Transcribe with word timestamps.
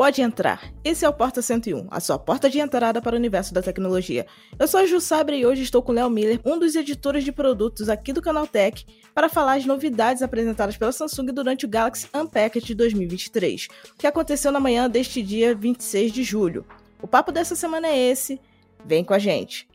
pode 0.00 0.22
entrar. 0.22 0.72
Esse 0.82 1.04
é 1.04 1.08
o 1.10 1.12
Porta 1.12 1.42
101, 1.42 1.88
a 1.90 2.00
sua 2.00 2.18
porta 2.18 2.48
de 2.48 2.58
entrada 2.58 3.02
para 3.02 3.14
o 3.14 3.18
universo 3.18 3.52
da 3.52 3.60
tecnologia. 3.60 4.26
Eu 4.58 4.66
sou 4.66 4.80
a 4.80 4.86
Ju 4.86 4.98
Sabre 4.98 5.36
e 5.36 5.44
hoje 5.44 5.62
estou 5.62 5.82
com 5.82 5.92
o 5.92 5.94
Léo 5.94 6.08
Miller, 6.08 6.40
um 6.42 6.58
dos 6.58 6.74
editores 6.74 7.22
de 7.22 7.30
produtos 7.30 7.86
aqui 7.90 8.10
do 8.10 8.22
canal 8.22 8.46
Tech, 8.46 8.86
para 9.14 9.28
falar 9.28 9.58
as 9.58 9.66
novidades 9.66 10.22
apresentadas 10.22 10.78
pela 10.78 10.90
Samsung 10.90 11.26
durante 11.26 11.66
o 11.66 11.68
Galaxy 11.68 12.08
Unpacked 12.14 12.74
2023, 12.74 13.68
que 13.98 14.06
aconteceu 14.06 14.50
na 14.50 14.58
manhã 14.58 14.88
deste 14.88 15.22
dia 15.22 15.54
26 15.54 16.12
de 16.12 16.22
julho. 16.22 16.64
O 17.02 17.06
papo 17.06 17.30
dessa 17.30 17.54
semana 17.54 17.86
é 17.86 17.98
esse, 17.98 18.40
vem 18.82 19.04
com 19.04 19.12
a 19.12 19.18
gente. 19.18 19.68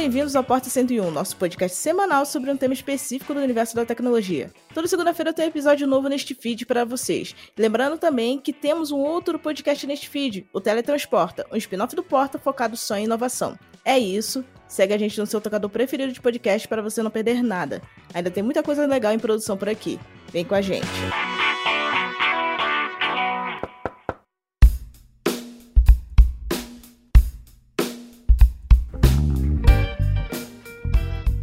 Bem-vindos 0.00 0.34
ao 0.34 0.42
Porta 0.42 0.70
101, 0.70 1.10
nosso 1.10 1.36
podcast 1.36 1.76
semanal 1.76 2.24
sobre 2.24 2.50
um 2.50 2.56
tema 2.56 2.72
específico 2.72 3.34
do 3.34 3.40
universo 3.40 3.76
da 3.76 3.84
tecnologia. 3.84 4.50
Toda 4.72 4.88
segunda-feira 4.88 5.30
tem 5.30 5.44
um 5.44 5.48
episódio 5.48 5.86
novo 5.86 6.08
neste 6.08 6.34
feed 6.34 6.64
para 6.64 6.86
vocês. 6.86 7.36
Lembrando 7.54 7.98
também 7.98 8.38
que 8.38 8.50
temos 8.50 8.90
um 8.90 8.96
outro 8.96 9.38
podcast 9.38 9.86
neste 9.86 10.08
feed, 10.08 10.48
o 10.54 10.60
Teletransporta, 10.60 11.46
um 11.52 11.56
spin-off 11.56 11.94
do 11.94 12.02
Porta 12.02 12.38
focado 12.38 12.78
só 12.78 12.96
em 12.96 13.04
inovação. 13.04 13.58
É 13.84 13.98
isso, 13.98 14.42
segue 14.66 14.94
a 14.94 14.98
gente 14.98 15.20
no 15.20 15.26
seu 15.26 15.38
tocador 15.38 15.68
preferido 15.68 16.14
de 16.14 16.20
podcast 16.20 16.66
para 16.66 16.80
você 16.80 17.02
não 17.02 17.10
perder 17.10 17.42
nada. 17.42 17.82
Ainda 18.14 18.30
tem 18.30 18.42
muita 18.42 18.62
coisa 18.62 18.86
legal 18.86 19.12
em 19.12 19.18
produção 19.18 19.54
por 19.54 19.68
aqui. 19.68 20.00
Vem 20.32 20.46
com 20.46 20.54
a 20.54 20.62
gente. 20.62 20.88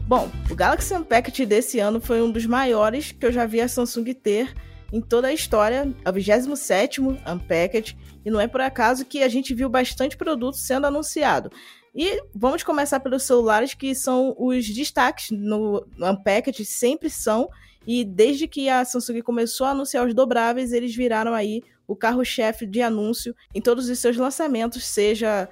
Bom, 0.08 0.32
o 0.50 0.56
Galaxy 0.56 0.94
Unpacked 0.94 1.46
desse 1.46 1.80
ano 1.80 2.00
foi 2.00 2.22
um 2.22 2.32
dos 2.32 2.46
maiores 2.46 3.12
que 3.12 3.26
eu 3.26 3.32
já 3.32 3.46
vi 3.46 3.60
a 3.60 3.68
Samsung 3.68 4.14
ter 4.14 4.56
em 4.94 5.02
toda 5.02 5.28
a 5.28 5.34
história, 5.34 5.94
é 6.06 6.10
o 6.10 6.14
27 6.14 7.02
Unpacked, 7.02 7.98
e 8.24 8.32
não 8.32 8.40
é 8.40 8.48
por 8.48 8.62
acaso 8.62 9.04
que 9.04 9.22
a 9.22 9.28
gente 9.28 9.54
viu 9.54 9.68
bastante 9.68 10.16
produto 10.16 10.56
sendo 10.56 10.88
anunciado. 10.88 11.52
E 11.94 12.24
vamos 12.34 12.64
começar 12.64 13.02
pelos 13.02 13.24
celulares 13.24 13.74
que 13.74 13.94
são 13.94 14.34
os 14.40 14.66
destaques 14.70 15.30
no 15.30 15.86
Unpacked, 16.00 16.64
sempre 16.64 17.10
são, 17.10 17.50
e 17.86 18.06
desde 18.06 18.48
que 18.48 18.70
a 18.70 18.86
Samsung 18.86 19.22
começou 19.22 19.68
a 19.68 19.72
anunciar 19.72 20.08
os 20.08 20.14
dobráveis, 20.14 20.72
eles 20.72 20.96
viraram 20.96 21.34
aí 21.34 21.62
o 21.86 21.98
carro-chefe 21.98 22.66
de 22.66 22.82
anúncio 22.82 23.36
em 23.54 23.60
todos 23.60 23.90
os 23.90 24.00
seus 24.00 24.16
lançamentos, 24.16 24.86
seja 24.86 25.50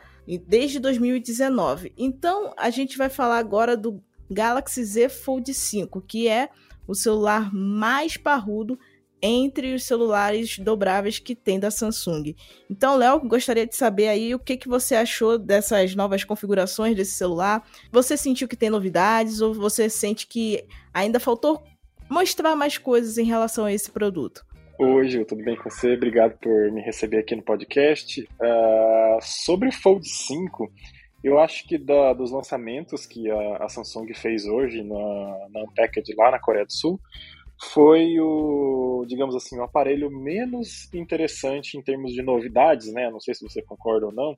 desde 0.47 0.79
2019. 0.79 1.91
Então, 1.97 2.53
a 2.55 2.69
gente 2.69 2.97
vai 2.97 3.09
falar 3.09 3.37
agora 3.37 3.75
do 3.75 4.01
Galaxy 4.29 4.83
Z 4.83 5.09
Fold 5.09 5.53
5, 5.53 6.01
que 6.01 6.27
é 6.27 6.49
o 6.87 6.93
celular 6.93 7.53
mais 7.53 8.17
parrudo 8.17 8.77
entre 9.21 9.73
os 9.73 9.83
celulares 9.83 10.59
dobráveis 10.59 11.17
que 11.17 11.35
tem 11.35 11.59
da 11.59 11.71
Samsung. 11.71 12.35
Então, 12.69 12.95
Léo, 12.95 13.19
gostaria 13.21 13.65
de 13.65 13.75
saber 13.75 14.07
aí 14.07 14.35
o 14.35 14.39
que, 14.39 14.55
que 14.55 14.67
você 14.67 14.95
achou 14.95 15.39
dessas 15.39 15.95
novas 15.95 16.23
configurações 16.23 16.95
desse 16.95 17.13
celular. 17.13 17.65
Você 17.91 18.15
sentiu 18.15 18.47
que 18.47 18.55
tem 18.55 18.69
novidades 18.69 19.41
ou 19.41 19.53
você 19.53 19.89
sente 19.89 20.27
que 20.27 20.63
ainda 20.93 21.19
faltou 21.19 21.63
mostrar 22.09 22.55
mais 22.55 22.77
coisas 22.77 23.17
em 23.17 23.25
relação 23.25 23.65
a 23.65 23.73
esse 23.73 23.89
produto? 23.89 24.45
Oi, 24.77 25.07
Gil, 25.07 25.25
tudo 25.25 25.43
bem 25.43 25.55
com 25.55 25.69
você? 25.69 25.93
Obrigado 25.93 26.37
por 26.37 26.71
me 26.71 26.81
receber 26.81 27.19
aqui 27.19 27.35
no 27.35 27.41
podcast. 27.41 28.21
Uh, 28.21 29.17
sobre 29.21 29.69
o 29.69 29.71
Fold 29.71 30.07
5, 30.07 30.71
eu 31.25 31.39
acho 31.39 31.67
que 31.67 31.75
da, 31.75 32.13
dos 32.13 32.31
lançamentos 32.31 33.07
que 33.07 33.31
a, 33.31 33.57
a, 33.65 33.67
Samsung 33.67 34.13
fez 34.13 34.45
hoje 34.45 34.83
na, 34.83 35.47
na 35.51 35.63
Unpacked 35.63 36.13
lá 36.15 36.29
na 36.29 36.39
Coreia 36.39 36.67
do 36.67 36.71
Sul, 36.71 36.99
foi 37.71 38.19
o, 38.19 39.03
digamos 39.07 39.35
assim, 39.35 39.57
o 39.57 39.63
aparelho 39.63 40.11
menos 40.11 40.93
interessante 40.93 41.77
em 41.77 41.81
termos 41.81 42.13
de 42.13 42.21
novidades, 42.21 42.93
né? 42.93 43.09
Não 43.09 43.19
sei 43.19 43.33
se 43.33 43.41
você 43.41 43.59
concorda 43.63 44.05
ou 44.05 44.11
não, 44.11 44.37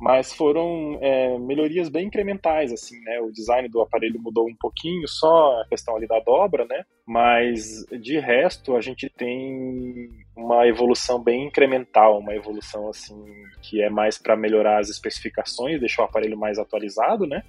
mas 0.00 0.32
foram 0.32 0.98
é, 1.02 1.38
melhorias 1.38 1.90
bem 1.90 2.06
incrementais, 2.06 2.72
assim, 2.72 2.98
né? 3.00 3.20
O 3.20 3.30
design 3.30 3.68
do 3.68 3.82
aparelho 3.82 4.18
mudou 4.18 4.48
um 4.48 4.56
pouquinho, 4.58 5.06
só 5.06 5.60
a 5.60 5.66
questão 5.68 5.94
ali 5.94 6.06
da 6.06 6.18
dobra, 6.20 6.64
né? 6.64 6.84
Mas 7.06 7.84
de 8.00 8.18
resto 8.18 8.74
a 8.76 8.80
gente 8.80 9.10
tem 9.10 10.08
uma 10.34 10.66
evolução 10.66 11.22
bem 11.22 11.46
incremental, 11.46 12.18
uma 12.18 12.34
evolução 12.34 12.88
assim 12.88 13.22
que 13.60 13.82
é 13.82 13.90
mais 13.90 14.16
para 14.16 14.34
melhorar 14.34 14.78
as 14.78 14.88
especificações, 14.88 15.78
deixar 15.78 16.02
o 16.02 16.06
aparelho 16.06 16.38
mais 16.38 16.58
atualizado, 16.58 17.26
né? 17.26 17.42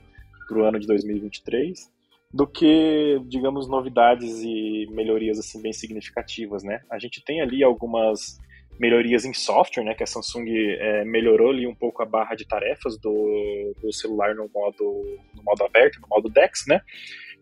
Para 0.45 0.57
o 0.57 0.63
ano 0.65 0.77
de 0.77 0.85
2023 0.87 1.89
do 2.33 2.47
que, 2.47 3.21
digamos, 3.27 3.67
novidades 3.67 4.41
e 4.41 4.87
melhorias 4.91 5.37
assim 5.37 5.61
bem 5.61 5.73
significativas, 5.73 6.63
né? 6.63 6.81
A 6.89 6.97
gente 6.97 7.23
tem 7.23 7.41
ali 7.41 7.63
algumas 7.63 8.39
melhorias 8.81 9.25
em 9.25 9.33
software, 9.33 9.83
né, 9.83 9.93
que 9.93 10.01
a 10.01 10.07
Samsung 10.07 10.47
é, 10.49 11.05
melhorou 11.05 11.51
ali 11.51 11.67
um 11.67 11.75
pouco 11.75 12.01
a 12.01 12.05
barra 12.05 12.33
de 12.33 12.47
tarefas 12.47 12.97
do, 12.97 13.75
do 13.79 13.93
celular 13.93 14.33
no 14.33 14.49
modo, 14.51 15.19
no 15.35 15.43
modo 15.43 15.63
aberto, 15.63 16.01
no 16.01 16.07
modo 16.07 16.27
DeX, 16.27 16.65
né, 16.67 16.81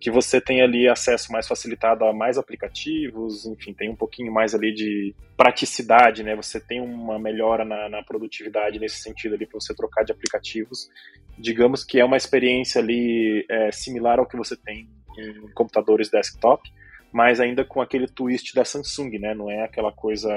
que 0.02 0.12
você 0.12 0.42
tem 0.42 0.62
ali 0.62 0.90
acesso 0.90 1.32
mais 1.32 1.48
facilitado 1.48 2.04
a 2.04 2.12
mais 2.12 2.38
aplicativos, 2.38 3.46
enfim, 3.46 3.74
tem 3.74 3.90
um 3.90 3.96
pouquinho 3.96 4.34
mais 4.34 4.54
ali 4.54 4.74
de 4.74 5.16
praticidade, 5.38 6.24
né, 6.24 6.36
você 6.36 6.60
tem 6.60 6.82
uma 6.82 7.18
melhora 7.18 7.64
na, 7.64 7.88
na 7.88 8.04
produtividade 8.04 8.78
nesse 8.78 9.02
sentido 9.02 9.36
ali 9.36 9.46
para 9.46 9.62
você 9.62 9.74
trocar 9.74 10.04
de 10.04 10.12
aplicativos, 10.12 10.90
digamos 11.38 11.86
que 11.86 12.02
é 12.02 12.04
uma 12.04 12.18
experiência 12.18 12.82
ali 12.82 13.46
é, 13.50 13.72
similar 13.72 14.20
ao 14.20 14.28
que 14.28 14.36
você 14.36 14.58
tem 14.58 14.90
em 15.18 15.48
computadores 15.54 16.10
desktop, 16.10 16.70
mas 17.14 17.40
ainda 17.40 17.64
com 17.64 17.82
aquele 17.82 18.08
twist 18.08 18.54
da 18.54 18.64
Samsung, 18.64 19.18
né? 19.18 19.34
Não 19.34 19.50
é 19.50 19.64
aquela 19.64 19.92
coisa 19.92 20.30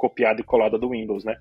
copiada 0.00 0.40
e 0.40 0.44
colada 0.44 0.78
do 0.78 0.88
Windows, 0.88 1.24
né? 1.24 1.36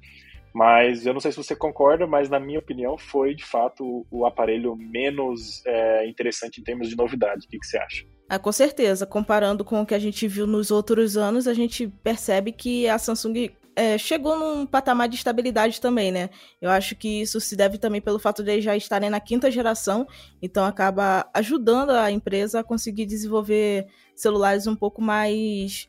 Mas 0.53 1.05
eu 1.05 1.13
não 1.13 1.21
sei 1.21 1.31
se 1.31 1.37
você 1.37 1.55
concorda, 1.55 2.05
mas 2.05 2.29
na 2.29 2.39
minha 2.39 2.59
opinião 2.59 2.97
foi 2.97 3.33
de 3.33 3.45
fato 3.45 4.05
o 4.11 4.25
aparelho 4.25 4.75
menos 4.75 5.63
é, 5.65 6.07
interessante 6.07 6.59
em 6.59 6.63
termos 6.63 6.89
de 6.89 6.97
novidade. 6.97 7.45
O 7.45 7.49
que, 7.49 7.57
que 7.57 7.65
você 7.65 7.77
acha? 7.77 8.05
Ah, 8.27 8.37
com 8.37 8.51
certeza. 8.51 9.05
Comparando 9.05 9.63
com 9.63 9.81
o 9.81 9.85
que 9.85 9.93
a 9.93 9.99
gente 9.99 10.27
viu 10.27 10.45
nos 10.45 10.71
outros 10.71 11.15
anos, 11.15 11.47
a 11.47 11.53
gente 11.53 11.87
percebe 12.03 12.51
que 12.51 12.89
a 12.89 12.97
Samsung 12.97 13.51
é, 13.75 13.97
chegou 13.97 14.37
num 14.37 14.65
patamar 14.65 15.07
de 15.07 15.15
estabilidade 15.15 15.79
também, 15.79 16.11
né? 16.11 16.29
Eu 16.61 16.69
acho 16.69 16.95
que 16.95 17.21
isso 17.21 17.39
se 17.39 17.55
deve 17.55 17.77
também 17.77 18.01
pelo 18.01 18.19
fato 18.19 18.43
de 18.43 18.59
já 18.59 18.75
estarem 18.75 19.09
na 19.09 19.19
quinta 19.19 19.49
geração, 19.49 20.05
então 20.41 20.65
acaba 20.65 21.29
ajudando 21.33 21.91
a 21.91 22.11
empresa 22.11 22.59
a 22.59 22.63
conseguir 22.63 23.05
desenvolver 23.05 23.87
celulares 24.15 24.67
um 24.67 24.75
pouco 24.75 25.01
mais 25.01 25.87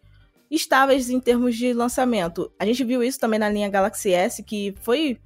estáveis 0.51 1.09
em 1.09 1.21
termos 1.21 1.57
de 1.57 1.73
lançamento. 1.73 2.51
A 2.59 2.67
gente 2.67 2.83
viu 2.83 3.03
isso 3.03 3.21
também 3.21 3.39
na 3.39 3.49
linha 3.49 3.69
Galaxy 3.69 4.13
S, 4.13 4.43
que 4.43 4.75
foi 4.81 5.19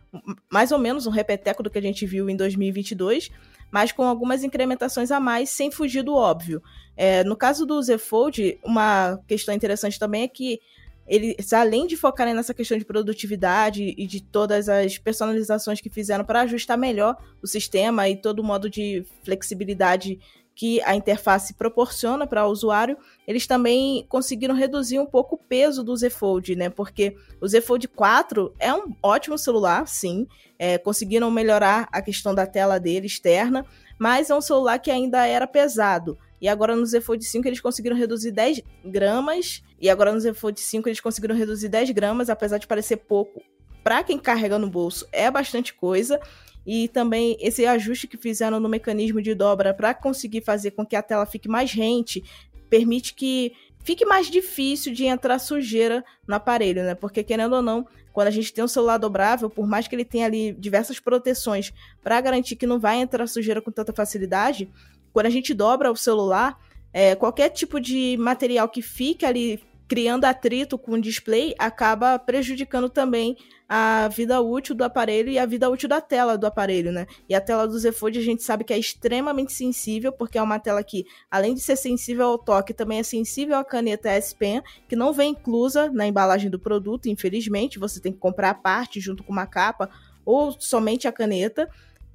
mais 0.52 0.70
ou 0.70 0.78
menos 0.78 1.06
um 1.06 1.10
repeteco 1.10 1.62
do 1.62 1.70
que 1.70 1.78
a 1.78 1.82
gente 1.82 2.04
viu 2.04 2.28
em 2.28 2.36
2022, 2.36 3.30
mas 3.70 3.90
com 3.90 4.04
algumas 4.04 4.44
incrementações 4.44 5.10
a 5.10 5.18
mais, 5.18 5.50
sem 5.50 5.70
fugir 5.70 6.02
do 6.02 6.14
óbvio. 6.14 6.62
É, 6.96 7.24
no 7.24 7.36
caso 7.36 7.64
do 7.66 7.80
Z 7.82 7.98
Fold, 7.98 8.60
uma 8.62 9.18
questão 9.26 9.54
interessante 9.54 9.98
também 9.98 10.22
é 10.22 10.28
que 10.28 10.60
eles, 11.06 11.52
além 11.52 11.86
de 11.86 11.96
focarem 11.96 12.32
nessa 12.32 12.54
questão 12.54 12.78
de 12.78 12.84
produtividade 12.84 13.94
e 13.96 14.06
de 14.06 14.22
todas 14.22 14.68
as 14.68 14.96
personalizações 14.96 15.80
que 15.80 15.90
fizeram 15.90 16.24
para 16.24 16.42
ajustar 16.42 16.78
melhor 16.78 17.16
o 17.42 17.46
sistema 17.46 18.08
e 18.08 18.16
todo 18.16 18.38
o 18.38 18.44
modo 18.44 18.70
de 18.70 19.04
flexibilidade 19.22 20.18
que 20.54 20.80
a 20.82 20.94
interface 20.94 21.54
proporciona 21.54 22.26
para 22.26 22.46
o 22.46 22.50
usuário, 22.50 22.96
eles 23.26 23.46
também 23.46 24.06
conseguiram 24.08 24.54
reduzir 24.54 24.98
um 24.98 25.06
pouco 25.06 25.34
o 25.34 25.38
peso 25.38 25.82
do 25.82 25.96
Z 25.96 26.10
Fold, 26.10 26.54
né? 26.54 26.70
Porque 26.70 27.16
o 27.40 27.48
Z 27.48 27.60
Fold 27.60 27.88
4 27.88 28.54
é 28.58 28.72
um 28.72 28.94
ótimo 29.02 29.36
celular, 29.36 29.86
sim, 29.88 30.26
é, 30.58 30.78
conseguiram 30.78 31.30
melhorar 31.30 31.88
a 31.90 32.00
questão 32.00 32.34
da 32.34 32.46
tela 32.46 32.78
dele 32.78 33.06
externa, 33.06 33.66
mas 33.98 34.30
é 34.30 34.34
um 34.34 34.40
celular 34.40 34.78
que 34.78 34.90
ainda 34.90 35.26
era 35.26 35.46
pesado. 35.46 36.16
E 36.40 36.48
agora 36.48 36.76
no 36.76 36.84
Z 36.84 37.00
Fold 37.00 37.24
5 37.24 37.48
eles 37.48 37.60
conseguiram 37.60 37.96
reduzir 37.96 38.30
10 38.30 38.60
gramas. 38.84 39.62
E 39.80 39.88
agora 39.88 40.12
no 40.12 40.20
Z 40.20 40.34
Fold 40.34 40.60
5 40.60 40.88
eles 40.88 41.00
conseguiram 41.00 41.34
reduzir 41.34 41.68
10 41.68 41.90
gramas, 41.92 42.28
apesar 42.28 42.58
de 42.58 42.66
parecer 42.66 42.98
pouco. 42.98 43.40
Para 43.82 44.02
quem 44.02 44.18
carrega 44.18 44.58
no 44.58 44.68
bolso 44.68 45.08
é 45.10 45.30
bastante 45.30 45.72
coisa. 45.72 46.20
E 46.66 46.88
também 46.88 47.36
esse 47.40 47.66
ajuste 47.66 48.06
que 48.06 48.16
fizeram 48.16 48.58
no 48.58 48.68
mecanismo 48.68 49.20
de 49.20 49.34
dobra 49.34 49.74
para 49.74 49.92
conseguir 49.94 50.40
fazer 50.40 50.70
com 50.70 50.84
que 50.84 50.96
a 50.96 51.02
tela 51.02 51.26
fique 51.26 51.48
mais 51.48 51.72
rente, 51.72 52.22
permite 52.70 53.14
que 53.14 53.52
fique 53.84 54.06
mais 54.06 54.30
difícil 54.30 54.92
de 54.92 55.04
entrar 55.04 55.38
sujeira 55.38 56.02
no 56.26 56.34
aparelho, 56.34 56.82
né? 56.82 56.94
Porque 56.94 57.22
querendo 57.22 57.56
ou 57.56 57.62
não, 57.62 57.86
quando 58.12 58.28
a 58.28 58.30
gente 58.30 58.52
tem 58.52 58.64
um 58.64 58.68
celular 58.68 58.96
dobrável, 58.96 59.50
por 59.50 59.66
mais 59.66 59.86
que 59.86 59.94
ele 59.94 60.04
tenha 60.04 60.24
ali 60.24 60.52
diversas 60.52 60.98
proteções 60.98 61.72
para 62.02 62.20
garantir 62.20 62.56
que 62.56 62.66
não 62.66 62.80
vai 62.80 62.96
entrar 62.96 63.26
sujeira 63.26 63.60
com 63.60 63.70
tanta 63.70 63.92
facilidade, 63.92 64.70
quando 65.12 65.26
a 65.26 65.30
gente 65.30 65.52
dobra 65.52 65.92
o 65.92 65.96
celular, 65.96 66.58
é, 66.92 67.14
qualquer 67.14 67.50
tipo 67.50 67.78
de 67.78 68.16
material 68.18 68.68
que 68.68 68.80
fique 68.80 69.26
ali 69.26 69.62
criando 69.86 70.24
atrito 70.24 70.78
com 70.78 70.92
o 70.92 71.00
display, 71.00 71.54
acaba 71.58 72.18
prejudicando 72.18 72.88
também 72.88 73.36
a 73.68 74.08
vida 74.08 74.40
útil 74.40 74.74
do 74.74 74.84
aparelho 74.84 75.30
e 75.30 75.38
a 75.38 75.46
vida 75.46 75.68
útil 75.68 75.88
da 75.88 76.00
tela 76.00 76.36
do 76.36 76.46
aparelho, 76.46 76.92
né? 76.92 77.06
E 77.28 77.34
a 77.34 77.40
tela 77.40 77.66
do 77.66 77.78
Z 77.78 77.92
Fold 77.92 78.18
a 78.18 78.22
gente 78.22 78.42
sabe 78.42 78.64
que 78.64 78.72
é 78.72 78.78
extremamente 78.78 79.52
sensível, 79.52 80.12
porque 80.12 80.38
é 80.38 80.42
uma 80.42 80.58
tela 80.58 80.82
que, 80.82 81.06
além 81.30 81.54
de 81.54 81.60
ser 81.60 81.76
sensível 81.76 82.26
ao 82.26 82.38
toque, 82.38 82.74
também 82.74 82.98
é 82.98 83.02
sensível 83.02 83.56
à 83.56 83.64
caneta 83.64 84.10
S 84.10 84.34
Pen, 84.34 84.62
que 84.88 84.96
não 84.96 85.12
vem 85.12 85.32
inclusa 85.32 85.90
na 85.90 86.06
embalagem 86.06 86.50
do 86.50 86.58
produto, 86.58 87.08
infelizmente, 87.08 87.78
você 87.78 88.00
tem 88.00 88.12
que 88.12 88.18
comprar 88.18 88.50
a 88.50 88.54
parte 88.54 89.00
junto 89.00 89.22
com 89.22 89.32
uma 89.32 89.46
capa 89.46 89.90
ou 90.24 90.52
somente 90.58 91.06
a 91.06 91.12
caneta, 91.12 91.68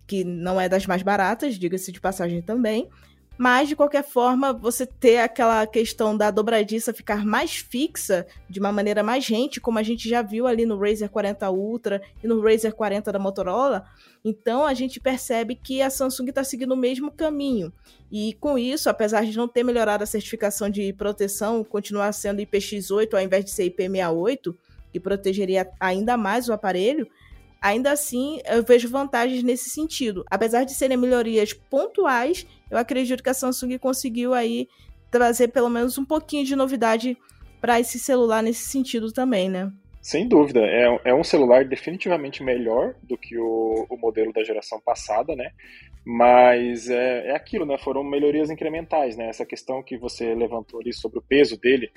que 0.08 0.24
não 0.24 0.60
é 0.60 0.68
das 0.68 0.88
mais 0.88 1.04
baratas, 1.04 1.56
diga-se 1.56 1.92
de 1.92 2.02
passagem 2.02 2.42
também. 2.42 2.90
Mas, 3.42 3.70
de 3.70 3.76
qualquer 3.78 4.04
forma, 4.04 4.52
você 4.52 4.86
ter 4.86 5.20
aquela 5.20 5.66
questão 5.66 6.18
da 6.18 6.30
dobradiça 6.30 6.94
ficar 6.94 7.26
mais 7.26 7.56
fixa, 7.56 8.28
de 8.50 8.60
uma 8.60 8.70
maneira 8.70 9.02
mais 9.02 9.26
rente, 9.26 9.62
como 9.62 9.80
a 9.80 9.84
gente 9.84 10.10
já 10.10 10.22
viu 10.22 10.46
ali 10.46 10.66
no 10.66 10.78
Razer 10.78 11.10
40 11.10 11.50
Ultra 11.50 12.02
e 12.22 12.28
no 12.28 12.42
Razer 12.42 12.76
40 12.76 13.14
da 13.14 13.18
Motorola, 13.18 13.86
então 14.26 14.66
a 14.66 14.74
gente 14.74 15.00
percebe 15.00 15.56
que 15.56 15.82
a 15.82 15.90
Samsung 15.90 16.28
está 16.28 16.44
seguindo 16.44 16.74
o 16.74 16.78
mesmo 16.78 17.10
caminho. 17.10 17.72
E 18.12 18.34
com 18.42 18.60
isso, 18.60 18.90
apesar 18.90 19.24
de 19.24 19.38
não 19.38 19.48
ter 19.48 19.64
melhorado 19.64 20.04
a 20.04 20.08
certificação 20.08 20.70
de 20.70 20.92
proteção, 20.92 21.64
continuar 21.64 22.12
sendo 22.12 22.42
IPX8 22.42 23.14
ao 23.14 23.22
invés 23.22 23.46
de 23.46 23.52
ser 23.52 23.72
IP68, 23.72 24.54
que 24.92 25.00
protegeria 25.00 25.66
ainda 25.80 26.18
mais 26.18 26.50
o 26.50 26.52
aparelho, 26.52 27.08
Ainda 27.62 27.92
assim, 27.92 28.40
eu 28.46 28.64
vejo 28.64 28.90
vantagens 28.90 29.44
nesse 29.44 29.70
sentido. 29.70 30.24
Apesar 30.30 30.64
de 30.64 30.74
serem 30.74 30.98
melhorias 30.98 31.54
pontuais, 31.54 32.48
eu 32.72 32.78
acredito 32.78 33.22
que 33.22 33.30
a 33.30 33.34
Samsung 33.34 33.78
conseguiu 33.78 34.34
aí 34.34 34.68
trazer 35.12 35.50
pelo 35.50 35.70
menos 35.70 35.98
um 35.98 36.06
pouquinho 36.06 36.46
de 36.46 36.56
novidade 36.56 37.18
para 37.60 37.80
esse 37.80 38.00
celular 38.00 38.42
nesse 38.42 38.70
sentido 38.70 39.12
também, 39.12 39.50
né? 39.50 39.72
Sem 40.02 40.28
dúvida, 40.28 40.62
é, 40.62 41.02
é 41.06 41.14
um 41.14 41.24
celular 41.24 41.66
definitivamente 41.66 42.42
melhor 42.42 42.96
do 43.04 43.18
que 43.18 43.38
o, 43.38 43.86
o 43.90 43.98
modelo 43.98 44.32
da 44.32 44.44
geração 44.44 44.80
passada, 44.80 45.36
né? 45.36 45.52
Mas 46.06 46.90
é, 46.90 47.28
é 47.28 47.36
aquilo, 47.36 47.66
né? 47.66 47.78
Foram 47.78 48.04
melhorias 48.04 48.50
incrementais, 48.50 49.18
né? 49.18 49.28
Essa 49.28 49.46
questão 49.46 49.84
que 49.84 49.98
você 49.98 50.34
levantou 50.34 50.80
ali 50.80 50.94
sobre 50.94 51.20
o 51.20 51.22
peso 51.22 51.60
dele, 51.60 51.92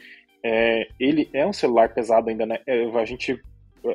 é, 0.44 0.88
ele 0.98 1.30
é 1.32 1.46
um 1.46 1.52
celular 1.52 1.94
pesado 1.94 2.28
ainda, 2.28 2.44
né? 2.44 2.58
É, 2.66 2.84
a 2.84 3.04
gente 3.04 3.40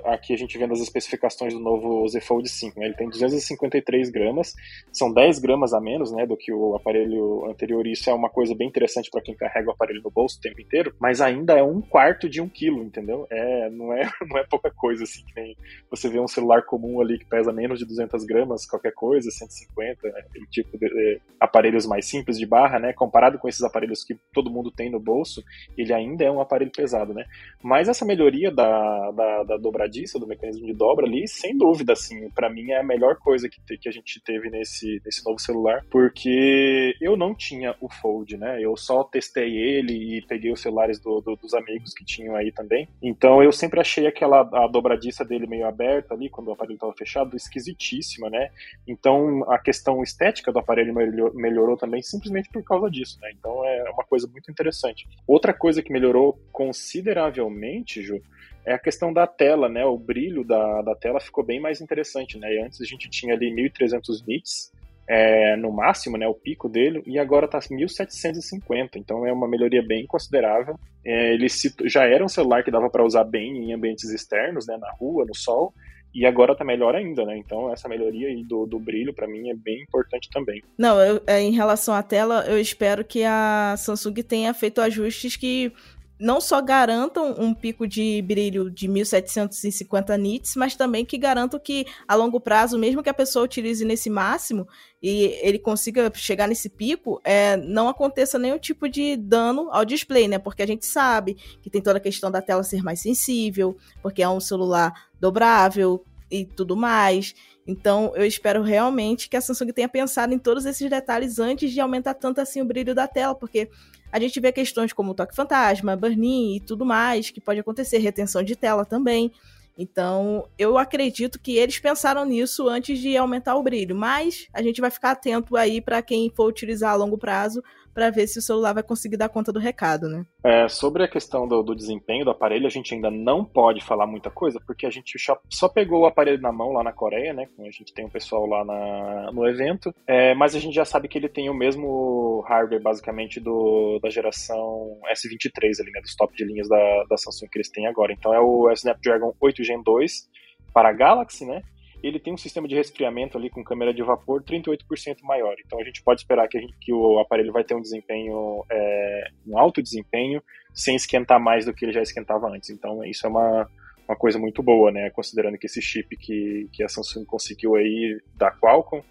aqui 0.05 0.33
a 0.33 0.37
gente 0.37 0.57
vendo 0.57 0.73
as 0.73 0.79
especificações 0.79 1.53
do 1.53 1.59
novo 1.59 2.07
Z 2.07 2.21
Fold 2.21 2.47
5, 2.47 2.79
né? 2.79 2.87
ele 2.87 2.95
tem 2.95 3.09
253 3.09 4.09
gramas, 4.09 4.53
são 4.91 5.11
10 5.13 5.39
gramas 5.39 5.73
a 5.73 5.79
menos 5.79 6.11
né, 6.11 6.25
do 6.25 6.37
que 6.37 6.51
o 6.51 6.75
aparelho 6.75 7.45
anterior, 7.49 7.85
isso 7.87 8.09
é 8.09 8.13
uma 8.13 8.29
coisa 8.29 8.55
bem 8.55 8.67
interessante 8.67 9.09
para 9.09 9.21
quem 9.21 9.35
carrega 9.35 9.69
o 9.69 9.71
aparelho 9.71 10.01
no 10.03 10.11
bolso 10.11 10.37
o 10.37 10.41
tempo 10.41 10.61
inteiro, 10.61 10.93
mas 10.99 11.21
ainda 11.21 11.53
é 11.53 11.63
um 11.63 11.81
quarto 11.81 12.29
de 12.29 12.41
um 12.41 12.49
quilo, 12.49 12.83
entendeu? 12.83 13.27
É, 13.29 13.69
não, 13.69 13.93
é, 13.93 14.09
não 14.29 14.37
é 14.37 14.43
pouca 14.43 14.71
coisa, 14.71 15.03
assim, 15.03 15.23
que 15.25 15.39
nem 15.39 15.55
você 15.89 16.09
vê 16.09 16.19
um 16.19 16.27
celular 16.27 16.63
comum 16.63 17.01
ali 17.01 17.19
que 17.19 17.25
pesa 17.25 17.51
menos 17.51 17.79
de 17.79 17.85
200 17.85 18.25
gramas, 18.25 18.65
qualquer 18.65 18.93
coisa, 18.93 19.29
150, 19.29 20.07
né, 20.07 20.19
aquele 20.19 20.47
tipo 20.47 20.77
de, 20.77 20.89
de 20.89 21.21
aparelhos 21.39 21.85
mais 21.85 22.05
simples 22.05 22.37
de 22.37 22.45
barra, 22.45 22.79
né, 22.79 22.93
comparado 22.93 23.39
com 23.39 23.47
esses 23.47 23.63
aparelhos 23.63 24.03
que 24.03 24.15
todo 24.33 24.51
mundo 24.51 24.71
tem 24.71 24.89
no 24.89 24.99
bolso, 24.99 25.43
ele 25.77 25.93
ainda 25.93 26.23
é 26.23 26.31
um 26.31 26.41
aparelho 26.41 26.71
pesado, 26.71 27.13
né? 27.13 27.25
Mas 27.61 27.87
essa 27.87 28.05
melhoria 28.05 28.51
da, 28.51 29.11
da, 29.11 29.43
da 29.43 29.57
dobradiça, 29.77 30.19
do 30.19 30.25
mecanismo 30.25 30.65
de 30.65 30.73
dobra 30.73 31.05
ali, 31.05 31.27
sem 31.27 31.55
dúvida, 31.55 31.93
assim, 31.93 32.29
para 32.31 32.49
mim 32.49 32.71
é 32.71 32.79
a 32.79 32.83
melhor 32.83 33.17
coisa 33.17 33.47
que, 33.47 33.77
que 33.77 33.87
a 33.87 33.91
gente 33.91 34.19
teve 34.19 34.49
nesse, 34.49 34.99
nesse 35.05 35.23
novo 35.23 35.39
celular, 35.39 35.85
porque 35.91 36.95
eu 36.99 37.15
não 37.15 37.35
tinha 37.35 37.75
o 37.79 37.87
Fold, 37.87 38.35
né? 38.37 38.59
Eu 38.59 38.75
só 38.75 39.03
testei 39.03 39.55
ele 39.55 40.17
e 40.17 40.21
peguei 40.23 40.51
os 40.51 40.61
celulares 40.61 40.99
do, 40.99 41.21
do, 41.21 41.35
dos 41.35 41.53
amigos 41.53 41.93
que 41.93 42.03
tinham 42.03 42.35
aí 42.35 42.51
também. 42.51 42.87
Então 43.01 43.43
eu 43.43 43.51
sempre 43.51 43.79
achei 43.79 44.07
aquela 44.07 44.41
a 44.41 44.67
dobradiça 44.67 45.23
dele 45.23 45.45
meio 45.45 45.67
aberta 45.67 46.15
ali, 46.15 46.29
quando 46.29 46.47
o 46.47 46.53
aparelho 46.53 46.75
estava 46.75 46.93
fechado, 46.93 47.37
esquisitíssima, 47.37 48.29
né? 48.29 48.49
Então 48.87 49.43
a 49.51 49.59
questão 49.59 50.01
estética 50.01 50.51
do 50.51 50.59
aparelho 50.59 50.93
melhorou 51.33 51.77
também 51.77 52.01
simplesmente 52.01 52.49
por 52.49 52.63
causa 52.63 52.89
disso, 52.89 53.19
né? 53.21 53.29
Então 53.37 53.63
é 53.63 53.91
uma 53.91 54.03
coisa 54.03 54.27
muito 54.27 54.49
interessante. 54.49 55.07
Outra 55.27 55.53
coisa 55.53 55.83
que 55.83 55.93
melhorou 55.93 56.39
consideravelmente, 56.51 58.01
Ju, 58.01 58.21
é 58.67 58.73
a 58.73 58.79
questão 58.79 59.13
da 59.13 59.25
tela, 59.25 59.69
né? 59.69 59.85
O 59.85 59.97
brilho 59.97 60.43
da, 60.43 60.81
da 60.81 60.93
tela 60.93 61.21
ficou 61.21 61.41
bem 61.41 61.57
mais 61.57 61.79
interessante, 61.79 62.37
né? 62.37 62.53
E 62.53 62.61
antes 62.61 62.81
a 62.81 62.83
gente 62.83 63.09
tinha 63.09 63.33
ali 63.33 63.49
1300 63.49 64.25
nits 64.27 64.73
é, 65.07 65.55
no 65.55 65.71
máximo, 65.71 66.17
né? 66.17 66.27
O 66.27 66.33
pico 66.33 66.67
dele, 66.67 67.01
e 67.05 67.17
agora 67.17 67.45
está 67.45 67.59
1750, 67.71 68.99
então 68.99 69.25
é 69.25 69.31
uma 69.31 69.47
melhoria 69.47 69.81
bem 69.81 70.05
considerável. 70.05 70.77
É, 71.05 71.33
ele 71.33 71.47
se, 71.47 71.73
já 71.85 72.03
era 72.03 72.25
um 72.25 72.27
celular 72.27 72.61
que 72.61 72.69
dava 72.69 72.89
para 72.89 73.05
usar 73.05 73.23
bem 73.23 73.57
em 73.57 73.73
ambientes 73.73 74.09
externos, 74.09 74.67
né? 74.67 74.75
Na 74.75 74.91
rua, 74.99 75.23
no 75.25 75.33
sol, 75.33 75.73
e 76.13 76.25
agora 76.25 76.53
tá 76.53 76.65
melhor 76.65 76.93
ainda, 76.93 77.23
né? 77.23 77.37
Então 77.37 77.71
essa 77.71 77.87
melhoria 77.87 78.27
aí 78.27 78.43
do, 78.43 78.65
do 78.65 78.77
brilho 78.79 79.13
para 79.13 79.27
mim 79.27 79.49
é 79.49 79.53
bem 79.53 79.81
importante 79.83 80.29
também. 80.29 80.61
Não, 80.77 80.99
eu, 80.99 81.21
é, 81.25 81.39
em 81.39 81.51
relação 81.51 81.93
à 81.93 82.03
tela, 82.03 82.43
eu 82.49 82.59
espero 82.59 83.05
que 83.05 83.23
a 83.23 83.75
Samsung 83.77 84.15
tenha 84.23 84.53
feito 84.53 84.81
ajustes 84.81 85.37
que 85.37 85.71
não 86.19 86.41
só 86.41 86.61
garantam 86.61 87.35
um 87.37 87.53
pico 87.53 87.87
de 87.87 88.21
brilho 88.23 88.71
de 88.71 88.87
1750 88.87 90.17
nits, 90.17 90.55
mas 90.55 90.75
também 90.75 91.05
que 91.05 91.17
garantam 91.17 91.59
que 91.59 91.85
a 92.07 92.15
longo 92.15 92.39
prazo, 92.39 92.77
mesmo 92.77 93.03
que 93.03 93.09
a 93.09 93.13
pessoa 93.13 93.45
utilize 93.45 93.85
nesse 93.85 94.09
máximo 94.09 94.67
e 95.01 95.37
ele 95.41 95.59
consiga 95.59 96.11
chegar 96.15 96.47
nesse 96.47 96.69
pico, 96.69 97.21
é, 97.23 97.55
não 97.57 97.87
aconteça 97.87 98.39
nenhum 98.39 98.57
tipo 98.57 98.89
de 98.89 99.15
dano 99.15 99.69
ao 99.71 99.85
display, 99.85 100.27
né? 100.27 100.39
Porque 100.39 100.63
a 100.63 100.67
gente 100.67 100.85
sabe 100.85 101.35
que 101.61 101.69
tem 101.69 101.81
toda 101.81 101.97
a 101.97 102.01
questão 102.01 102.31
da 102.31 102.41
tela 102.41 102.63
ser 102.63 102.83
mais 102.83 102.99
sensível, 102.99 103.77
porque 104.01 104.23
é 104.23 104.29
um 104.29 104.39
celular 104.39 104.91
dobrável 105.19 106.03
e 106.31 106.45
tudo 106.45 106.75
mais. 106.75 107.35
Então, 107.67 108.13
eu 108.15 108.25
espero 108.25 108.63
realmente 108.63 109.29
que 109.29 109.35
a 109.35 109.41
Samsung 109.41 109.73
tenha 109.73 109.89
pensado 109.89 110.33
em 110.33 110.39
todos 110.39 110.65
esses 110.65 110.89
detalhes 110.89 111.37
antes 111.37 111.71
de 111.71 111.81
aumentar 111.81 112.13
tanto 112.13 112.39
assim 112.39 112.61
o 112.61 112.65
brilho 112.65 112.95
da 112.95 113.07
tela, 113.07 113.35
porque 113.35 113.69
a 114.11 114.19
gente 114.19 114.39
vê 114.39 114.51
questões 114.51 114.93
como 114.93 115.13
toque 115.13 115.35
fantasma, 115.35 115.95
burn-in 115.95 116.55
e 116.55 116.59
tudo 116.59 116.85
mais 116.85 117.29
que 117.29 117.41
pode 117.41 117.59
acontecer, 117.59 117.97
retenção 117.99 118.43
de 118.43 118.55
tela 118.55 118.85
também. 118.85 119.31
Então, 119.77 120.47
eu 120.57 120.77
acredito 120.77 121.39
que 121.39 121.55
eles 121.55 121.77
pensaram 121.77 122.25
nisso 122.25 122.67
antes 122.67 122.97
de 122.99 123.15
aumentar 123.15 123.55
o 123.55 123.61
brilho, 123.61 123.95
mas 123.95 124.47
a 124.51 124.61
gente 124.61 124.81
vai 124.81 124.89
ficar 124.89 125.11
atento 125.11 125.55
aí 125.55 125.79
para 125.79 126.01
quem 126.01 126.31
for 126.35 126.47
utilizar 126.47 126.91
a 126.91 126.95
longo 126.95 127.17
prazo 127.17 127.63
para 127.97 128.11
ver 128.11 128.27
se 128.27 128.37
o 128.37 128.41
celular 128.43 128.73
vai 128.73 128.83
conseguir 128.83 129.17
dar 129.17 129.27
conta 129.27 129.51
do 129.51 129.57
recado, 129.57 130.07
né? 130.07 130.23
É, 130.43 130.67
sobre 130.67 131.03
a 131.03 131.07
questão 131.07 131.47
do, 131.47 131.63
do, 131.63 131.73
desempenho 131.73 132.23
do 132.23 132.29
aparelho, 132.29 132.67
a 132.67 132.69
gente 132.69 132.93
ainda 132.93 133.09
não 133.09 133.43
pode 133.43 133.83
falar 133.83 134.05
muita 134.05 134.29
coisa, 134.29 134.61
porque 134.67 134.85
a 134.85 134.89
gente 134.91 135.17
só, 135.49 135.67
pegou 135.67 136.01
o 136.01 136.05
aparelho 136.05 136.39
na 136.39 136.51
mão 136.51 136.73
lá 136.73 136.83
na 136.83 136.93
Coreia, 136.93 137.33
né? 137.33 137.47
A 137.57 137.71
gente 137.71 137.91
tem 137.95 138.05
um 138.05 138.09
pessoal 138.09 138.45
lá 138.45 138.63
na, 138.63 139.31
no 139.31 139.47
evento, 139.47 139.91
é, 140.05 140.35
mas 140.35 140.53
a 140.53 140.59
gente 140.59 140.75
já 140.75 140.85
sabe 140.85 141.07
que 141.07 141.17
ele 141.17 141.27
tem 141.27 141.49
o 141.49 141.55
mesmo 141.55 142.45
hardware, 142.47 142.83
basicamente, 142.83 143.39
do, 143.39 143.97
da 143.99 144.11
geração 144.11 144.99
S23 145.11 145.81
ali, 145.81 145.91
né? 145.91 145.99
Dos 145.99 146.15
top 146.15 146.35
de 146.35 146.45
linhas 146.45 146.69
da, 146.69 147.03
da 147.09 147.17
Samsung 147.17 147.47
que 147.51 147.57
eles 147.57 147.71
têm 147.71 147.87
agora. 147.87 148.13
Então 148.13 148.31
é 148.31 148.39
o 148.39 148.71
Snapdragon 148.73 149.33
8 149.41 149.63
Gen 149.63 149.81
2 149.81 150.29
para 150.71 150.93
Galaxy, 150.93 151.47
né? 151.47 151.63
Ele 152.03 152.19
tem 152.19 152.33
um 152.33 152.37
sistema 152.37 152.67
de 152.67 152.75
resfriamento 152.75 153.37
ali 153.37 153.49
com 153.49 153.63
câmera 153.63 153.93
de 153.93 154.03
vapor 154.03 154.43
38% 154.43 155.21
maior. 155.23 155.55
Então 155.65 155.79
a 155.79 155.83
gente 155.83 156.03
pode 156.03 156.21
esperar 156.21 156.47
que, 156.47 156.59
gente, 156.59 156.75
que 156.79 156.93
o 156.93 157.19
aparelho 157.19 157.51
vai 157.51 157.63
ter 157.63 157.75
um 157.75 157.81
desempenho, 157.81 158.63
é, 158.69 159.29
um 159.47 159.57
alto 159.57 159.81
desempenho, 159.81 160.41
sem 160.73 160.95
esquentar 160.95 161.39
mais 161.39 161.65
do 161.65 161.73
que 161.73 161.85
ele 161.85 161.93
já 161.93 162.01
esquentava 162.01 162.47
antes. 162.47 162.69
Então 162.69 163.03
isso 163.03 163.25
é 163.25 163.29
uma, 163.29 163.69
uma 164.07 164.15
coisa 164.15 164.37
muito 164.37 164.61
boa, 164.61 164.91
né? 164.91 165.09
Considerando 165.09 165.57
que 165.57 165.65
esse 165.65 165.81
chip 165.81 166.15
que, 166.17 166.69
que 166.71 166.83
a 166.83 166.87
Samsung 166.87 167.25
conseguiu 167.25 167.75
aí 167.75 168.19
da 168.35 168.51
Qualcomm 168.51 169.01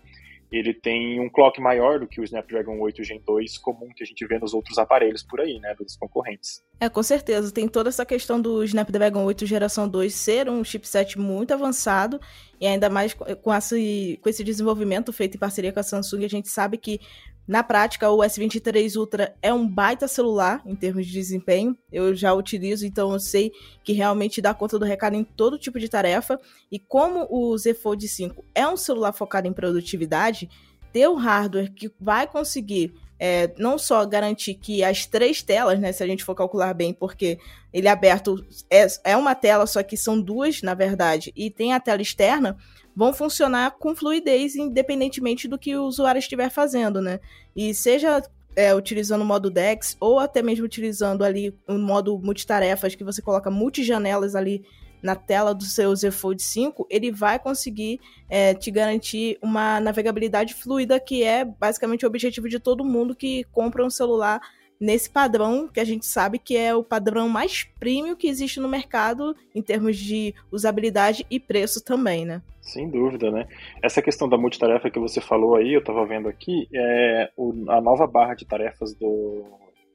ele 0.51 0.73
tem 0.73 1.21
um 1.21 1.29
clock 1.29 1.61
maior 1.61 1.99
do 1.99 2.07
que 2.07 2.21
o 2.21 2.25
Snapdragon 2.25 2.79
8 2.79 3.03
Gen 3.03 3.21
2 3.27 3.59
comum 3.59 3.89
que 3.95 4.03
a 4.03 4.07
gente 4.07 4.25
vê 4.27 4.39
nos 4.39 4.55
outros 4.55 4.79
aparelhos 4.79 5.23
por 5.23 5.41
aí, 5.41 5.59
né, 5.59 5.75
dos 5.75 5.97
concorrentes. 5.97 6.63
É, 6.79 6.89
com 6.89 7.03
certeza. 7.03 7.53
Tem 7.53 7.67
toda 7.67 7.89
essa 7.89 8.07
questão 8.07 8.41
do 8.41 8.63
Snapdragon 8.65 9.25
8 9.25 9.47
geração 9.47 9.89
2 9.89 10.15
ser 10.15 10.49
um 10.49 10.63
chipset 10.63 11.19
muito 11.19 11.53
avançado 11.53 12.21
e 12.61 12.67
ainda 12.67 12.89
mais 12.89 13.15
com 13.15 13.55
esse, 13.55 14.19
com 14.23 14.29
esse 14.29 14.45
desenvolvimento 14.45 15.13
feito 15.13 15.37
em 15.37 15.41
parceria 15.41 15.73
com 15.73 15.81
a 15.81 15.83
Samsung, 15.83 16.25
a 16.25 16.29
gente 16.29 16.49
sabe 16.49 16.79
que 16.79 17.01
na 17.47 17.63
prática, 17.63 18.11
o 18.11 18.19
S23 18.19 18.97
Ultra 18.97 19.35
é 19.41 19.53
um 19.53 19.69
baita 19.69 20.09
celular 20.09 20.61
em 20.67 20.75
termos 20.75 21.07
de 21.07 21.13
desempenho. 21.13 21.77
Eu 21.93 22.15
já 22.15 22.35
utilizo, 22.35 22.85
então 22.85 23.13
eu 23.13 23.21
sei 23.21 23.53
que 23.85 23.93
realmente 23.93 24.43
dá 24.43 24.53
conta 24.53 24.79
do 24.79 24.85
recado 24.85 25.15
em 25.15 25.23
todo 25.23 25.59
tipo 25.59 25.79
de 25.79 25.89
tarefa. 25.89 26.41
E 26.73 26.79
como 26.79 27.27
o 27.31 27.57
Z 27.57 27.75
Fold 27.75 28.07
5 28.07 28.45
é 28.53 28.67
um 28.67 28.77
celular 28.77 29.13
focado 29.13 29.47
em 29.47 29.53
produtividade, 29.53 30.49
ter 30.93 31.07
o 31.07 31.15
hardware 31.15 31.73
que 31.73 31.93
vai 32.01 32.27
conseguir 32.27 32.95
é, 33.19 33.53
não 33.59 33.79
só 33.79 34.05
garantir 34.05 34.55
que 34.55 34.83
as 34.83 35.07
três 35.07 35.43
telas, 35.43 35.79
né, 35.79 35.93
se 35.93 36.03
a 36.03 36.07
gente 36.07 36.25
for 36.25 36.35
calcular 36.35 36.75
bem, 36.75 36.93
porque 36.93 37.39
ele 37.73 37.89
é 37.89 37.91
aberto 37.91 38.45
é, 38.71 38.87
é 39.05 39.17
uma 39.17 39.35
tela, 39.35 39.67
só 39.67 39.83
que 39.83 39.97
são 39.97 40.21
duas, 40.21 40.63
na 40.63 40.75
verdade, 40.75 41.33
e 41.35 41.51
tem 41.51 41.73
a 41.73 41.81
tela 41.81 42.03
externa, 42.03 42.57
vão 42.97 43.13
funcionar 43.13 43.73
com 43.73 43.95
fluidez, 43.95 44.57
independentemente 44.57 45.47
do 45.47 45.59
que 45.59 45.77
o 45.77 45.85
usuário 45.85 46.19
estiver 46.19 46.49
fazendo, 46.49 47.03
né? 47.03 47.21
E 47.55 47.75
seja 47.75 48.23
é, 48.57 48.75
utilizando 48.75 49.21
o 49.21 49.25
modo 49.25 49.51
DeX, 49.51 49.99
ou 50.01 50.19
até 50.19 50.43
mesmo 50.43 50.65
utilizando 50.65 51.23
ali 51.23 51.55
o 51.69 51.75
um 51.75 51.79
modo 51.79 52.19
multitarefas, 52.19 52.95
que 52.95 53.05
você 53.05 53.21
coloca 53.21 53.51
multijanelas 53.51 54.35
ali 54.35 54.65
na 55.03 55.15
tela 55.15 55.55
do 55.55 55.65
seu 55.65 55.95
Z 55.95 56.11
Fold 56.11 56.43
5, 56.43 56.87
ele 56.89 57.13
vai 57.13 57.39
conseguir 57.39 58.01
é, 58.31 58.55
te 58.55 58.71
garantir 58.71 59.39
uma 59.43 59.79
navegabilidade 59.79 60.55
fluida, 60.55 60.99
que 60.99 61.23
é 61.23 61.45
basicamente 61.45 62.07
o 62.07 62.09
objetivo 62.09 62.49
de 62.49 62.59
todo 62.59 62.83
mundo 62.83 63.15
que 63.15 63.45
compra 63.53 63.85
um 63.85 63.91
celular 63.91 64.41
nesse 64.81 65.09
padrão 65.09 65.69
que 65.69 65.81
a 65.81 65.85
gente 65.85 66.07
sabe 66.07 66.39
que 66.39 66.57
é 66.57 66.75
o 66.75 66.85
padrão 66.85 67.29
mais 67.29 67.65
premium 67.79 68.15
que 68.15 68.29
existe 68.29 68.61
no 68.61 68.69
mercado 68.69 69.35
em 69.55 69.63
termos 69.63 69.97
de 69.97 70.35
usabilidade 70.51 71.27
e 71.31 71.41
preço 71.41 71.83
também, 71.85 72.25
né? 72.25 72.43
Sem 72.61 72.91
dúvida, 72.91 73.31
né? 73.31 73.47
Essa 73.83 74.03
questão 74.03 74.29
da 74.29 74.37
multitarefa 74.37 74.91
que 74.91 74.99
você 74.99 75.21
falou 75.21 75.55
aí, 75.55 75.73
eu 75.73 75.81
estava 75.81 76.05
vendo 76.05 76.29
aqui, 76.29 76.69
é 76.75 77.31
o, 77.37 77.53
a 77.69 77.81
nova 77.81 78.07
barra 78.07 78.35
de 78.35 78.45
tarefas 78.45 78.93
do, 78.95 79.45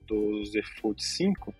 do 0.07 0.41
Fold 0.79 1.03
5, 1.03 1.53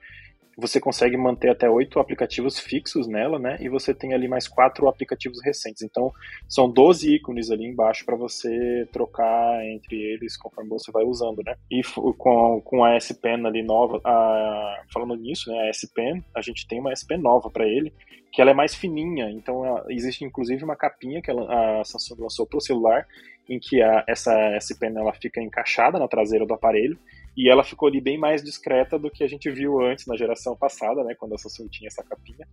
você 0.62 0.80
consegue 0.80 1.18
manter 1.18 1.50
até 1.50 1.68
oito 1.68 2.00
aplicativos 2.00 2.60
fixos 2.60 3.08
nela, 3.08 3.40
né? 3.40 3.58
E 3.60 3.68
você 3.68 3.96
tem 3.96 4.14
ali 4.14 4.28
mais 4.28 4.48
quatro 4.48 4.88
aplicativos 4.88 5.44
recentes. 5.44 5.82
Então, 5.82 6.14
são 6.48 6.70
12 6.70 7.16
ícones 7.16 7.50
ali 7.50 7.66
embaixo 7.66 8.06
para 8.06 8.16
você 8.16 8.88
trocar 8.94 9.66
entre 9.66 9.96
eles 9.96 10.38
conforme 10.38 10.70
você 10.70 10.92
vai 10.92 11.04
usando, 11.04 11.42
né? 11.44 11.56
E 11.70 11.82
com, 12.16 12.62
com 12.62 12.84
a 12.84 12.96
S 12.96 13.12
Pen 13.20 13.44
ali 13.46 13.64
nova, 13.64 14.00
a, 14.06 14.84
falando 14.94 15.16
nisso, 15.16 15.50
né? 15.52 15.62
A 15.62 15.70
S 15.70 15.92
Pen, 15.92 16.24
a 16.36 16.42
gente 16.42 16.68
tem 16.68 16.80
uma 16.80 16.92
S 16.92 17.06
Pen 17.06 17.18
nova 17.18 17.50
para 17.50 17.66
ele, 17.66 17.92
que 18.32 18.40
ela 18.40 18.52
é 18.52 18.54
mais 18.54 18.76
fininha. 18.76 19.32
Então, 19.32 19.66
ela, 19.66 19.84
existe 19.90 20.24
inclusive 20.24 20.64
uma 20.64 20.76
capinha 20.76 21.24
que 21.24 21.32
ela, 21.32 21.80
a 21.82 21.84
Samsung 21.84 22.22
lançou 22.22 22.46
para 22.46 22.58
o 22.58 22.62
celular, 22.62 23.08
em 23.50 23.60
que 23.60 23.82
a, 23.82 24.04
essa 24.08 24.32
S 24.56 24.78
Pen 24.78 24.96
ela 24.96 25.14
fica 25.14 25.42
encaixada 25.42 25.98
na 25.98 26.08
traseira 26.08 26.46
do 26.46 26.54
aparelho 26.54 27.00
e 27.36 27.50
ela 27.50 27.64
ficou 27.64 27.88
ali 27.88 28.02
bem 28.02 28.18
mais 28.18 28.44
discreta 28.44 29.00
do 29.00 29.10
que 29.10 29.24
a 29.24 29.28
gente 29.28 29.50
viu 29.50 29.80
antes 29.80 30.06
na 30.06 30.18
geração 30.18 30.56
passada, 30.56 31.04
né, 31.04 31.16
quando 31.18 31.34
a 31.34 31.38
Samsung 31.38 31.68
tinha 31.70 31.88
essa 31.88 32.04
capinha, 32.04 32.46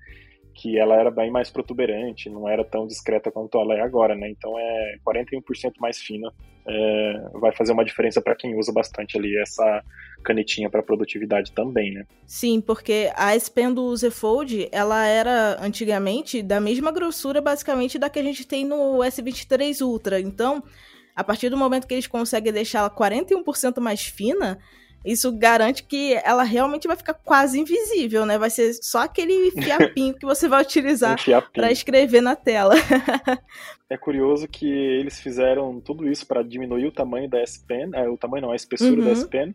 que 0.55 0.77
ela 0.77 0.97
era 0.97 1.11
bem 1.11 1.31
mais 1.31 1.51
protuberante, 1.51 2.29
não 2.29 2.49
era 2.49 2.65
tão 2.65 2.87
discreta 2.87 3.31
quanto 3.31 3.59
ela 3.61 3.75
é 3.75 3.81
agora, 3.81 4.17
né? 4.17 4.29
Então 4.29 4.59
é 4.59 4.97
41% 5.07 5.75
mais 5.79 5.99
fina. 5.99 6.33
É, 6.67 7.31
vai 7.35 7.53
fazer 7.53 7.73
uma 7.73 7.85
diferença 7.85 8.21
para 8.21 8.35
quem 8.35 8.59
usa 8.59 8.73
bastante 8.73 9.17
ali 9.17 9.39
essa 9.41 9.83
canetinha 10.25 10.69
para 10.69 10.83
produtividade 10.83 11.53
também, 11.53 11.95
né? 11.95 12.05
Sim, 12.27 12.61
porque 12.61 13.11
a 13.15 13.35
S 13.37 13.49
Pen 13.49 13.73
do 13.73 13.97
Z 13.97 14.11
Fold, 14.11 14.69
ela 14.73 15.07
era 15.07 15.57
antigamente 15.65 16.43
da 16.43 16.61
mesma 16.61 16.91
grossura 16.91 17.41
basicamente 17.41 17.99
da 17.99 18.11
que 18.11 18.19
a 18.19 18.23
gente 18.23 18.45
tem 18.45 18.65
no 18.65 18.99
S23 18.99 19.81
Ultra. 19.81 20.21
Então, 20.21 20.63
a 21.19 21.25
partir 21.25 21.51
do 21.51 21.57
momento 21.57 21.85
que 21.85 21.95
eles 21.95 22.07
conseguem 22.07 22.53
deixá-la 22.53 22.89
41% 22.89 23.81
mais 23.81 24.03
fina, 24.03 24.57
isso 25.05 25.37
garante 25.37 25.83
que 25.83 26.15
ela 26.25 26.45
realmente 26.45 26.87
vai 26.87 26.97
ficar 26.97 27.15
quase 27.15 27.59
invisível, 27.59 28.25
né? 28.25 28.39
Vai 28.39 28.51
ser 28.51 28.73
só 28.75 29.03
aquele 29.03 29.51
fiapinho 29.61 30.15
que 30.15 30.25
você 30.25 30.47
vai 30.47 30.63
utilizar 30.63 31.17
um 31.19 31.53
para 31.53 31.73
escrever 31.73 32.21
na 32.21 32.37
tela. 32.37 32.77
é 33.91 33.97
curioso 33.97 34.47
que 34.47 34.69
eles 34.69 35.19
fizeram 35.19 35.81
tudo 35.81 36.09
isso 36.09 36.25
para 36.25 36.45
diminuir 36.45 36.87
o 36.87 36.93
tamanho 36.93 37.29
da 37.29 37.41
S 37.41 37.59
Pen, 37.67 37.91
é, 37.95 38.09
o 38.09 38.17
tamanho 38.17 38.43
não, 38.43 38.53
a 38.53 38.57
espessura 38.57 39.01
uhum. 39.01 39.07
da 39.07 39.11
S 39.11 39.27
Pen, 39.27 39.53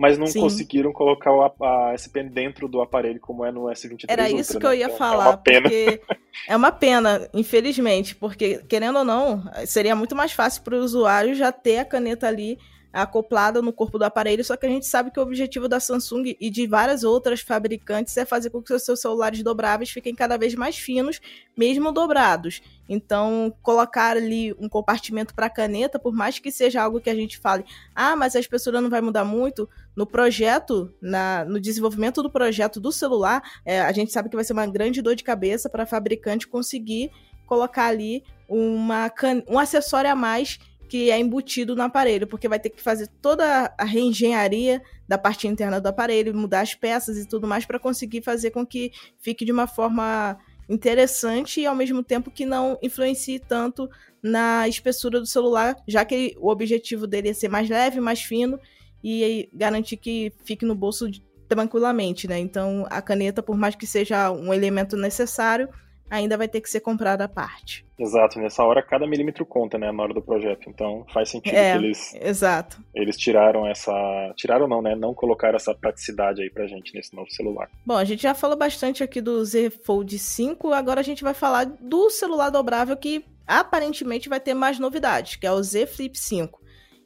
mas 0.00 0.16
não 0.16 0.26
Sim. 0.26 0.40
conseguiram 0.40 0.94
colocar 0.94 1.30
a, 1.30 1.90
a 1.90 1.92
S 1.92 2.08
Pen 2.08 2.26
dentro 2.26 2.66
do 2.66 2.80
aparelho 2.80 3.20
como 3.20 3.44
é 3.44 3.52
no 3.52 3.64
S23 3.64 4.06
Era 4.08 4.22
Ultra, 4.22 4.40
isso 4.40 4.58
que 4.58 4.64
né? 4.64 4.70
eu 4.70 4.78
ia 4.78 4.84
então, 4.86 4.96
falar, 4.96 5.26
é 5.26 5.28
uma 5.28 5.36
pena. 5.36 5.60
porque 5.60 6.00
é 6.48 6.56
uma 6.56 6.72
pena, 6.72 7.28
infelizmente, 7.34 8.16
porque 8.16 8.64
querendo 8.66 9.00
ou 9.00 9.04
não, 9.04 9.44
seria 9.66 9.94
muito 9.94 10.16
mais 10.16 10.32
fácil 10.32 10.62
para 10.62 10.74
o 10.74 10.80
usuário 10.80 11.34
já 11.34 11.52
ter 11.52 11.80
a 11.80 11.84
caneta 11.84 12.26
ali 12.26 12.58
acoplada 12.90 13.60
no 13.60 13.74
corpo 13.74 13.98
do 13.98 14.04
aparelho, 14.04 14.42
só 14.42 14.56
que 14.56 14.64
a 14.64 14.70
gente 14.70 14.86
sabe 14.86 15.10
que 15.10 15.20
o 15.20 15.22
objetivo 15.22 15.68
da 15.68 15.78
Samsung 15.78 16.34
e 16.40 16.50
de 16.50 16.66
várias 16.66 17.04
outras 17.04 17.42
fabricantes 17.42 18.16
é 18.16 18.24
fazer 18.24 18.48
com 18.48 18.62
que 18.62 18.72
os 18.72 18.82
seus 18.82 19.00
celulares 19.00 19.42
dobráveis 19.42 19.90
fiquem 19.90 20.14
cada 20.14 20.38
vez 20.38 20.54
mais 20.54 20.78
finos, 20.78 21.20
mesmo 21.54 21.92
dobrados. 21.92 22.62
Então, 22.92 23.54
colocar 23.62 24.16
ali 24.16 24.52
um 24.58 24.68
compartimento 24.68 25.32
para 25.32 25.48
caneta, 25.48 25.96
por 25.96 26.12
mais 26.12 26.40
que 26.40 26.50
seja 26.50 26.82
algo 26.82 27.00
que 27.00 27.08
a 27.08 27.14
gente 27.14 27.38
fale, 27.38 27.64
ah, 27.94 28.16
mas 28.16 28.34
a 28.34 28.40
espessura 28.40 28.80
não 28.80 28.90
vai 28.90 29.00
mudar 29.00 29.24
muito, 29.24 29.68
no 29.94 30.04
projeto, 30.04 30.92
na, 31.00 31.44
no 31.44 31.60
desenvolvimento 31.60 32.20
do 32.20 32.28
projeto 32.28 32.80
do 32.80 32.90
celular, 32.90 33.42
é, 33.64 33.80
a 33.80 33.92
gente 33.92 34.10
sabe 34.10 34.28
que 34.28 34.34
vai 34.34 34.44
ser 34.44 34.54
uma 34.54 34.66
grande 34.66 35.00
dor 35.00 35.14
de 35.14 35.22
cabeça 35.22 35.70
para 35.70 35.86
fabricante 35.86 36.48
conseguir 36.48 37.12
colocar 37.46 37.86
ali 37.86 38.24
uma, 38.48 39.08
um 39.48 39.56
acessório 39.56 40.10
a 40.10 40.16
mais 40.16 40.58
que 40.88 41.08
é 41.12 41.20
embutido 41.20 41.76
no 41.76 41.82
aparelho, 41.82 42.26
porque 42.26 42.48
vai 42.48 42.58
ter 42.58 42.70
que 42.70 42.82
fazer 42.82 43.06
toda 43.22 43.72
a 43.78 43.84
reengenharia 43.84 44.82
da 45.06 45.16
parte 45.16 45.46
interna 45.46 45.80
do 45.80 45.86
aparelho, 45.86 46.34
mudar 46.34 46.62
as 46.62 46.74
peças 46.74 47.16
e 47.16 47.28
tudo 47.28 47.46
mais 47.46 47.64
para 47.64 47.78
conseguir 47.78 48.22
fazer 48.22 48.50
com 48.50 48.66
que 48.66 48.90
fique 49.20 49.44
de 49.44 49.52
uma 49.52 49.68
forma 49.68 50.36
interessante 50.70 51.60
e 51.60 51.66
ao 51.66 51.74
mesmo 51.74 52.02
tempo 52.02 52.30
que 52.30 52.46
não 52.46 52.78
influencie 52.80 53.40
tanto 53.40 53.90
na 54.22 54.68
espessura 54.68 55.18
do 55.18 55.26
celular, 55.26 55.76
já 55.86 56.04
que 56.04 56.36
o 56.38 56.48
objetivo 56.48 57.06
dele 57.06 57.30
é 57.30 57.32
ser 57.34 57.48
mais 57.48 57.68
leve, 57.68 58.00
mais 58.00 58.22
fino 58.22 58.58
e 59.02 59.48
garantir 59.52 59.96
que 59.96 60.32
fique 60.44 60.64
no 60.64 60.74
bolso 60.74 61.10
tranquilamente, 61.48 62.28
né? 62.28 62.38
Então 62.38 62.86
a 62.88 63.02
caneta, 63.02 63.42
por 63.42 63.56
mais 63.56 63.74
que 63.74 63.86
seja 63.86 64.30
um 64.30 64.54
elemento 64.54 64.96
necessário, 64.96 65.68
ainda 66.10 66.36
vai 66.36 66.48
ter 66.48 66.60
que 66.60 66.68
ser 66.68 66.80
comprada 66.80 67.24
à 67.24 67.28
parte. 67.28 67.86
Exato, 67.98 68.38
nessa 68.40 68.64
hora 68.64 68.82
cada 68.82 69.06
milímetro 69.06 69.46
conta, 69.46 69.78
né, 69.78 69.92
na 69.92 70.02
hora 70.02 70.12
do 70.12 70.20
projeto. 70.20 70.68
Então 70.68 71.06
faz 71.12 71.30
sentido 71.30 71.54
é, 71.54 71.72
que 71.72 71.84
eles 71.84 72.14
exato. 72.14 72.82
eles 72.94 73.16
tiraram 73.16 73.66
essa, 73.66 73.92
tiraram 74.36 74.66
não, 74.66 74.82
né, 74.82 74.96
não 74.96 75.14
colocaram 75.14 75.56
essa 75.56 75.74
praticidade 75.74 76.42
aí 76.42 76.50
pra 76.50 76.66
gente 76.66 76.94
nesse 76.94 77.14
novo 77.14 77.30
celular. 77.30 77.70
Bom, 77.86 77.96
a 77.96 78.04
gente 78.04 78.22
já 78.22 78.34
falou 78.34 78.56
bastante 78.56 79.04
aqui 79.04 79.20
do 79.20 79.44
Z 79.44 79.70
Fold 79.84 80.18
5, 80.18 80.72
agora 80.72 81.00
a 81.00 81.04
gente 81.04 81.22
vai 81.22 81.34
falar 81.34 81.64
do 81.64 82.10
celular 82.10 82.50
dobrável 82.50 82.96
que 82.96 83.24
aparentemente 83.46 84.28
vai 84.28 84.40
ter 84.40 84.54
mais 84.54 84.78
novidades, 84.78 85.36
que 85.36 85.46
é 85.46 85.52
o 85.52 85.62
Z 85.62 85.86
Flip 85.86 86.18
5. 86.18 86.60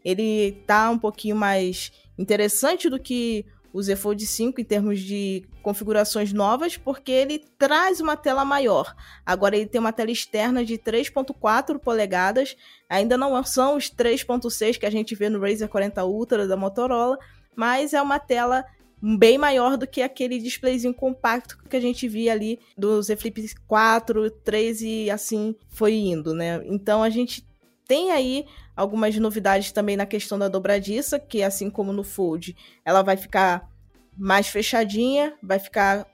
Ele 0.04 0.52
tá 0.66 0.90
um 0.90 0.98
pouquinho 0.98 1.34
mais 1.34 1.90
interessante 2.18 2.88
do 2.88 3.00
que 3.00 3.44
o 3.74 3.82
Z 3.82 3.96
Fold 3.96 4.24
5 4.24 4.60
em 4.60 4.64
termos 4.64 5.00
de 5.00 5.44
configurações 5.60 6.32
novas, 6.32 6.76
porque 6.76 7.10
ele 7.10 7.40
traz 7.58 8.00
uma 8.00 8.16
tela 8.16 8.44
maior. 8.44 8.94
Agora 9.26 9.56
ele 9.56 9.66
tem 9.66 9.80
uma 9.80 9.92
tela 9.92 10.12
externa 10.12 10.64
de 10.64 10.78
3.4 10.78 11.80
polegadas, 11.80 12.56
ainda 12.88 13.18
não 13.18 13.42
são 13.42 13.76
os 13.76 13.90
3.6 13.90 14.78
que 14.78 14.86
a 14.86 14.90
gente 14.90 15.16
vê 15.16 15.28
no 15.28 15.40
Razer 15.40 15.68
40 15.68 16.04
Ultra 16.04 16.46
da 16.46 16.56
Motorola, 16.56 17.18
mas 17.56 17.92
é 17.92 18.00
uma 18.00 18.20
tela 18.20 18.64
bem 19.02 19.36
maior 19.36 19.76
do 19.76 19.88
que 19.88 20.02
aquele 20.02 20.38
displayzinho 20.38 20.94
compacto 20.94 21.58
que 21.68 21.76
a 21.76 21.80
gente 21.80 22.06
via 22.06 22.32
ali 22.32 22.60
do 22.78 23.02
Z 23.02 23.16
Flip 23.16 23.44
4, 23.66 24.30
3 24.30 24.82
e 24.82 25.10
assim 25.10 25.56
foi 25.68 25.94
indo, 25.94 26.32
né? 26.32 26.62
Então 26.66 27.02
a 27.02 27.10
gente 27.10 27.44
tem 27.86 28.12
aí 28.12 28.46
algumas 28.76 29.16
novidades 29.16 29.72
também 29.72 29.96
na 29.96 30.06
questão 30.06 30.38
da 30.38 30.48
dobradiça, 30.48 31.18
que 31.18 31.42
assim 31.42 31.70
como 31.70 31.92
no 31.92 32.02
Fold, 32.02 32.56
ela 32.84 33.02
vai 33.02 33.16
ficar 33.16 33.68
mais 34.16 34.48
fechadinha, 34.48 35.34
vai 35.42 35.58
ficar 35.58 36.06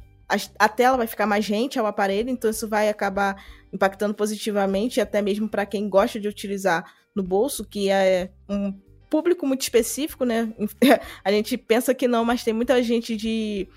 a, 0.58 0.68
tela 0.68 0.96
vai 0.96 1.06
ficar 1.06 1.26
mais 1.26 1.46
rente 1.46 1.78
ao 1.78 1.86
aparelho, 1.86 2.30
então 2.30 2.50
isso 2.50 2.68
vai 2.68 2.88
acabar 2.88 3.42
impactando 3.72 4.14
positivamente, 4.14 5.00
até 5.00 5.20
mesmo 5.20 5.48
para 5.48 5.66
quem 5.66 5.88
gosta 5.88 6.20
de 6.20 6.28
utilizar 6.28 6.84
no 7.14 7.22
bolso, 7.22 7.64
que 7.64 7.90
é 7.90 8.30
um 8.48 8.72
público 9.08 9.46
muito 9.46 9.62
específico, 9.62 10.24
né? 10.24 10.52
a 11.24 11.32
gente 11.32 11.56
pensa 11.56 11.92
que 11.92 12.06
não, 12.06 12.24
mas 12.24 12.44
tem 12.44 12.54
muita 12.54 12.80
gente 12.82 13.16
de 13.16 13.68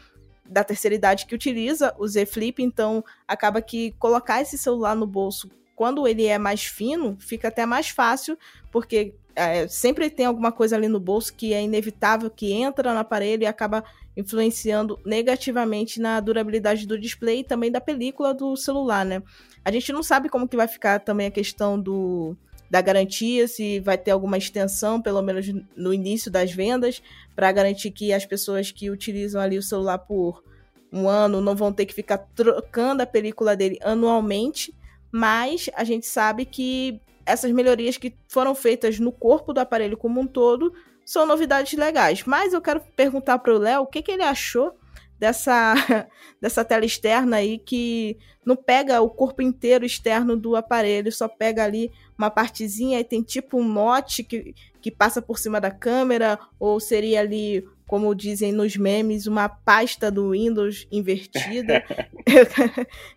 da 0.45 0.63
terceira 0.63 0.93
idade 0.93 1.25
que 1.25 1.33
utiliza 1.33 1.95
o 1.97 2.07
Z 2.07 2.25
Flip, 2.25 2.62
então 2.62 3.03
acaba 3.27 3.62
que 3.62 3.91
colocar 3.93 4.41
esse 4.41 4.57
celular 4.57 4.93
no 4.93 5.07
bolso 5.07 5.50
quando 5.75 6.08
ele 6.08 6.25
é 6.25 6.38
mais 6.38 6.63
fino, 6.63 7.18
fica 7.20 7.48
até 7.48 7.65
mais 7.65 7.89
fácil, 7.89 8.38
porque 8.72 9.15
é, 9.36 9.68
sempre 9.68 10.10
tem 10.10 10.25
alguma 10.25 10.51
coisa 10.51 10.75
ali 10.75 10.88
no 10.88 11.00
bolso 11.00 11.34
que 11.34 11.53
é 11.53 11.62
inevitável, 11.62 12.30
que 12.30 12.51
entra 12.53 12.94
no 12.94 13.00
aparelho 13.00 13.44
e 13.44 13.48
acaba 13.48 13.84
influenciando 14.15 15.00
negativamente 15.03 16.00
na 16.00 16.20
durabilidade 16.20 16.86
do 16.86 17.00
display 17.00 17.39
e 17.39 17.44
também 17.44 17.72
da 17.72 17.82
película 17.82 18.34
do 18.34 18.56
celular, 18.56 19.03
né? 19.03 19.24
A 19.65 19.72
gente 19.72 19.92
não 19.92 20.03
sabe 20.03 20.30
como 20.30 20.48
que 20.48 20.56
vai 20.56 20.68
ficar 20.68 21.00
também 21.00 21.27
a 21.27 21.32
questão 21.32 21.80
do, 21.80 22.38
da 22.70 22.80
garantia, 22.80 23.48
se 23.48 23.80
vai 23.80 23.98
ter 23.98 24.12
alguma 24.12 24.38
extensão, 24.38 25.01
pelo 25.01 25.22
menos 25.22 25.48
no 25.75 25.94
início 25.94 26.30
das 26.30 26.51
vendas, 26.51 27.01
para 27.36 27.51
garantir 27.51 27.89
que 27.89 28.13
as 28.13 28.25
pessoas 28.25 28.72
que 28.72 28.92
utilizam 28.92 29.42
ali 29.42 29.58
o 29.58 29.63
celular 29.63 29.98
por 29.98 30.44
um 30.92 31.10
ano 31.10 31.42
não 31.42 31.56
vão 31.56 31.74
ter 31.74 31.88
que 31.88 31.94
ficar 31.94 32.20
trocando 32.36 33.01
a 33.01 33.06
película 33.08 33.56
dele 33.56 33.80
anualmente 33.82 34.72
mas 35.13 35.70
a 35.75 35.84
gente 35.84 36.08
sabe 36.08 36.43
que 36.43 37.00
essas 37.24 37.51
melhorias 37.51 37.98
que 37.98 38.15
foram 38.27 38.55
feitas 38.55 38.98
no 38.98 39.12
corpo 39.12 39.53
do 39.53 39.60
aparelho 39.60 39.96
como 39.96 40.20
um 40.20 40.25
todo 40.25 40.74
são 41.05 41.24
novidades 41.24 41.77
legais. 41.77 42.24
Mas 42.25 42.51
eu 42.51 42.60
quero 42.60 42.82
perguntar 42.96 43.38
para 43.38 43.53
o 43.53 43.60
Léo 43.60 43.84
o 43.84 43.86
que, 43.86 44.01
que 44.01 44.12
ele 44.12 44.24
achou 44.24 44.75
dessa, 45.20 45.75
dessa 46.41 46.65
tela 46.65 46.84
externa 46.84 47.38
aí 47.38 47.60
que 47.60 48.17
não 48.43 48.55
pega 48.55 49.00
o 49.01 49.10
corpo 49.10 49.43
inteiro 49.43 49.86
externo 49.86 50.36
do 50.36 50.55
aparelho, 50.55 51.12
só 51.12 51.27
pega 51.27 51.63
ali 51.63 51.91
uma 52.17 52.32
partezinha 52.32 53.00
e 53.00 53.03
tem 53.03 53.22
tipo 53.22 53.60
um 53.60 53.63
note 53.63 54.24
que, 54.24 54.55
que 54.82 54.89
passa 54.89 55.22
por 55.22 55.38
cima 55.38 55.62
da 55.62 55.70
câmera, 55.70 56.39
ou 56.60 56.79
seria 56.79 57.20
ali 57.20 57.63
como 57.88 58.13
dizem 58.16 58.52
nos 58.52 58.75
memes, 58.75 59.28
uma 59.28 59.48
pasta 59.48 60.10
do 60.10 60.32
Windows 60.32 60.88
invertida. 60.92 61.84
Eu 62.25 62.48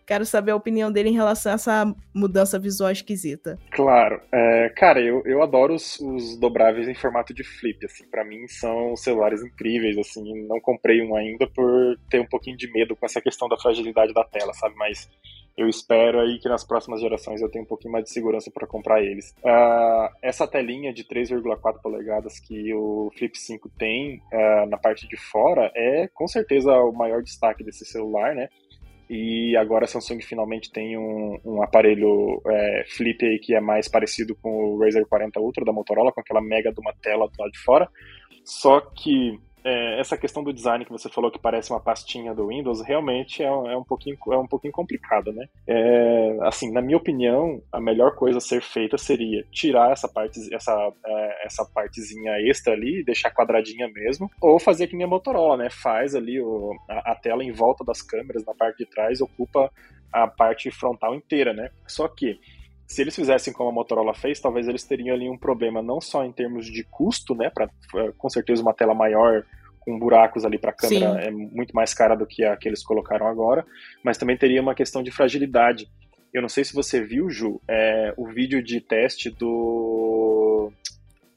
quero 0.05 0.25
saber 0.25 0.51
a 0.51 0.55
opinião 0.55 0.91
dele 0.91 1.09
em 1.09 1.13
relação 1.13 1.51
a 1.51 1.55
essa 1.55 1.95
mudança 2.13 2.59
visual 2.59 2.91
esquisita. 2.91 3.57
Claro. 3.71 4.21
É, 4.31 4.69
cara, 4.75 4.99
eu, 4.99 5.23
eu 5.25 5.41
adoro 5.41 5.73
os, 5.73 5.99
os, 5.99 6.37
dobráveis 6.37 6.87
em 6.87 6.93
formato 6.93 7.33
de 7.33 7.43
flip, 7.43 7.85
assim. 7.85 8.05
para 8.09 8.25
mim 8.25 8.47
são 8.47 8.95
celulares 8.95 9.41
incríveis, 9.41 9.97
assim. 9.97 10.45
Não 10.45 10.59
comprei 10.59 11.01
um 11.01 11.15
ainda 11.15 11.47
por 11.47 11.97
ter 12.09 12.19
um 12.19 12.27
pouquinho 12.27 12.57
de 12.57 12.71
medo 12.71 12.95
com 12.95 13.05
essa 13.05 13.21
questão 13.21 13.47
da 13.47 13.57
fragilidade 13.57 14.13
da 14.13 14.23
tela, 14.23 14.53
sabe? 14.53 14.75
Mas 14.75 15.09
eu 15.57 15.67
espero 15.67 16.19
aí 16.19 16.37
que 16.37 16.47
nas 16.47 16.63
próximas 16.63 17.01
gerações 17.01 17.41
eu 17.41 17.49
tenha 17.49 17.63
um 17.63 17.67
pouquinho 17.67 17.91
mais 17.91 18.05
de 18.05 18.11
segurança 18.11 18.51
para 18.51 18.67
comprar 18.67 19.01
eles. 19.01 19.33
Uh, 19.43 20.15
essa 20.21 20.47
telinha 20.47 20.93
de 20.93 21.03
3,4 21.03 21.81
polegadas 21.81 22.39
que 22.39 22.71
o 22.75 23.11
Flip 23.17 23.35
5 23.35 23.67
tem 23.69 24.21
uh, 24.31 24.67
na 24.69 24.77
parte 24.77 25.07
de 25.07 25.17
fora 25.17 25.71
é 25.75 26.07
com 26.13 26.27
certeza 26.27 26.71
o 26.73 26.91
maior 26.91 27.23
destaque 27.23 27.63
desse 27.63 27.85
celular, 27.85 28.35
né? 28.35 28.49
E 29.09 29.55
agora 29.55 29.85
a 29.85 29.87
Samsung 29.87 30.21
finalmente 30.21 30.71
tem 30.71 30.97
um, 30.97 31.39
um 31.43 31.63
aparelho 31.63 32.41
é, 32.45 32.83
flip 32.89 33.25
aí 33.25 33.39
que 33.39 33.55
é 33.55 33.61
mais 33.61 33.87
parecido 33.87 34.35
com 34.35 34.49
o 34.49 34.79
Razer 34.83 35.05
40 35.07 35.39
Ultra 35.39 35.63
da 35.63 35.71
Motorola, 35.71 36.11
com 36.11 36.19
aquela 36.19 36.41
mega 36.41 36.73
de 36.73 36.79
uma 36.81 36.93
tela 37.01 37.25
do 37.25 37.41
lado 37.41 37.51
de 37.51 37.59
fora. 37.59 37.89
Só 38.43 38.81
que 38.81 39.39
é, 39.67 39.99
essa 39.99 40.17
questão 40.17 40.41
do 40.41 40.53
design 40.53 40.85
que 40.85 40.91
você 40.91 41.09
falou 41.09 41.29
que 41.29 41.37
parece 41.37 41.71
uma 41.71 41.79
pastinha 41.81 42.33
do 42.33 42.47
Windows, 42.47 42.81
realmente 42.81 43.43
é, 43.43 43.47
é 43.47 43.77
um, 43.77 43.83
pouquinho, 43.83 44.17
é 44.31 44.37
um 44.37 44.47
pouquinho 44.47 44.71
complicado, 44.71 45.33
né? 45.33 45.45
É, 45.67 46.37
assim, 46.43 46.71
na 46.71 46.81
minha 46.81 46.95
opinião, 46.95 47.61
a 47.69 47.81
melhor 47.81 48.15
coisa 48.15 48.37
a 48.37 48.41
ser 48.41 48.61
feita 48.61 48.97
seria 48.97 49.43
tirar 49.51 49.91
essa, 49.91 50.07
parte, 50.07 50.39
essa, 50.55 50.71
é, 51.05 51.45
essa 51.45 51.65
partezinha 51.65 52.31
extra 52.49 52.71
ali, 52.71 53.03
deixar 53.03 53.29
quadradinha 53.33 53.89
mesmo, 53.89 54.31
ou 54.41 54.57
fazer 54.57 54.87
que 54.87 54.95
nem 54.95 55.05
a 55.05 55.09
Motorola, 55.09 55.57
né? 55.57 55.69
Faz 55.69 56.15
ali 56.15 56.39
o, 56.39 56.73
a, 56.89 57.11
a 57.11 57.15
tela 57.15 57.43
em 57.43 57.51
volta 57.51 57.83
das 57.83 58.01
câmeras, 58.01 58.45
na 58.45 58.55
parte 58.55 58.77
de 58.77 58.89
trás, 58.89 59.19
ocupa 59.19 59.69
a 60.13 60.27
parte 60.27 60.71
frontal 60.71 61.13
inteira, 61.13 61.53
né? 61.53 61.69
Só 61.85 62.07
que 62.07 62.39
se 62.87 63.01
eles 63.01 63.15
fizessem 63.15 63.51
como 63.51 63.69
a 63.69 63.73
Motorola 63.73 64.13
fez, 64.13 64.39
talvez 64.39 64.65
eles 64.65 64.85
teriam 64.85 65.13
ali 65.13 65.29
um 65.29 65.37
problema 65.37 65.81
não 65.81 65.99
só 65.99 66.23
em 66.23 66.31
termos 66.31 66.65
de 66.65 66.85
custo, 66.85 67.35
né, 67.35 67.49
para 67.53 67.65
é, 67.65 68.11
com 68.17 68.29
certeza 68.29 68.61
uma 68.61 68.73
tela 68.73 68.93
maior 68.95 69.45
com 69.87 69.97
buracos 69.97 70.43
ali 70.43 70.57
para 70.57 70.71
a 70.71 70.73
câmera 70.73 71.13
Sim. 71.13 71.27
é 71.27 71.31
muito 71.31 71.73
mais 71.73 71.93
cara 71.93 72.13
do 72.13 72.27
que 72.27 72.43
a 72.43 72.57
que 72.57 72.67
eles 72.67 72.83
colocaram 72.83 73.25
agora, 73.25 73.65
mas 74.03 74.17
também 74.17 74.35
teria 74.35 74.61
uma 74.61 74.75
questão 74.75 75.01
de 75.01 75.09
fragilidade. 75.11 75.87
Eu 76.33 76.41
não 76.41 76.49
sei 76.49 76.65
se 76.65 76.73
você 76.73 77.01
viu, 77.01 77.29
Ju, 77.29 77.61
é, 77.65 78.13
o 78.17 78.27
vídeo 78.27 78.61
de 78.61 78.81
teste 78.81 79.29
do 79.29 80.73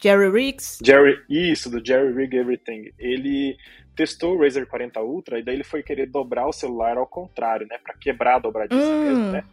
Jerry 0.02 0.28
Riggs. 0.28 0.78
Jerry, 0.84 1.20
isso, 1.30 1.70
do 1.70 1.84
Jerry 1.84 2.12
Rig 2.12 2.34
Everything. 2.34 2.90
Ele 2.98 3.56
testou 3.94 4.34
o 4.34 4.40
Razer 4.40 4.66
40 4.66 5.00
Ultra 5.00 5.38
e 5.38 5.44
daí 5.44 5.54
ele 5.54 5.62
foi 5.62 5.84
querer 5.84 6.06
dobrar 6.06 6.48
o 6.48 6.52
celular 6.52 6.98
ao 6.98 7.06
contrário, 7.06 7.68
né, 7.68 7.78
para 7.78 7.94
quebrar 7.94 8.34
a 8.34 8.40
dobradiça 8.40 8.82
hum. 8.82 9.04
mesmo, 9.04 9.24
né? 9.30 9.44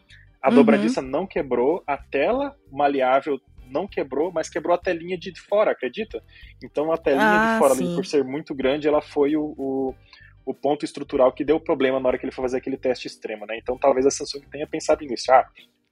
A 0.42 0.50
uhum. 0.50 0.56
dobradiça 0.56 1.02
não 1.04 1.28
quebrou, 1.28 1.84
a 1.86 1.98
tela 1.98 2.56
maleável 2.72 3.40
não 3.70 3.88
quebrou, 3.88 4.32
mas 4.32 4.50
quebrou 4.50 4.76
a 4.76 4.78
telinha 4.78 5.18
de 5.18 5.34
fora, 5.40 5.72
acredita? 5.72 6.24
Então 6.64 6.92
a 6.92 6.98
telinha 6.98 7.24
ah, 7.24 7.54
de 7.54 7.60
fora, 7.60 7.74
ali, 7.74 7.96
por 7.96 8.06
ser 8.06 8.24
muito 8.24 8.54
grande, 8.56 8.88
ela 8.88 9.02
foi 9.02 9.36
o, 9.36 9.54
o, 9.58 9.96
o, 10.46 10.54
ponto 10.54 10.86
estrutural 10.86 11.32
que 11.32 11.46
deu 11.46 11.60
problema 11.60 12.00
na 12.00 12.08
hora 12.08 12.18
que 12.18 12.26
ele 12.26 12.32
foi 12.32 12.44
fazer 12.44 12.58
aquele 12.58 12.78
teste 12.78 13.08
extremo, 13.08 13.46
né? 13.46 13.58
Então 13.58 13.78
talvez 13.78 14.06
a 14.06 14.12
Samsung 14.12 14.42
tenha 14.52 14.68
pensado 14.68 15.06
nisso. 15.06 15.32
Ah, 15.32 15.48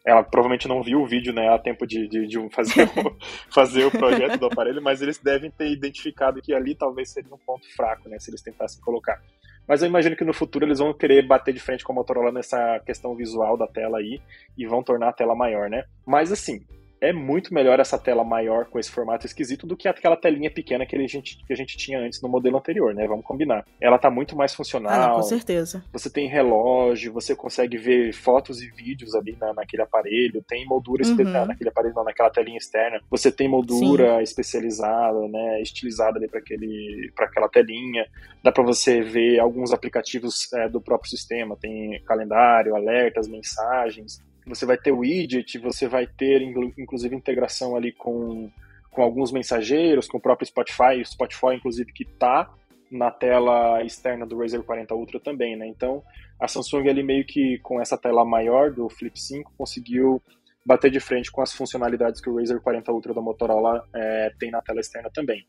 ela 0.06 0.24
provavelmente 0.24 0.68
não 0.68 0.84
viu 0.84 1.02
o 1.02 1.08
vídeo, 1.08 1.34
né, 1.34 1.50
a 1.50 1.58
tempo 1.58 1.88
de, 1.88 2.08
de, 2.08 2.28
de 2.28 2.50
fazer, 2.52 2.84
o, 2.84 3.18
fazer 3.52 3.86
o 3.86 3.92
projeto 3.92 4.38
do 4.38 4.46
aparelho, 4.46 4.82
mas 4.82 5.02
eles 5.02 5.18
devem 5.18 5.50
ter 5.50 5.72
identificado 5.72 6.42
que 6.44 6.54
ali 6.54 6.76
talvez 6.76 7.10
seria 7.10 7.34
um 7.34 7.40
ponto 7.40 7.68
fraco, 7.76 8.08
né, 8.08 8.20
se 8.20 8.30
eles 8.30 8.44
tentassem 8.44 8.80
colocar. 8.82 9.20
Mas 9.68 9.82
eu 9.82 9.90
imagino 9.90 10.16
que 10.16 10.24
no 10.24 10.34
futuro 10.34 10.64
eles 10.64 10.78
vão 10.78 10.94
querer 10.94 11.26
bater 11.26 11.54
de 11.54 11.60
frente 11.60 11.84
com 11.84 11.92
a 11.92 11.96
Motorola 11.96 12.32
nessa 12.32 12.80
questão 12.86 13.16
visual 13.16 13.58
da 13.58 13.68
tela 13.68 13.98
aí 13.98 14.22
e 14.56 14.68
vão 14.68 14.84
tornar 14.84 15.10
a 15.10 15.14
tela 15.14 15.36
maior, 15.36 15.70
né? 15.70 15.86
Mas 16.06 16.32
assim, 16.32 16.64
é 17.10 17.14
muito 17.14 17.54
melhor 17.54 17.80
essa 17.80 17.98
tela 17.98 18.24
maior 18.24 18.66
com 18.66 18.80
esse 18.80 18.92
formato 18.92 19.26
esquisito 19.26 19.68
do 19.68 19.78
que 19.78 19.88
aquela 19.88 20.18
telinha 20.18 20.50
pequena 20.52 20.86
que 20.86 20.96
a 20.96 21.08
gente, 21.08 21.38
que 21.46 21.54
a 21.54 21.56
gente 21.56 21.78
tinha 21.78 22.00
antes 22.00 22.22
no 22.22 22.30
modelo 22.30 22.58
anterior, 22.58 22.94
né? 22.94 23.08
Vamos 23.08 23.26
combinar. 23.26 23.66
Ela 23.80 23.98
tá 23.98 24.10
muito 24.10 24.36
mais 24.36 24.54
funcional. 24.54 24.92
Ah, 24.92 25.08
não, 25.08 25.16
com 25.16 25.24
certeza. 25.24 25.84
Você 25.92 26.10
tem 26.10 26.28
relógio, 26.28 27.14
você 27.14 27.36
consegue 27.36 27.78
ver 27.78 28.14
fotos 28.14 28.62
e 28.62 28.70
vídeos 28.70 29.16
ali 29.16 29.38
na, 29.40 29.54
naquele 29.54 29.84
aparelho, 29.84 30.44
tem 30.48 30.66
moldura 30.66 31.06
uhum. 31.06 31.46
naquele 31.46 31.70
aparelho, 31.70 31.96
não, 31.96 32.04
naquela 32.04 32.30
telinha 32.30 32.58
externa. 32.58 33.00
Você 33.10 33.32
tem 33.32 33.48
moldura 33.48 34.18
Sim. 34.18 34.24
especializada, 34.24 35.28
né? 35.28 35.62
Estilizada 35.62 36.18
ali 36.18 36.28
para 36.28 36.40
aquele, 36.40 37.12
para 37.16 37.26
aquela 37.26 37.50
telinha. 37.50 38.06
Dá 38.44 38.52
para 38.52 38.64
você 38.64 39.02
ver 39.02 39.40
alguns 39.40 39.72
aplicativos 39.72 40.52
é, 40.54 40.68
do 40.68 40.82
próprio 40.82 41.10
sistema. 41.10 41.56
Tem 41.56 42.02
calendário, 42.04 42.76
alertas, 42.76 43.28
mensagens 43.28 44.24
você 44.46 44.66
vai 44.66 44.78
ter 44.78 44.92
widget, 44.92 45.58
você 45.58 45.88
vai 45.88 46.06
ter 46.06 46.42
inclusive 46.78 47.16
integração 47.16 47.76
ali 47.76 47.92
com, 47.92 48.50
com 48.92 49.02
alguns 49.02 49.32
mensageiros, 49.32 50.08
com 50.08 50.18
o 50.18 50.22
próprio 50.22 50.48
Spotify, 50.48 51.02
o 51.02 51.06
Spotify 51.06 51.56
inclusive 51.56 51.92
que 51.92 52.04
está 52.04 52.50
na 52.92 53.10
tela 53.10 53.84
externa 53.84 54.26
do 54.26 54.38
Razer 54.38 54.62
40 54.62 54.94
Ultra 54.94 55.20
também, 55.20 55.56
né? 55.56 55.68
Então 55.68 56.04
a 56.40 56.48
Samsung 56.48 56.88
ali 56.88 57.04
meio 57.04 57.26
que 57.26 57.58
com 57.60 57.82
essa 57.82 57.98
tela 57.98 58.24
maior 58.24 58.72
do 58.72 58.88
Flip 58.90 59.20
5 59.20 59.54
conseguiu 59.58 60.22
bater 60.66 60.92
de 60.92 61.00
frente 61.00 61.32
com 61.32 61.42
as 61.42 61.54
funcionalidades 61.54 62.22
que 62.22 62.30
o 62.30 62.38
Razer 62.38 62.60
40 62.62 62.92
Ultra 62.92 63.14
da 63.14 63.22
Motorola 63.22 63.88
é, 63.94 64.32
tem 64.40 64.52
na 64.52 64.62
tela 64.62 64.80
externa 64.80 65.10
também. 65.10 65.46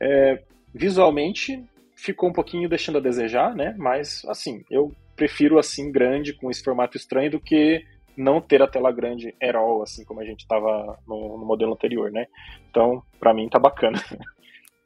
É, 0.00 0.42
visualmente 0.74 1.64
ficou 1.94 2.28
um 2.28 2.32
pouquinho 2.32 2.68
deixando 2.68 2.98
a 2.98 3.00
desejar, 3.00 3.54
né? 3.54 3.74
Mas 3.78 4.22
assim, 4.26 4.64
eu 4.70 4.94
prefiro 5.14 5.58
assim 5.58 5.90
grande 5.90 6.34
com 6.34 6.50
esse 6.50 6.62
formato 6.62 6.96
estranho 6.96 7.30
do 7.30 7.40
que 7.40 7.82
não 8.16 8.40
ter 8.40 8.62
a 8.62 8.66
tela 8.66 8.90
grande 8.90 9.34
at 9.42 9.54
all, 9.54 9.82
assim 9.82 10.04
como 10.04 10.20
a 10.20 10.24
gente 10.24 10.40
estava 10.40 10.98
no, 11.06 11.38
no, 11.38 11.44
modelo 11.44 11.72
anterior, 11.72 12.10
né? 12.10 12.26
Então, 12.70 13.02
para 13.20 13.34
mim 13.34 13.48
tá 13.48 13.58
bacana. 13.58 14.02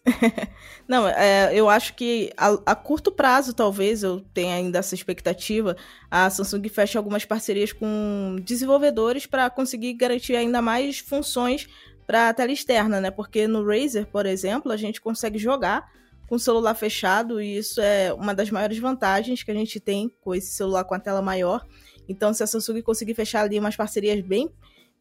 não, 0.89 1.07
é, 1.07 1.55
eu 1.55 1.69
acho 1.69 1.95
que 1.95 2.33
a, 2.37 2.59
a, 2.67 2.75
curto 2.75 3.13
prazo, 3.13 3.55
talvez, 3.55 4.03
eu 4.03 4.21
tenha 4.35 4.55
ainda 4.55 4.79
essa 4.79 4.95
expectativa, 4.95 5.77
a 6.11 6.29
Samsung 6.29 6.69
feche 6.69 6.99
algumas 6.99 7.25
parcerias 7.25 7.73
com 7.73 8.37
desenvolvedores 8.43 9.27
para 9.27 9.49
conseguir 9.51 9.95
garantir 9.95 10.35
ainda 10.35 10.61
mais 10.61 10.99
funções 10.99 11.69
para 12.07 12.31
a 12.31 12.35
tela 12.35 12.51
externa, 12.51 13.01
né? 13.01 13.11
Porque 13.11 13.47
no 13.47 13.65
Razer, 13.65 14.07
por 14.07 14.27
exemplo, 14.27 14.73
a 14.73 14.77
gente 14.77 15.01
consegue 15.01 15.39
jogar 15.39 15.89
com 16.27 16.37
o 16.37 16.41
celular 16.41 16.75
fechado 16.75 17.41
e 17.41 17.59
isso 17.59 17.81
é 17.81 18.13
uma 18.13 18.33
das 18.33 18.51
maiores 18.51 18.79
vantagens 18.79 19.43
que 19.43 19.51
a 19.51 19.55
gente 19.55 19.81
tem 19.81 20.09
com 20.21 20.33
esse 20.33 20.53
celular 20.53 20.85
com 20.85 20.95
a 20.95 20.99
tela 21.01 21.21
maior. 21.21 21.67
Então, 22.09 22.33
se 22.33 22.43
a 22.43 22.47
Samsung 22.47 22.83
conseguir 22.83 23.15
fechar 23.15 23.43
ali 23.43 23.59
umas 23.59 23.77
parcerias 23.77 24.21
bem 24.21 24.51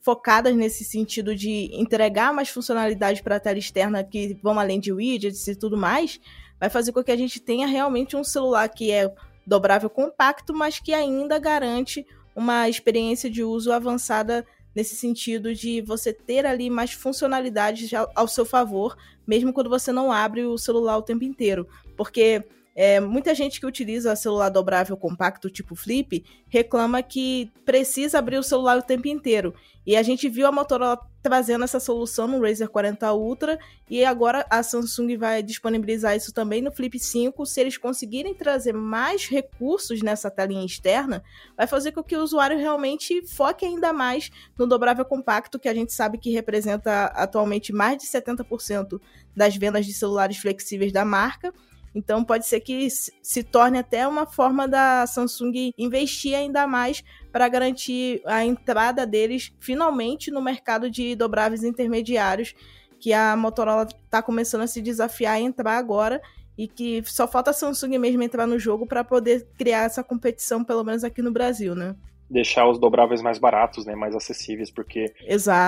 focadas 0.02 0.56
nesse 0.56 0.84
sentido 0.84 1.36
de 1.36 1.70
entregar 1.74 2.34
mais 2.34 2.50
funcionalidades 2.50 3.22
para 3.22 3.36
a 3.36 3.40
tela 3.40 3.58
externa 3.58 4.04
que 4.04 4.38
vão 4.42 4.58
além 4.58 4.80
de 4.80 4.92
widgets 4.94 5.48
e 5.48 5.56
tudo 5.56 5.78
mais, 5.78 6.20
vai 6.60 6.70
fazer 6.70 6.92
com 6.92 7.04
que 7.04 7.12
a 7.12 7.18
gente 7.18 7.40
tenha 7.40 7.68
realmente 7.68 8.16
um 8.16 8.24
celular 8.24 8.68
que 8.70 8.92
é 8.92 9.14
dobrável 9.46 9.90
compacto, 9.90 10.54
mas 10.54 10.80
que 10.80 10.94
ainda 10.94 11.40
garante 11.40 12.06
uma 12.36 12.70
experiência 12.70 13.30
de 13.30 13.44
uso 13.44 13.72
avançada 13.72 14.46
nesse 14.76 14.96
sentido 14.96 15.54
de 15.54 15.82
você 15.82 16.14
ter 16.14 16.46
ali 16.46 16.70
mais 16.70 16.94
funcionalidades 16.94 17.90
ao 18.16 18.28
seu 18.28 18.46
favor, 18.46 18.96
mesmo 19.28 19.52
quando 19.52 19.70
você 19.70 19.92
não 19.92 20.12
abre 20.12 20.46
o 20.46 20.58
celular 20.58 20.98
o 20.98 21.02
tempo 21.02 21.24
inteiro. 21.24 21.68
Porque 21.98 22.44
é, 22.82 22.98
muita 22.98 23.36
gente 23.36 23.60
que 23.60 23.66
utiliza 23.66 24.16
celular 24.16 24.48
dobrável 24.48 24.96
compacto 24.96 25.50
tipo 25.50 25.76
flip 25.76 26.24
reclama 26.48 27.04
que 27.04 27.52
precisa 27.66 28.20
abrir 28.20 28.38
o 28.38 28.44
celular 28.44 28.78
o 28.78 28.82
tempo 28.82 29.06
inteiro. 29.10 29.54
E 29.86 29.98
a 29.98 30.02
gente 30.02 30.30
viu 30.30 30.48
a 30.48 30.52
Motorola 30.52 30.98
trazendo 31.22 31.66
essa 31.66 31.78
solução 31.78 32.26
no 32.26 32.42
Razer 32.42 32.70
40 32.70 33.12
Ultra 33.12 33.60
e 33.90 34.06
agora 34.06 34.46
a 34.50 34.64
Samsung 34.64 35.18
vai 35.18 35.44
disponibilizar 35.44 36.16
isso 36.16 36.34
também 36.34 36.62
no 36.62 36.72
Flip 36.72 36.98
5. 36.98 37.46
Se 37.46 37.60
eles 37.60 37.78
conseguirem 37.78 38.34
trazer 38.34 38.72
mais 38.72 39.28
recursos 39.28 40.02
nessa 40.02 40.32
telinha 40.32 40.66
externa, 40.66 41.22
vai 41.58 41.68
fazer 41.68 41.92
com 41.92 42.02
que 42.02 42.16
o 42.16 42.24
usuário 42.24 42.58
realmente 42.58 43.28
foque 43.28 43.66
ainda 43.66 43.92
mais 43.92 44.32
no 44.58 44.66
dobrável 44.66 45.04
compacto, 45.04 45.60
que 45.60 45.68
a 45.68 45.74
gente 45.74 45.92
sabe 45.92 46.18
que 46.18 46.32
representa 46.32 47.08
atualmente 47.08 47.74
mais 47.74 47.98
de 47.98 48.06
70% 48.08 49.02
das 49.36 49.58
vendas 49.58 49.86
de 49.86 49.92
celulares 49.92 50.38
flexíveis 50.38 50.94
da 50.94 51.04
marca 51.04 51.54
então 51.94 52.24
pode 52.24 52.46
ser 52.46 52.60
que 52.60 52.88
se 52.90 53.44
torne 53.44 53.78
até 53.78 54.08
uma 54.08 54.26
forma 54.26 54.68
da 54.68 55.06
Samsung 55.08 55.72
investir 55.78 56.36
ainda 56.36 56.68
mais 56.68 57.04
para 57.32 57.48
garantir 57.48 58.22
a 58.26 58.44
entrada 58.44 59.06
deles 59.06 59.54
finalmente 59.60 60.32
no 60.32 60.42
mercado 60.42 60.90
de 60.90 61.16
dobráveis 61.16 61.64
intermediários, 61.64 62.54
que 63.00 63.14
a 63.14 63.36
Motorola 63.36 63.84
está 63.84 64.22
começando 64.22 64.62
a 64.62 64.68
se 64.68 64.82
desafiar 64.82 65.36
a 65.36 65.40
entrar 65.42 65.78
agora. 65.78 66.22
e 66.58 66.68
que 66.68 67.02
só 67.06 67.26
falta 67.26 67.52
a 67.52 67.54
Samsung 67.54 67.98
mesmo 67.98 68.22
entrar 68.22 68.46
no 68.46 68.60
jogo 68.60 68.86
para 68.86 69.02
poder 69.02 69.48
criar 69.58 69.86
essa 69.86 70.04
competição, 70.04 70.62
pelo 70.62 70.84
menos 70.84 71.06
aqui 71.06 71.22
no 71.22 71.32
Brasil, 71.32 71.74
né? 71.74 71.96
deixar 72.30 72.70
os 72.70 72.78
dobráveis 72.78 73.22
mais 73.22 73.40
baratos, 73.40 73.86
né, 73.86 73.96
mais 73.96 74.16
acessíveis, 74.16 74.70
porque. 74.70 75.12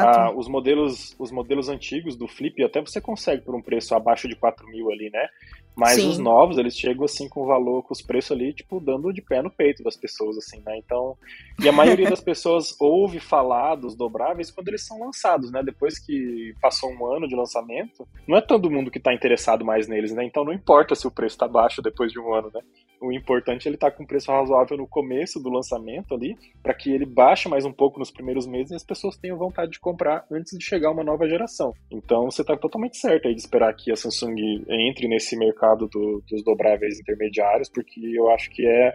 Ah, 0.08 0.32
os 0.32 0.48
modelos 0.48 1.16
os 1.18 1.32
modelos 1.32 1.70
antigos 1.70 2.16
do 2.16 2.28
Flip 2.28 2.64
até 2.64 2.80
você 2.80 3.02
consegue 3.02 3.44
por 3.44 3.56
um 3.56 3.62
preço 3.62 3.96
abaixo 3.96 4.28
de 4.28 4.36
4 4.36 4.68
mil 4.68 4.92
ali, 4.92 5.10
né? 5.10 5.28
Mas 5.76 5.96
Sim. 5.96 6.10
os 6.10 6.18
novos, 6.18 6.58
eles 6.58 6.78
chegam 6.78 7.06
assim 7.06 7.30
com 7.30 7.44
o 7.44 7.46
valor, 7.46 7.84
com 7.84 7.94
os 7.94 8.02
preços 8.02 8.32
ali, 8.32 8.54
tipo, 8.54 8.80
dando 8.80 9.14
de 9.14 9.22
pé 9.22 9.42
no 9.42 9.50
peito 9.50 9.84
das 9.84 9.96
pessoas, 9.96 10.38
assim, 10.38 10.62
né? 10.66 10.78
Então, 10.78 11.18
e 11.62 11.68
a 11.68 11.72
maioria 11.72 12.10
das 12.10 12.22
pessoas 12.22 12.76
ouve 12.80 13.20
falar 13.20 13.76
dos 13.76 13.96
dobráveis 13.96 14.52
quando 14.52 14.68
eles 14.68 14.86
são 14.86 15.00
lançados, 15.00 15.52
né? 15.52 15.64
Depois 15.64 15.98
que 15.98 16.54
passou 16.62 16.92
um 16.92 17.06
ano 17.06 17.28
de 17.28 17.36
lançamento, 17.36 18.08
não 18.28 18.38
é 18.38 18.42
todo 18.42 18.70
mundo 18.70 18.92
que 18.92 18.98
está 18.98 19.14
interessado 19.14 19.64
mais 19.64 19.88
neles, 19.88 20.14
né? 20.14 20.26
Então 20.26 20.44
não 20.44 20.54
importa 20.54 20.94
se 20.94 21.08
o 21.08 21.12
preço 21.12 21.36
está 21.36 21.48
baixo 21.48 21.82
depois 21.82 22.12
de 22.12 22.20
um 22.20 22.34
ano, 22.34 22.52
né? 22.54 22.62
O 23.02 23.12
importante 23.12 23.66
é 23.66 23.70
ele 23.70 23.78
estar 23.78 23.90
tá 23.90 23.98
com 23.98 24.06
preço 24.06 24.32
razoável 24.32 24.78
no 24.78 24.88
começo 24.88 25.40
do 25.40 25.50
lançamento 25.50 26.14
ali, 26.14 26.38
para 26.62 26.74
que 26.74 26.92
ele 26.92 27.06
baixe 27.06 27.50
mais 27.50 27.66
um 27.66 27.74
pouco 27.74 27.98
nos 27.98 28.12
primeiros 28.12 28.46
meses 28.46 28.72
e 28.72 28.76
as 28.76 28.84
pessoas 28.84 29.18
tenham 29.18 29.38
vontade 29.38 29.72
de 29.72 29.80
comprar 29.80 30.24
antes 30.32 30.56
de 30.56 30.64
chegar 30.64 30.92
uma 30.92 31.04
nova 31.04 31.28
geração. 31.28 31.74
Então 31.90 32.30
você 32.30 32.42
está 32.44 32.56
totalmente 32.56 32.98
certo 32.98 33.28
aí 33.28 33.34
de 33.34 33.42
esperar 33.42 33.74
que 33.74 33.92
a 33.92 33.96
Samsung 33.96 34.64
entre 34.70 35.08
nesse 35.08 35.36
mercado 35.36 35.61
do, 35.88 36.24
dos 36.30 36.43
dobráveis 36.43 37.00
intermediários, 37.00 37.69
porque 37.69 38.00
eu 38.00 38.30
acho 38.32 38.50
que 38.50 38.65
é, 38.65 38.93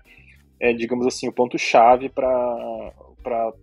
é 0.61 0.73
digamos 0.73 1.07
assim, 1.07 1.29
o 1.29 1.33
ponto-chave 1.33 2.09
para 2.09 2.93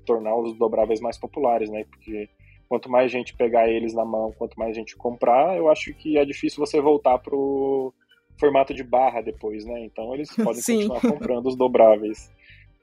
tornar 0.06 0.36
os 0.36 0.58
dobráveis 0.58 1.00
mais 1.00 1.18
populares, 1.18 1.70
né? 1.70 1.86
Porque 1.90 2.30
quanto 2.68 2.90
mais 2.90 3.12
gente 3.12 3.36
pegar 3.36 3.70
eles 3.70 3.94
na 3.94 4.06
mão, 4.06 4.34
quanto 4.38 4.58
mais 4.58 4.76
gente 4.76 4.96
comprar, 4.96 5.56
eu 5.58 5.70
acho 5.70 5.94
que 5.94 6.18
é 6.18 6.26
difícil 6.26 6.66
você 6.66 6.82
voltar 6.82 7.20
pro 7.20 7.94
formato 8.40 8.74
de 8.74 8.84
barra 8.84 9.22
depois, 9.22 9.66
né? 9.66 9.86
Então 9.86 10.14
eles 10.14 10.30
podem 10.36 10.62
Sim. 10.62 10.88
continuar 10.88 11.02
comprando 11.02 11.48
os 11.48 11.56
dobráveis. 11.56 12.32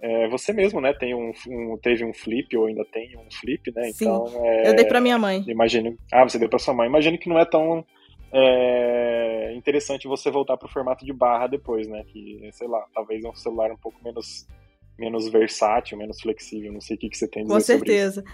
É, 0.03 0.29
você 0.29 0.53
mesmo, 0.53 0.81
né, 0.81 0.95
tem 0.95 1.15
um, 1.15 1.31
um, 1.49 1.77
teve 1.77 2.05
um 2.07 2.15
flip 2.15 2.57
ou 2.57 2.67
ainda 2.67 2.85
tem 2.87 3.19
um 3.19 3.31
flip, 3.31 3.71
né? 3.75 3.91
Sim. 3.93 4.05
Então, 4.05 4.27
é, 4.45 4.69
eu 4.71 4.75
dei 4.75 4.87
para 4.87 5.01
minha 5.01 5.19
mãe. 5.19 5.45
Imagino. 5.47 5.95
Ah, 6.11 6.23
você 6.23 6.39
deu 6.39 6.49
para 6.49 6.59
sua 6.59 6.73
mãe. 6.73 6.89
Imagino 6.89 7.19
que 7.19 7.29
não 7.29 7.39
é 7.39 7.45
tão 7.45 7.85
é, 8.33 9.53
interessante 9.55 10.07
você 10.07 10.31
voltar 10.31 10.57
para 10.57 10.67
o 10.67 10.71
formato 10.71 11.05
de 11.05 11.13
barra 11.13 11.47
depois, 11.47 11.89
né? 11.89 12.05
Que 12.05 12.49
sei 12.53 12.69
lá, 12.69 12.85
talvez 12.95 13.25
um 13.25 13.35
celular 13.35 13.71
um 13.71 13.77
pouco 13.77 14.03
menos 14.03 14.47
menos 14.99 15.29
versátil, 15.29 15.97
menos 15.97 16.21
flexível. 16.21 16.73
Não 16.73 16.81
sei 16.81 16.97
o 16.97 16.99
que, 16.99 17.09
que 17.09 17.17
você 17.17 17.27
tem 17.27 17.43
a 17.43 17.45
dizer 17.45 17.55
Com 17.55 17.61
certeza. 17.61 18.25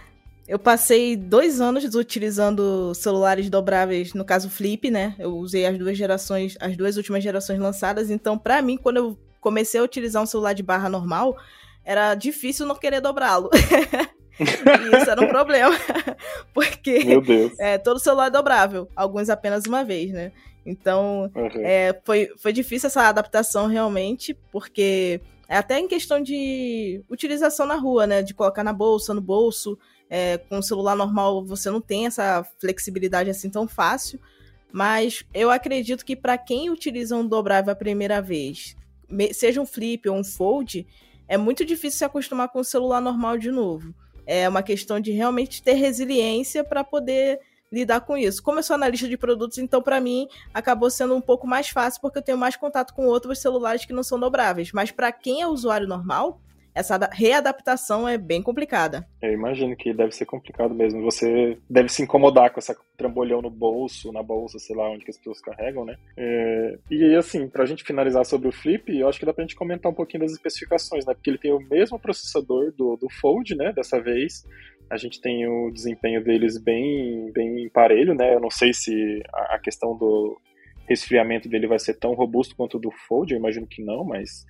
Eu 0.49 0.59
passei 0.59 1.17
dois 1.17 1.61
anos 1.61 1.95
utilizando 1.95 2.95
celulares 2.95 3.51
dobráveis, 3.51 4.15
no 4.15 4.25
caso 4.25 4.49
Flip, 4.49 4.91
né? 4.91 5.15
Eu 5.19 5.37
usei 5.37 5.67
as 5.67 5.77
duas 5.77 5.97
gerações, 5.97 6.57
as 6.61 6.77
duas 6.77 6.97
últimas 6.97 7.23
gerações 7.23 7.59
lançadas. 7.59 8.11
Então, 8.11 8.39
para 8.39 8.63
mim, 8.63 8.77
quando 8.77 8.97
eu 8.97 9.19
comecei 9.41 9.81
a 9.81 9.85
utilizar 9.85 10.23
um 10.23 10.27
celular 10.27 10.53
de 10.53 10.63
barra 10.63 10.89
normal, 10.89 11.37
era 11.85 12.15
difícil 12.15 12.67
não 12.67 12.77
querer 12.77 13.01
dobrá-lo. 13.01 13.51
e 14.39 14.97
isso 14.97 15.11
era 15.11 15.21
um 15.21 15.29
problema. 15.29 15.75
Porque 16.53 17.01
é, 17.59 17.79
todo 17.79 18.01
celular 18.01 18.27
é 18.27 18.31
dobrável, 18.31 18.89
alguns 18.95 19.29
apenas 19.29 19.65
uma 19.67 19.85
vez, 19.85 20.13
né? 20.13 20.33
Então, 20.65 21.31
uhum. 21.35 21.65
é, 21.65 21.99
foi, 22.05 22.29
foi 22.37 22.53
difícil 22.53 22.89
essa 22.89 23.03
adaptação 23.09 23.69
realmente, 23.69 24.37
porque 24.51 25.21
é 25.49 25.57
até 25.57 25.79
em 25.79 25.87
questão 25.87 26.21
de 26.21 27.01
utilização 27.09 27.67
na 27.67 27.77
rua, 27.77 28.05
né? 28.05 28.21
De 28.21 28.35
colocar 28.35 28.65
na 28.65 28.73
bolsa, 28.73 29.15
no 29.15 29.21
bolso. 29.21 29.79
É, 30.09 30.39
com 30.39 30.59
o 30.59 30.63
celular 30.63 30.95
normal 30.95 31.45
você 31.45 31.69
não 31.69 31.81
tem 31.81 32.07
essa 32.07 32.45
flexibilidade 32.61 33.31
assim 33.31 33.49
tão 33.49 33.69
fácil. 33.69 34.19
Mas 34.73 35.25
eu 35.33 35.51
acredito 35.51 36.05
que 36.05 36.17
para 36.17 36.37
quem 36.37 36.69
utiliza 36.69 37.17
um 37.17 37.27
dobrável 37.27 37.73
a 37.73 37.77
primeira 37.77 38.21
vez, 38.21 38.77
seja 39.33 39.61
um 39.61 39.67
flip 39.67 40.09
ou 40.09 40.17
um 40.17 40.25
fold, 40.25 40.87
é 41.29 41.37
muito 41.37 41.65
difícil 41.65 41.99
se 41.99 42.05
acostumar 42.05 42.49
com 42.49 42.61
o 42.61 42.65
celular 42.65 43.01
normal 43.01 43.39
de 43.39 43.51
novo. 43.51 43.95
É 44.27 44.49
uma 44.49 44.63
questão 44.63 44.99
de 45.01 45.13
realmente 45.13 45.63
ter 45.63 45.75
resiliência 45.75 46.65
para 46.65 46.83
poder 46.83 47.41
lidar 47.71 48.01
com 48.01 48.17
isso. 48.17 48.43
Como 48.43 48.59
eu 48.59 48.63
sou 48.63 48.75
analista 48.75 49.09
de 49.09 49.17
produtos, 49.17 49.59
então 49.59 49.83
para 49.83 50.01
mim 50.01 50.29
acabou 50.53 50.91
sendo 50.91 51.15
um 51.15 51.21
pouco 51.21 51.47
mais 51.47 51.69
fácil 51.69 52.01
porque 52.01 52.19
eu 52.19 52.23
tenho 52.23 52.39
mais 52.39 52.57
contato 52.57 52.95
com 52.95 53.07
outros 53.07 53.39
celulares 53.41 53.85
que 53.85 53.93
não 53.93 54.03
são 54.03 54.19
dobráveis. 54.19 54.73
Mas 54.73 54.91
para 54.91 55.13
quem 55.13 55.43
é 55.43 55.47
usuário 55.47 55.87
normal, 55.87 56.41
essa 56.77 56.99
readaptação 57.11 58.07
é 58.07 58.19
bem 58.19 58.43
complicada. 58.43 59.09
Eu 59.23 59.33
imagino 59.33 59.75
que 59.75 59.95
deve 59.95 60.13
ser 60.13 60.27
complicado 60.27 60.75
mesmo. 60.75 61.03
Você 61.03 61.57
deve 61.71 61.89
se 61.89 62.03
incomodar 62.03 62.53
com 62.53 62.61
essa 62.61 62.77
trambolhão 62.99 63.41
no 63.41 63.49
bolso, 63.49 64.13
na 64.13 64.23
bolsa, 64.23 64.59
sei 64.59 64.77
lá, 64.77 64.91
onde 64.91 65.03
que 65.03 65.11
as 65.11 65.17
pessoas 65.17 65.41
carregam, 65.41 65.87
né? 65.87 65.97
É... 66.19 66.79
E 66.91 67.17
assim, 67.17 67.49
pra 67.49 67.65
gente 67.65 67.83
finalizar 67.83 68.27
sobre 68.27 68.49
o 68.49 68.53
Flip, 68.53 68.95
eu 68.95 69.09
acho 69.09 69.19
que 69.19 69.25
dá 69.25 69.33
pra 69.33 69.43
gente 69.43 69.57
comentar 69.57 69.91
um 69.91 69.95
pouquinho 69.95 70.25
das 70.25 70.33
especificações, 70.33 71.07
né? 71.07 71.15
Porque 71.15 71.31
ele 71.31 71.39
tem 71.39 71.51
o 71.51 71.61
mesmo 71.61 71.99
processador 71.99 72.71
do, 72.77 72.97
do 72.97 73.09
Fold, 73.09 73.55
né? 73.57 73.73
Dessa 73.73 73.99
vez. 73.99 74.47
A 74.91 74.99
gente 74.99 75.19
tem 75.19 75.49
o 75.49 75.71
desempenho 75.71 76.23
deles 76.23 76.59
bem, 76.59 77.33
bem 77.33 77.71
parelho, 77.71 78.15
né? 78.15 78.35
Eu 78.35 78.41
não 78.41 78.51
sei 78.51 78.75
se 78.75 79.23
a 79.33 79.59
questão 79.59 79.97
do 79.97 80.39
resfriamento 80.87 81.49
dele 81.49 81.67
vai 81.67 81.79
ser 81.79 81.95
tão 81.95 82.13
robusto 82.13 82.55
quanto 82.55 82.77
o 82.77 82.81
do 82.81 82.91
Fold, 82.91 83.33
eu 83.33 83.39
imagino 83.39 83.67
que 83.67 83.83
não, 83.83 84.05
mas 84.05 84.47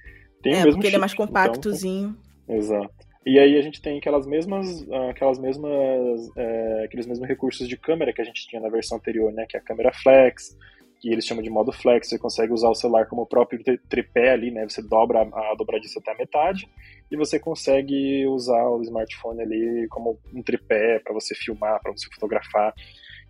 tem 0.46 0.54
é, 0.54 0.62
o 0.62 0.64
mesmo 0.64 0.72
porque 0.72 0.86
chip, 0.86 0.88
ele 0.88 0.96
é 0.96 0.98
mais 0.98 1.12
então, 1.12 1.26
compactozinho. 1.26 2.16
Então, 2.44 2.56
exato. 2.56 3.06
E 3.24 3.40
aí 3.40 3.58
a 3.58 3.62
gente 3.62 3.82
tem 3.82 3.98
aquelas 3.98 4.24
mesmas, 4.24 4.86
aquelas 5.10 5.38
mesmas, 5.38 6.30
é, 6.36 6.84
aqueles 6.84 7.06
mesmos 7.06 7.26
recursos 7.26 7.66
de 7.68 7.76
câmera 7.76 8.12
que 8.12 8.22
a 8.22 8.24
gente 8.24 8.46
tinha 8.46 8.62
na 8.62 8.68
versão 8.68 8.98
anterior, 8.98 9.32
né? 9.32 9.44
Que 9.48 9.56
é 9.56 9.60
a 9.60 9.62
câmera 9.62 9.92
flex, 9.92 10.56
que 11.00 11.10
eles 11.10 11.26
chamam 11.26 11.42
de 11.42 11.50
modo 11.50 11.72
flex. 11.72 12.08
Você 12.08 12.18
consegue 12.20 12.52
usar 12.52 12.68
o 12.68 12.74
celular 12.76 13.06
como 13.06 13.22
o 13.22 13.26
próprio 13.26 13.60
tripé 13.88 14.30
ali, 14.30 14.52
né? 14.52 14.62
Você 14.68 14.80
dobra 14.80 15.22
a 15.22 15.54
dobradiça 15.56 15.98
até 15.98 16.12
a 16.12 16.16
metade 16.16 16.68
e 17.10 17.16
você 17.16 17.40
consegue 17.40 18.24
usar 18.28 18.68
o 18.68 18.80
smartphone 18.82 19.42
ali 19.42 19.88
como 19.88 20.20
um 20.32 20.42
tripé 20.42 21.00
para 21.00 21.12
você 21.12 21.34
filmar, 21.34 21.80
para 21.82 21.90
você 21.90 22.06
fotografar. 22.14 22.72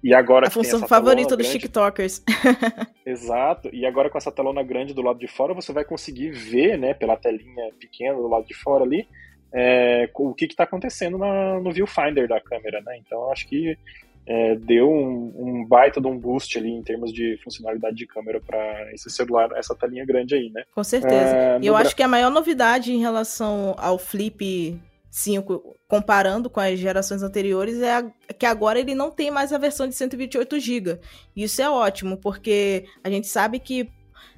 E 0.03 0.15
agora 0.15 0.47
a 0.47 0.51
função 0.51 0.87
favorita 0.87 1.37
dos 1.37 1.47
grande... 1.47 1.61
TikTokers. 1.61 2.23
Exato. 3.05 3.69
E 3.73 3.87
agora 3.87 4.11
com 4.11 4.19
essa 4.19 4.33
telona 4.33 4.63
grande 4.63 4.95
do 4.95 5.03
lado 5.03 5.19
de 5.19 5.27
fora, 5.27 5.55
você 5.55 5.73
vai 5.73 5.85
conseguir 5.85 6.31
ver, 6.31 6.79
né, 6.79 6.95
pela 6.95 7.17
telinha 7.17 7.73
pequena 7.79 8.15
do 8.15 8.29
lado 8.29 8.47
de 8.47 8.55
fora 8.55 8.85
ali, 8.85 9.09
é, 9.53 10.09
o 10.15 10.35
que 10.35 10.45
está 10.45 10.65
acontecendo 10.65 11.17
na, 11.17 11.61
no 11.61 11.73
viewfinder 11.73 12.29
da 12.29 12.41
câmera, 12.41 12.81
né? 12.83 12.99
Então 12.99 13.33
acho 13.33 13.49
que 13.49 13.79
é, 14.27 14.57
deu 14.57 14.91
um, 14.91 15.33
um, 15.37 15.65
baita 15.65 16.01
de 16.01 16.07
um 16.09 16.19
boost 16.19 16.59
ali 16.59 16.71
em 16.71 16.83
termos 16.83 17.13
de 17.13 17.39
funcionalidade 17.45 17.97
de 17.97 18.07
câmera 18.07 18.41
para 18.41 18.93
esse 18.93 19.09
celular, 19.09 19.51
essa 19.55 19.75
telinha 19.75 20.05
grande 20.05 20.35
aí, 20.35 20.51
né? 20.51 20.65
Com 20.75 20.83
certeza. 20.83 21.37
É, 21.37 21.59
e 21.63 21.67
eu 21.67 21.77
acho 21.77 21.95
que 21.95 22.03
a 22.03 22.09
maior 22.09 22.31
novidade 22.31 22.93
em 22.93 22.99
relação 22.99 23.75
ao 23.79 23.99
Flip 23.99 24.79
5, 25.17 25.75
comparando 25.89 26.51
com 26.51 26.61
as 26.61 26.79
gerações 26.79 27.23
anteriores, 27.23 27.81
é 27.81 27.95
a, 27.95 28.03
que 28.39 28.45
agora 28.45 28.79
ele 28.79 28.95
não 28.95 29.11
tem 29.11 29.31
mais 29.31 29.51
a 29.51 29.57
versão 29.57 29.89
de 29.89 29.95
128 29.95 30.61
GB. 30.61 31.01
Isso 31.35 31.63
é 31.63 31.71
ótimo, 31.71 32.19
porque 32.19 32.85
a 33.03 33.09
gente 33.09 33.27
sabe 33.27 33.59
que 33.59 33.91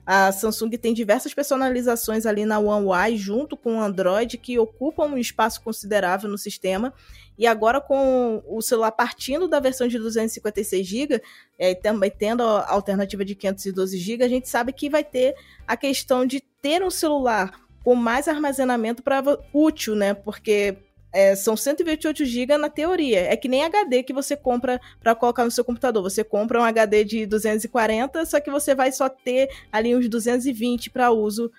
a 0.07 0.31
Samsung 0.31 0.71
tem 0.79 0.95
diversas 0.95 1.35
personalizações 1.35 2.25
ali 2.27 2.47
na 2.47 2.61
One 2.61 2.87
UI 2.87 3.17
junto 3.17 3.57
com 3.57 3.77
o 3.77 3.81
Android 3.81 4.39
que 4.39 4.57
ocupam 4.57 5.07
um 5.07 5.19
espaço 5.19 5.61
considerável 5.63 6.31
no 6.31 6.39
sistema. 6.39 6.95
E 7.37 7.45
agora 7.45 7.81
com 7.81 8.41
o 8.47 8.63
celular 8.63 8.93
partindo 8.93 9.49
da 9.49 9.59
versão 9.59 9.89
de 9.89 9.99
256 9.99 10.87
GB, 10.87 11.21
é, 11.59 11.75
também 11.75 12.11
tendo 12.17 12.45
a 12.45 12.71
alternativa 12.71 13.25
de 13.25 13.35
512 13.35 13.99
GB, 13.99 14.25
a 14.25 14.29
gente 14.29 14.49
sabe 14.49 14.73
que 14.73 14.89
vai 14.89 15.03
ter 15.03 15.35
a 15.67 15.77
questão 15.77 16.25
de 16.25 16.41
ter 16.63 16.85
um 16.85 16.91
celular 16.91 17.68
com 17.89 17.95
mais 17.95 18.29
armazenamento 18.29 19.03
para 19.03 19.25
útil, 19.51 19.95
né? 19.95 20.13
Porque 20.13 20.77
é, 21.11 21.35
são 21.35 21.57
128 21.57 22.23
GB 22.23 22.59
na 22.59 22.69
teoria. 22.69 23.21
É 23.33 23.35
que 23.35 23.49
nem 23.49 23.65
HD 23.65 24.03
que 24.03 24.13
você 24.13 24.37
compra 24.37 24.79
para 25.01 25.15
colocar 25.15 25.43
no 25.43 25.51
seu 25.51 25.65
computador. 25.65 26.03
Você 26.03 26.23
compra 26.23 26.61
um 26.61 26.65
HD 26.65 27.03
de 27.03 27.25
240, 27.25 28.27
só 28.27 28.41
que 28.41 28.51
você 28.51 28.75
vai 28.75 28.93
só 28.93 29.09
ter 29.09 29.49
ali 29.73 29.97
uns 29.97 30.07
220 30.07 30.91
para 30.91 31.11
uso 31.11 31.51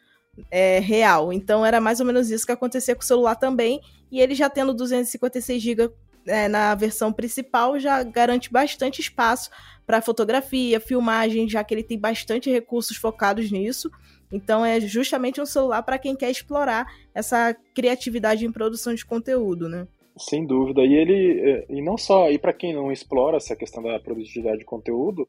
é, 0.52 0.78
real. 0.78 1.34
Então 1.34 1.66
era 1.66 1.82
mais 1.82 2.00
ou 2.00 2.06
menos 2.06 2.30
isso 2.30 2.46
que 2.46 2.52
acontecia 2.52 2.94
com 2.94 3.02
o 3.02 3.06
celular 3.06 3.34
também. 3.34 3.82
E 4.12 4.20
ele 4.20 4.36
já 4.36 4.52
tendo 4.52 4.72
256 4.72 5.60
GB 5.60 5.92
é, 6.28 6.48
na 6.48 6.76
versão 6.76 7.12
principal 7.12 7.80
já 7.80 8.04
garante 8.04 8.52
bastante 8.52 9.02
espaço 9.02 9.50
para 9.84 10.00
fotografia, 10.00 10.80
filmagem, 10.80 11.50
já 11.50 11.64
que 11.64 11.74
ele 11.74 11.82
tem 11.82 11.98
bastante 11.98 12.52
recursos 12.52 12.98
focados 12.98 13.50
nisso. 13.50 13.90
Então 14.32 14.66
é 14.66 14.80
justamente 14.80 15.42
um 15.42 15.46
celular 15.46 15.82
para 15.84 15.98
quem 15.98 16.16
quer 16.16 16.30
explorar 16.30 16.88
essa 17.14 17.56
criatividade 17.74 18.46
em 18.46 18.52
produção 18.52 18.94
de 18.94 19.06
conteúdo, 19.06 19.68
né? 19.68 19.88
Sem 20.20 20.46
dúvida. 20.46 20.82
E 20.84 20.94
ele, 20.94 21.40
é, 21.40 21.66
e 21.70 21.82
não 21.82 21.98
só, 21.98 22.30
e 22.30 22.38
para 22.38 22.54
quem 22.54 22.74
não 22.74 22.92
explora 22.92 23.38
essa 23.38 23.56
questão 23.56 23.82
da 23.82 24.00
produtividade 24.00 24.60
de 24.60 24.66
conteúdo, 24.66 25.28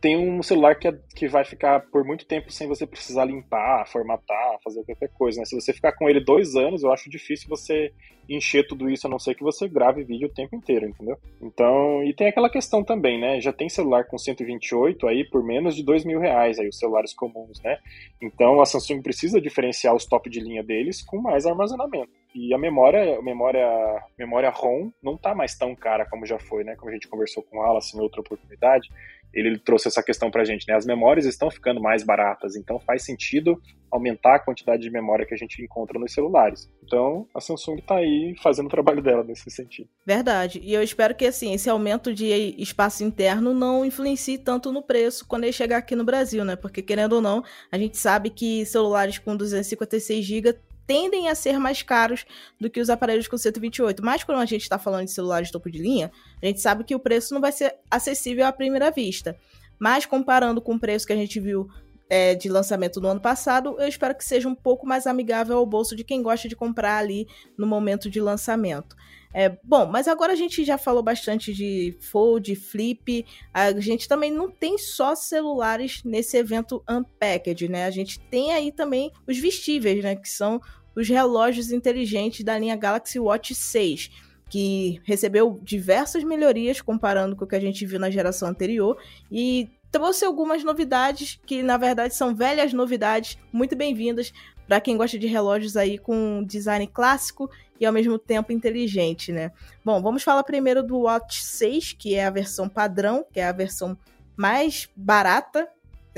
tem 0.00 0.16
um 0.16 0.40
celular 0.42 0.76
que, 0.76 0.86
é, 0.86 0.96
que 1.14 1.26
vai 1.26 1.44
ficar 1.44 1.80
por 1.90 2.04
muito 2.04 2.24
tempo 2.24 2.52
sem 2.52 2.68
você 2.68 2.86
precisar 2.86 3.24
limpar, 3.24 3.84
formatar, 3.88 4.58
fazer 4.62 4.84
qualquer 4.84 5.08
coisa. 5.08 5.40
Né? 5.40 5.44
Se 5.44 5.60
você 5.60 5.72
ficar 5.72 5.92
com 5.92 6.08
ele 6.08 6.20
dois 6.20 6.54
anos, 6.54 6.84
eu 6.84 6.92
acho 6.92 7.10
difícil 7.10 7.48
você 7.48 7.92
encher 8.28 8.66
tudo 8.66 8.88
isso, 8.88 9.06
a 9.06 9.10
não 9.10 9.18
ser 9.18 9.34
que 9.34 9.42
você 9.42 9.66
grave 9.66 10.04
vídeo 10.04 10.28
o 10.28 10.32
tempo 10.32 10.54
inteiro, 10.54 10.86
entendeu? 10.86 11.16
Então, 11.40 12.04
e 12.04 12.12
tem 12.12 12.28
aquela 12.28 12.50
questão 12.50 12.84
também, 12.84 13.18
né? 13.18 13.40
Já 13.40 13.52
tem 13.52 13.70
celular 13.70 14.04
com 14.04 14.18
128 14.18 15.08
aí 15.08 15.24
por 15.24 15.42
menos 15.42 15.74
de 15.74 15.82
dois 15.82 16.04
mil 16.04 16.20
reais, 16.20 16.58
aí 16.58 16.68
os 16.68 16.78
celulares 16.78 17.14
comuns, 17.14 17.60
né? 17.62 17.78
Então 18.20 18.60
a 18.60 18.66
Samsung 18.66 19.00
precisa 19.00 19.40
diferenciar 19.40 19.94
os 19.94 20.04
top 20.04 20.28
de 20.28 20.40
linha 20.40 20.62
deles 20.62 21.02
com 21.02 21.18
mais 21.18 21.46
armazenamento. 21.46 22.17
E 22.38 22.54
a 22.54 22.58
memória, 22.58 23.18
a 23.18 23.22
memória, 23.22 23.66
a 23.66 24.06
memória 24.16 24.48
ROM 24.48 24.92
não 25.02 25.16
tá 25.16 25.34
mais 25.34 25.56
tão 25.56 25.74
cara 25.74 26.06
como 26.06 26.24
já 26.24 26.38
foi, 26.38 26.62
né? 26.62 26.76
Como 26.76 26.88
a 26.88 26.94
gente 26.94 27.08
conversou 27.08 27.42
com 27.42 27.58
o 27.58 27.62
Alas 27.62 27.92
em 27.92 28.00
outra 28.00 28.20
oportunidade 28.20 28.88
ele 29.32 29.58
trouxe 29.58 29.88
essa 29.88 30.02
questão 30.02 30.30
para 30.30 30.42
a 30.42 30.44
gente, 30.44 30.66
né? 30.66 30.74
As 30.74 30.86
memórias 30.86 31.26
estão 31.26 31.50
ficando 31.50 31.80
mais 31.80 32.02
baratas, 32.02 32.56
então 32.56 32.80
faz 32.80 33.04
sentido 33.04 33.60
aumentar 33.90 34.36
a 34.36 34.38
quantidade 34.38 34.82
de 34.82 34.90
memória 34.90 35.24
que 35.24 35.32
a 35.32 35.36
gente 35.36 35.62
encontra 35.62 35.98
nos 35.98 36.12
celulares. 36.12 36.68
Então, 36.82 37.26
a 37.34 37.40
Samsung 37.40 37.78
está 37.78 37.96
aí 37.96 38.34
fazendo 38.42 38.66
o 38.66 38.70
trabalho 38.70 39.02
dela 39.02 39.24
nesse 39.24 39.50
sentido. 39.50 39.88
Verdade. 40.04 40.60
E 40.62 40.74
eu 40.74 40.82
espero 40.82 41.14
que 41.14 41.26
assim, 41.26 41.54
esse 41.54 41.70
aumento 41.70 42.12
de 42.12 42.26
espaço 42.58 43.02
interno 43.02 43.54
não 43.54 43.84
influencie 43.84 44.38
tanto 44.38 44.72
no 44.72 44.82
preço 44.82 45.26
quando 45.26 45.44
ele 45.44 45.52
chegar 45.52 45.78
aqui 45.78 45.96
no 45.96 46.04
Brasil, 46.04 46.44
né? 46.44 46.54
Porque 46.54 46.82
querendo 46.82 47.14
ou 47.14 47.20
não, 47.20 47.42
a 47.72 47.78
gente 47.78 47.96
sabe 47.96 48.30
que 48.30 48.64
celulares 48.66 49.18
com 49.18 49.36
256 49.36 50.24
GB 50.24 50.58
tendem 50.88 51.28
a 51.28 51.34
ser 51.34 51.58
mais 51.58 51.82
caros 51.82 52.24
do 52.58 52.70
que 52.70 52.80
os 52.80 52.88
aparelhos 52.88 53.28
com 53.28 53.36
128. 53.36 54.02
Mas 54.02 54.24
quando 54.24 54.38
a 54.38 54.46
gente 54.46 54.62
está 54.62 54.78
falando 54.78 55.04
de 55.04 55.12
celulares 55.12 55.50
topo 55.50 55.70
de 55.70 55.78
linha, 55.78 56.10
a 56.42 56.46
gente 56.46 56.62
sabe 56.62 56.82
que 56.82 56.94
o 56.94 56.98
preço 56.98 57.34
não 57.34 57.42
vai 57.42 57.52
ser 57.52 57.76
acessível 57.90 58.46
à 58.46 58.52
primeira 58.52 58.90
vista. 58.90 59.36
Mas 59.78 60.06
comparando 60.06 60.62
com 60.62 60.74
o 60.74 60.80
preço 60.80 61.06
que 61.06 61.12
a 61.12 61.16
gente 61.16 61.38
viu 61.38 61.68
é, 62.08 62.34
de 62.34 62.48
lançamento 62.48 63.02
no 63.02 63.08
ano 63.08 63.20
passado, 63.20 63.76
eu 63.78 63.86
espero 63.86 64.14
que 64.14 64.24
seja 64.24 64.48
um 64.48 64.54
pouco 64.54 64.86
mais 64.86 65.06
amigável 65.06 65.58
ao 65.58 65.66
bolso 65.66 65.94
de 65.94 66.02
quem 66.02 66.22
gosta 66.22 66.48
de 66.48 66.56
comprar 66.56 66.96
ali 66.96 67.28
no 67.56 67.66
momento 67.66 68.08
de 68.08 68.18
lançamento. 68.18 68.96
É, 69.32 69.58
bom, 69.62 69.86
mas 69.86 70.08
agora 70.08 70.32
a 70.32 70.36
gente 70.36 70.64
já 70.64 70.78
falou 70.78 71.02
bastante 71.02 71.52
de 71.52 71.96
Fold, 72.00 72.54
Flip. 72.56 73.26
A 73.52 73.78
gente 73.78 74.08
também 74.08 74.30
não 74.30 74.50
tem 74.50 74.78
só 74.78 75.14
celulares 75.14 76.02
nesse 76.02 76.36
evento 76.36 76.82
Unpacked, 76.88 77.68
né? 77.68 77.84
A 77.84 77.90
gente 77.90 78.18
tem 78.18 78.52
aí 78.52 78.72
também 78.72 79.12
os 79.26 79.38
vestíveis, 79.38 80.02
né? 80.02 80.16
Que 80.16 80.28
são 80.28 80.60
os 80.98 81.08
relógios 81.08 81.70
inteligentes 81.70 82.44
da 82.44 82.58
linha 82.58 82.74
Galaxy 82.74 83.20
Watch 83.20 83.54
6, 83.54 84.10
que 84.50 85.00
recebeu 85.04 85.60
diversas 85.62 86.24
melhorias 86.24 86.80
comparando 86.80 87.36
com 87.36 87.44
o 87.44 87.46
que 87.46 87.54
a 87.54 87.60
gente 87.60 87.86
viu 87.86 88.00
na 88.00 88.10
geração 88.10 88.48
anterior 88.48 88.98
e 89.30 89.70
trouxe 89.92 90.24
algumas 90.24 90.64
novidades 90.64 91.38
que 91.46 91.62
na 91.62 91.76
verdade 91.76 92.16
são 92.16 92.34
velhas 92.34 92.72
novidades, 92.72 93.38
muito 93.52 93.76
bem-vindas 93.76 94.32
para 94.66 94.80
quem 94.80 94.96
gosta 94.96 95.16
de 95.16 95.28
relógios 95.28 95.76
aí 95.76 95.98
com 95.98 96.44
design 96.44 96.86
clássico 96.88 97.48
e 97.78 97.86
ao 97.86 97.92
mesmo 97.92 98.18
tempo 98.18 98.52
inteligente, 98.52 99.30
né? 99.30 99.52
Bom, 99.84 100.02
vamos 100.02 100.24
falar 100.24 100.42
primeiro 100.42 100.82
do 100.82 100.98
Watch 100.98 101.44
6, 101.44 101.92
que 101.92 102.16
é 102.16 102.26
a 102.26 102.30
versão 102.30 102.68
padrão, 102.68 103.24
que 103.32 103.38
é 103.38 103.46
a 103.46 103.52
versão 103.52 103.96
mais 104.36 104.88
barata 104.96 105.68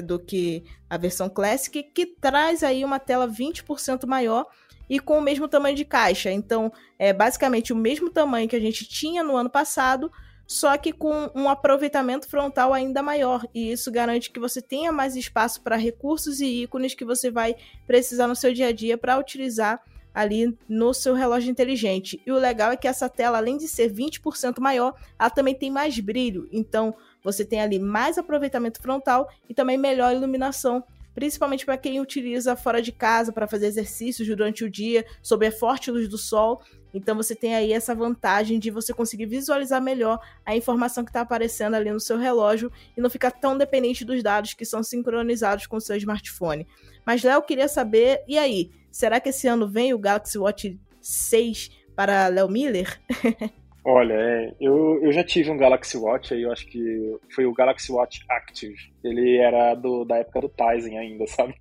do 0.02 0.18
que 0.18 0.64
a 0.88 0.96
versão 0.96 1.28
Classic, 1.28 1.82
que 1.82 2.06
traz 2.06 2.62
aí 2.62 2.82
uma 2.82 2.98
tela 2.98 3.28
20% 3.28 4.06
maior 4.06 4.46
e 4.90 4.98
com 4.98 5.16
o 5.16 5.22
mesmo 5.22 5.46
tamanho 5.46 5.76
de 5.76 5.84
caixa. 5.84 6.32
Então, 6.32 6.72
é 6.98 7.12
basicamente 7.12 7.72
o 7.72 7.76
mesmo 7.76 8.10
tamanho 8.10 8.48
que 8.48 8.56
a 8.56 8.60
gente 8.60 8.84
tinha 8.84 9.22
no 9.22 9.36
ano 9.36 9.48
passado, 9.48 10.10
só 10.44 10.76
que 10.76 10.92
com 10.92 11.30
um 11.32 11.48
aproveitamento 11.48 12.28
frontal 12.28 12.74
ainda 12.74 13.00
maior. 13.00 13.46
E 13.54 13.70
isso 13.70 13.92
garante 13.92 14.32
que 14.32 14.40
você 14.40 14.60
tenha 14.60 14.90
mais 14.90 15.14
espaço 15.14 15.62
para 15.62 15.76
recursos 15.76 16.40
e 16.40 16.64
ícones 16.64 16.92
que 16.92 17.04
você 17.04 17.30
vai 17.30 17.54
precisar 17.86 18.26
no 18.26 18.34
seu 18.34 18.52
dia 18.52 18.66
a 18.66 18.72
dia 18.72 18.98
para 18.98 19.16
utilizar 19.16 19.80
ali 20.12 20.58
no 20.68 20.92
seu 20.92 21.14
relógio 21.14 21.52
inteligente. 21.52 22.20
E 22.26 22.32
o 22.32 22.34
legal 22.34 22.72
é 22.72 22.76
que 22.76 22.88
essa 22.88 23.08
tela, 23.08 23.38
além 23.38 23.56
de 23.56 23.68
ser 23.68 23.92
20% 23.92 24.58
maior, 24.58 24.92
ela 25.16 25.30
também 25.30 25.54
tem 25.54 25.70
mais 25.70 26.00
brilho. 26.00 26.48
Então, 26.50 26.92
você 27.22 27.44
tem 27.44 27.60
ali 27.60 27.78
mais 27.78 28.18
aproveitamento 28.18 28.82
frontal 28.82 29.28
e 29.48 29.54
também 29.54 29.78
melhor 29.78 30.12
iluminação 30.12 30.82
principalmente 31.20 31.66
para 31.66 31.76
quem 31.76 32.00
utiliza 32.00 32.56
fora 32.56 32.80
de 32.80 32.90
casa 32.90 33.30
para 33.30 33.46
fazer 33.46 33.66
exercícios 33.66 34.26
durante 34.26 34.64
o 34.64 34.70
dia, 34.70 35.04
sob 35.22 35.46
a 35.46 35.52
forte 35.52 35.90
luz 35.90 36.08
do 36.08 36.16
sol. 36.16 36.62
Então 36.94 37.14
você 37.14 37.34
tem 37.34 37.54
aí 37.54 37.74
essa 37.74 37.94
vantagem 37.94 38.58
de 38.58 38.70
você 38.70 38.94
conseguir 38.94 39.26
visualizar 39.26 39.82
melhor 39.82 40.18
a 40.46 40.56
informação 40.56 41.04
que 41.04 41.10
está 41.10 41.20
aparecendo 41.20 41.74
ali 41.74 41.92
no 41.92 42.00
seu 42.00 42.16
relógio 42.16 42.72
e 42.96 43.02
não 43.02 43.10
ficar 43.10 43.32
tão 43.32 43.58
dependente 43.58 44.02
dos 44.02 44.22
dados 44.22 44.54
que 44.54 44.64
são 44.64 44.82
sincronizados 44.82 45.66
com 45.66 45.76
o 45.76 45.80
seu 45.80 45.94
smartphone. 45.96 46.66
Mas 47.04 47.22
Léo 47.22 47.42
queria 47.42 47.68
saber, 47.68 48.24
e 48.26 48.38
aí, 48.38 48.70
será 48.90 49.20
que 49.20 49.28
esse 49.28 49.46
ano 49.46 49.68
vem 49.68 49.92
o 49.92 49.98
Galaxy 49.98 50.38
Watch 50.38 50.80
6 51.02 51.70
para 51.94 52.28
Léo 52.28 52.48
Miller? 52.48 52.98
Olha, 53.84 54.12
é, 54.14 54.54
eu, 54.60 55.02
eu 55.02 55.10
já 55.10 55.24
tive 55.24 55.50
um 55.50 55.56
Galaxy 55.56 55.96
Watch 55.96 56.34
aí, 56.34 56.42
eu 56.42 56.52
acho 56.52 56.66
que 56.66 57.18
foi 57.34 57.46
o 57.46 57.54
Galaxy 57.54 57.90
Watch 57.90 58.22
Active. 58.28 58.76
Ele 59.02 59.38
era 59.38 59.74
do, 59.74 60.04
da 60.04 60.16
época 60.18 60.42
do 60.42 60.50
Tizen 60.50 60.98
ainda, 60.98 61.24
sabe? 61.28 61.54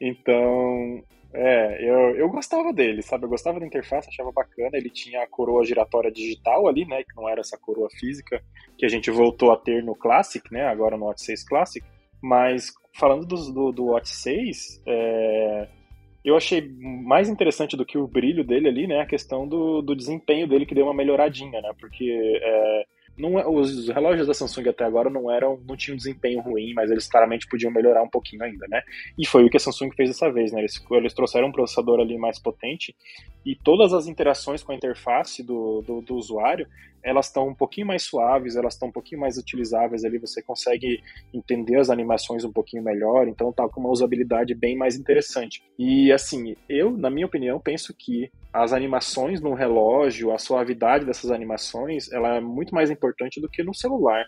então, 0.00 1.02
é, 1.34 1.82
eu, 1.86 2.16
eu 2.16 2.28
gostava 2.30 2.72
dele, 2.72 3.02
sabe? 3.02 3.26
Eu 3.26 3.28
gostava 3.28 3.60
da 3.60 3.66
interface, 3.66 4.08
achava 4.08 4.32
bacana. 4.32 4.70
Ele 4.72 4.88
tinha 4.88 5.22
a 5.22 5.26
coroa 5.26 5.64
giratória 5.64 6.10
digital 6.10 6.66
ali, 6.66 6.86
né? 6.86 7.04
Que 7.04 7.14
não 7.14 7.28
era 7.28 7.40
essa 7.40 7.58
coroa 7.58 7.90
física 7.90 8.42
que 8.78 8.86
a 8.86 8.88
gente 8.88 9.10
voltou 9.10 9.52
a 9.52 9.58
ter 9.58 9.82
no 9.82 9.94
Classic, 9.94 10.42
né? 10.50 10.66
Agora 10.66 10.96
no 10.96 11.04
Watch 11.04 11.22
6 11.22 11.44
Classic. 11.46 11.86
Mas 12.22 12.72
falando 12.94 13.26
do, 13.26 13.52
do, 13.52 13.72
do 13.72 13.84
Watch 13.86 14.08
6, 14.08 14.82
é, 14.86 15.68
eu 16.26 16.36
achei 16.36 16.68
mais 16.80 17.28
interessante 17.28 17.76
do 17.76 17.86
que 17.86 17.96
o 17.96 18.08
brilho 18.08 18.42
dele 18.42 18.68
ali, 18.68 18.86
né? 18.88 19.00
A 19.00 19.06
questão 19.06 19.46
do, 19.46 19.80
do 19.80 19.94
desempenho 19.94 20.48
dele 20.48 20.66
que 20.66 20.74
deu 20.74 20.84
uma 20.84 20.92
melhoradinha, 20.92 21.60
né? 21.62 21.70
Porque 21.78 22.40
é, 22.42 22.84
não, 23.16 23.38
é, 23.38 23.46
os 23.46 23.88
relógios 23.88 24.26
da 24.26 24.34
Samsung 24.34 24.68
até 24.68 24.84
agora 24.84 25.08
não 25.08 25.30
eram, 25.30 25.58
não 25.66 25.76
tinham 25.76 25.96
desempenho 25.96 26.40
ruim, 26.40 26.74
mas 26.74 26.90
eles 26.90 27.06
claramente 27.06 27.46
podiam 27.46 27.70
melhorar 27.70 28.02
um 28.02 28.08
pouquinho 28.08 28.42
ainda, 28.42 28.66
né? 28.68 28.82
E 29.16 29.24
foi 29.24 29.44
o 29.44 29.48
que 29.48 29.56
a 29.56 29.60
Samsung 29.60 29.92
fez 29.92 30.10
dessa 30.10 30.28
vez, 30.28 30.50
né? 30.50 30.58
Eles, 30.58 30.84
eles 30.90 31.14
trouxeram 31.14 31.46
um 31.46 31.52
processador 31.52 32.00
ali 32.00 32.18
mais 32.18 32.40
potente 32.40 32.92
e 33.44 33.54
todas 33.54 33.94
as 33.94 34.08
interações 34.08 34.64
com 34.64 34.72
a 34.72 34.74
interface 34.74 35.44
do, 35.44 35.80
do, 35.82 36.00
do 36.00 36.16
usuário 36.16 36.66
elas 37.02 37.26
estão 37.26 37.48
um 37.48 37.54
pouquinho 37.54 37.86
mais 37.86 38.02
suaves, 38.02 38.56
elas 38.56 38.74
estão 38.74 38.88
um 38.88 38.92
pouquinho 38.92 39.20
mais 39.20 39.36
utilizáveis 39.38 40.04
ali, 40.04 40.18
você 40.18 40.42
consegue 40.42 41.02
entender 41.32 41.78
as 41.78 41.90
animações 41.90 42.44
um 42.44 42.52
pouquinho 42.52 42.82
melhor, 42.82 43.28
então 43.28 43.52
tá 43.52 43.68
com 43.68 43.80
uma 43.80 43.90
usabilidade 43.90 44.54
bem 44.54 44.76
mais 44.76 44.96
interessante. 44.96 45.62
E 45.78 46.12
assim, 46.12 46.56
eu, 46.68 46.90
na 46.90 47.10
minha 47.10 47.26
opinião, 47.26 47.60
penso 47.60 47.94
que 47.96 48.30
as 48.52 48.72
animações 48.72 49.40
no 49.40 49.54
relógio, 49.54 50.32
a 50.32 50.38
suavidade 50.38 51.04
dessas 51.04 51.30
animações, 51.30 52.10
ela 52.10 52.36
é 52.36 52.40
muito 52.40 52.74
mais 52.74 52.90
importante 52.90 53.40
do 53.40 53.48
que 53.48 53.62
no 53.62 53.74
celular. 53.74 54.24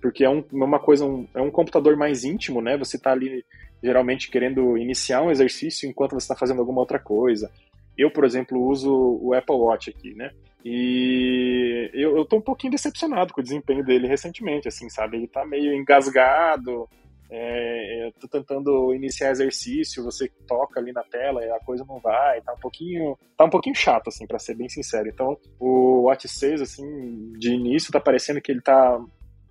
Porque 0.00 0.24
é, 0.24 0.30
um, 0.30 0.38
é 0.38 0.64
uma 0.64 0.78
coisa, 0.78 1.04
um, 1.04 1.26
é 1.34 1.40
um 1.40 1.50
computador 1.50 1.96
mais 1.96 2.22
íntimo, 2.22 2.60
né? 2.60 2.76
Você 2.76 2.98
tá 2.98 3.12
ali 3.12 3.44
geralmente 3.82 4.30
querendo 4.30 4.76
iniciar 4.76 5.22
um 5.22 5.30
exercício 5.30 5.88
enquanto 5.88 6.12
você 6.12 6.24
está 6.24 6.36
fazendo 6.36 6.60
alguma 6.60 6.80
outra 6.80 6.98
coisa. 6.98 7.50
Eu, 7.96 8.10
por 8.10 8.24
exemplo, 8.24 8.60
uso 8.62 8.92
o 8.92 9.32
Apple 9.34 9.56
Watch 9.56 9.90
aqui, 9.90 10.14
né? 10.14 10.30
E 10.68 11.88
eu, 11.94 12.16
eu 12.16 12.24
tô 12.24 12.38
um 12.38 12.40
pouquinho 12.40 12.72
decepcionado 12.72 13.32
com 13.32 13.40
o 13.40 13.44
desempenho 13.44 13.84
dele 13.84 14.08
recentemente, 14.08 14.66
assim, 14.66 14.90
sabe? 14.90 15.16
Ele 15.16 15.28
tá 15.28 15.46
meio 15.46 15.72
engasgado, 15.72 16.88
é, 17.30 18.10
tô 18.20 18.26
tentando 18.26 18.92
iniciar 18.92 19.30
exercício, 19.30 20.02
você 20.02 20.28
toca 20.44 20.80
ali 20.80 20.90
na 20.90 21.04
tela 21.04 21.44
e 21.44 21.50
a 21.52 21.60
coisa 21.60 21.84
não 21.84 22.00
vai, 22.00 22.40
tá 22.40 22.52
um 22.52 22.58
pouquinho, 22.58 23.16
tá 23.36 23.44
um 23.44 23.50
pouquinho 23.50 23.76
chato, 23.76 24.08
assim, 24.08 24.26
para 24.26 24.40
ser 24.40 24.56
bem 24.56 24.68
sincero. 24.68 25.08
Então, 25.08 25.38
o 25.60 26.06
Watch 26.06 26.26
6, 26.26 26.60
assim, 26.60 27.32
de 27.38 27.52
início 27.52 27.92
tá 27.92 28.00
parecendo 28.00 28.40
que 28.40 28.50
ele 28.50 28.60
tá 28.60 29.00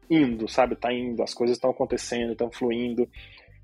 indo, 0.10 0.49
sabe? 0.49 0.75
Tá 0.75 0.91
indo, 0.91 1.23
as 1.23 1.34
coisas 1.34 1.56
estão 1.56 1.69
acontecendo, 1.69 2.34
estão 2.34 2.51
fluindo. 2.51 3.08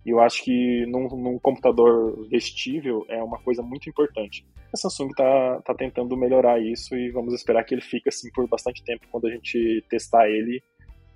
E 0.06 0.10
eu 0.10 0.20
acho 0.20 0.44
que 0.44 0.86
num, 0.88 1.08
num, 1.10 1.40
computador 1.40 2.28
vestível 2.28 3.06
é 3.08 3.22
uma 3.22 3.38
coisa 3.40 3.62
muito 3.62 3.90
importante. 3.90 4.46
A 4.74 4.78
Samsung 4.78 5.10
está 5.10 5.62
tá 5.64 5.76
tentando 5.76 6.18
melhorar 6.18 6.60
isso 6.60 6.96
e 6.96 7.12
vamos 7.12 7.34
esperar 7.34 7.64
que 7.64 7.76
ele 7.76 7.82
fique 7.82 8.10
assim 8.10 8.32
por 8.32 8.48
bastante 8.48 8.84
tempo 8.84 9.06
quando 9.12 9.28
a 9.28 9.32
gente 9.32 9.84
testar 9.90 10.28
ele 10.28 10.64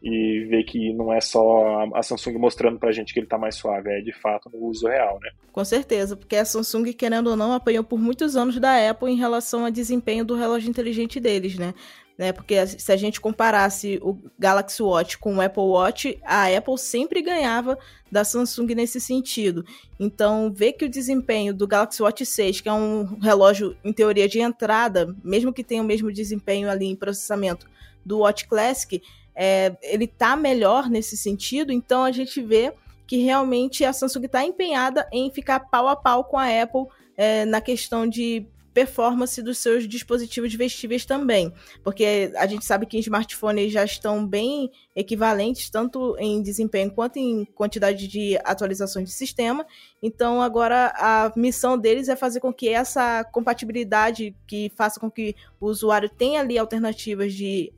e 0.03 0.45
ver 0.45 0.63
que 0.65 0.93
não 0.93 1.11
é 1.11 1.19
só 1.19 1.83
a 1.95 2.03
Samsung 2.03 2.37
mostrando 2.37 2.77
pra 2.77 2.91
gente 2.91 3.11
que 3.11 3.19
ele 3.19 3.25
tá 3.25 3.39
mais 3.39 3.55
suave, 3.55 3.89
é 3.89 4.01
de 4.01 4.13
fato 4.13 4.51
no 4.53 4.67
uso 4.67 4.87
real, 4.87 5.19
né? 5.19 5.31
Com 5.51 5.65
certeza, 5.65 6.15
porque 6.15 6.35
a 6.35 6.45
Samsung, 6.45 6.93
querendo 6.93 7.31
ou 7.31 7.35
não, 7.35 7.53
apanhou 7.53 7.83
por 7.83 7.97
muitos 7.97 8.35
anos 8.35 8.59
da 8.59 8.87
Apple 8.87 9.11
em 9.11 9.17
relação 9.17 9.65
ao 9.65 9.71
desempenho 9.71 10.23
do 10.23 10.35
relógio 10.35 10.69
inteligente 10.69 11.19
deles, 11.19 11.57
né? 11.57 11.73
Né? 12.17 12.31
Porque 12.31 12.65
se 12.65 12.91
a 12.91 12.97
gente 12.97 13.19
comparasse 13.19 13.99
o 14.01 14.17
Galaxy 14.39 14.81
Watch 14.81 15.17
com 15.17 15.35
o 15.35 15.41
Apple 15.41 15.63
Watch, 15.63 16.19
a 16.23 16.47
Apple 16.47 16.77
sempre 16.77 17.21
ganhava 17.21 17.77
da 18.11 18.23
Samsung 18.23 18.67
nesse 18.73 19.01
sentido. 19.01 19.65
Então, 19.99 20.51
ver 20.53 20.73
que 20.73 20.85
o 20.85 20.89
desempenho 20.89 21.53
do 21.53 21.67
Galaxy 21.67 22.01
Watch 22.01 22.25
6, 22.25 22.61
que 22.61 22.69
é 22.69 22.73
um 22.73 23.17
relógio 23.19 23.75
em 23.83 23.91
teoria 23.91 24.27
de 24.27 24.39
entrada, 24.39 25.13
mesmo 25.23 25.51
que 25.51 25.63
tenha 25.63 25.81
o 25.81 25.85
mesmo 25.85 26.11
desempenho 26.11 26.69
ali 26.69 26.85
em 26.85 26.95
processamento 26.95 27.67
do 28.05 28.19
Watch 28.19 28.47
Classic, 28.47 29.01
é, 29.35 29.75
ele 29.81 30.07
tá 30.07 30.35
melhor 30.35 30.89
nesse 30.89 31.17
sentido. 31.17 31.73
Então, 31.73 32.03
a 32.03 32.11
gente 32.11 32.41
vê 32.41 32.73
que 33.05 33.17
realmente 33.17 33.83
a 33.83 33.91
Samsung 33.91 34.25
está 34.25 34.43
empenhada 34.43 35.07
em 35.11 35.29
ficar 35.29 35.59
pau 35.59 35.87
a 35.87 35.95
pau 35.95 36.23
com 36.23 36.37
a 36.37 36.45
Apple 36.45 36.85
é, 37.17 37.45
na 37.45 37.61
questão 37.61 38.07
de 38.07 38.47
performance 38.75 39.41
dos 39.41 39.57
seus 39.57 39.87
dispositivos 39.87 40.53
vestíveis 40.53 41.05
também, 41.05 41.51
porque 41.81 42.33
a 42.35 42.45
gente 42.45 42.65
sabe 42.65 42.85
que 42.85 42.99
smartphones 42.99 43.71
já 43.71 43.85
estão 43.85 44.27
bem 44.27 44.69
equivalentes, 44.93 45.69
tanto 45.69 46.13
em 46.19 46.41
desempenho 46.41 46.91
quanto 46.91 47.17
em 47.17 47.45
quantidade 47.45 48.05
de 48.05 48.37
atualizações 48.43 49.07
de 49.07 49.15
sistema. 49.15 49.65
Então, 50.03 50.41
agora 50.41 50.93
a 50.97 51.31
missão 51.37 51.77
deles 51.77 52.09
é 52.09 52.17
fazer 52.17 52.41
com 52.41 52.53
que 52.53 52.67
essa 52.67 53.23
compatibilidade 53.23 54.35
que 54.45 54.69
faça 54.75 54.99
com 54.99 55.09
que 55.09 55.37
o 55.57 55.67
usuário 55.67 56.09
tenha 56.09 56.41
ali 56.41 56.57
alternativas 56.57 57.33
de, 57.33 57.71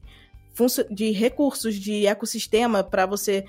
de 0.90 1.12
recursos 1.12 1.76
de 1.76 2.08
ecossistema 2.08 2.84
para 2.84 3.06
você 3.06 3.46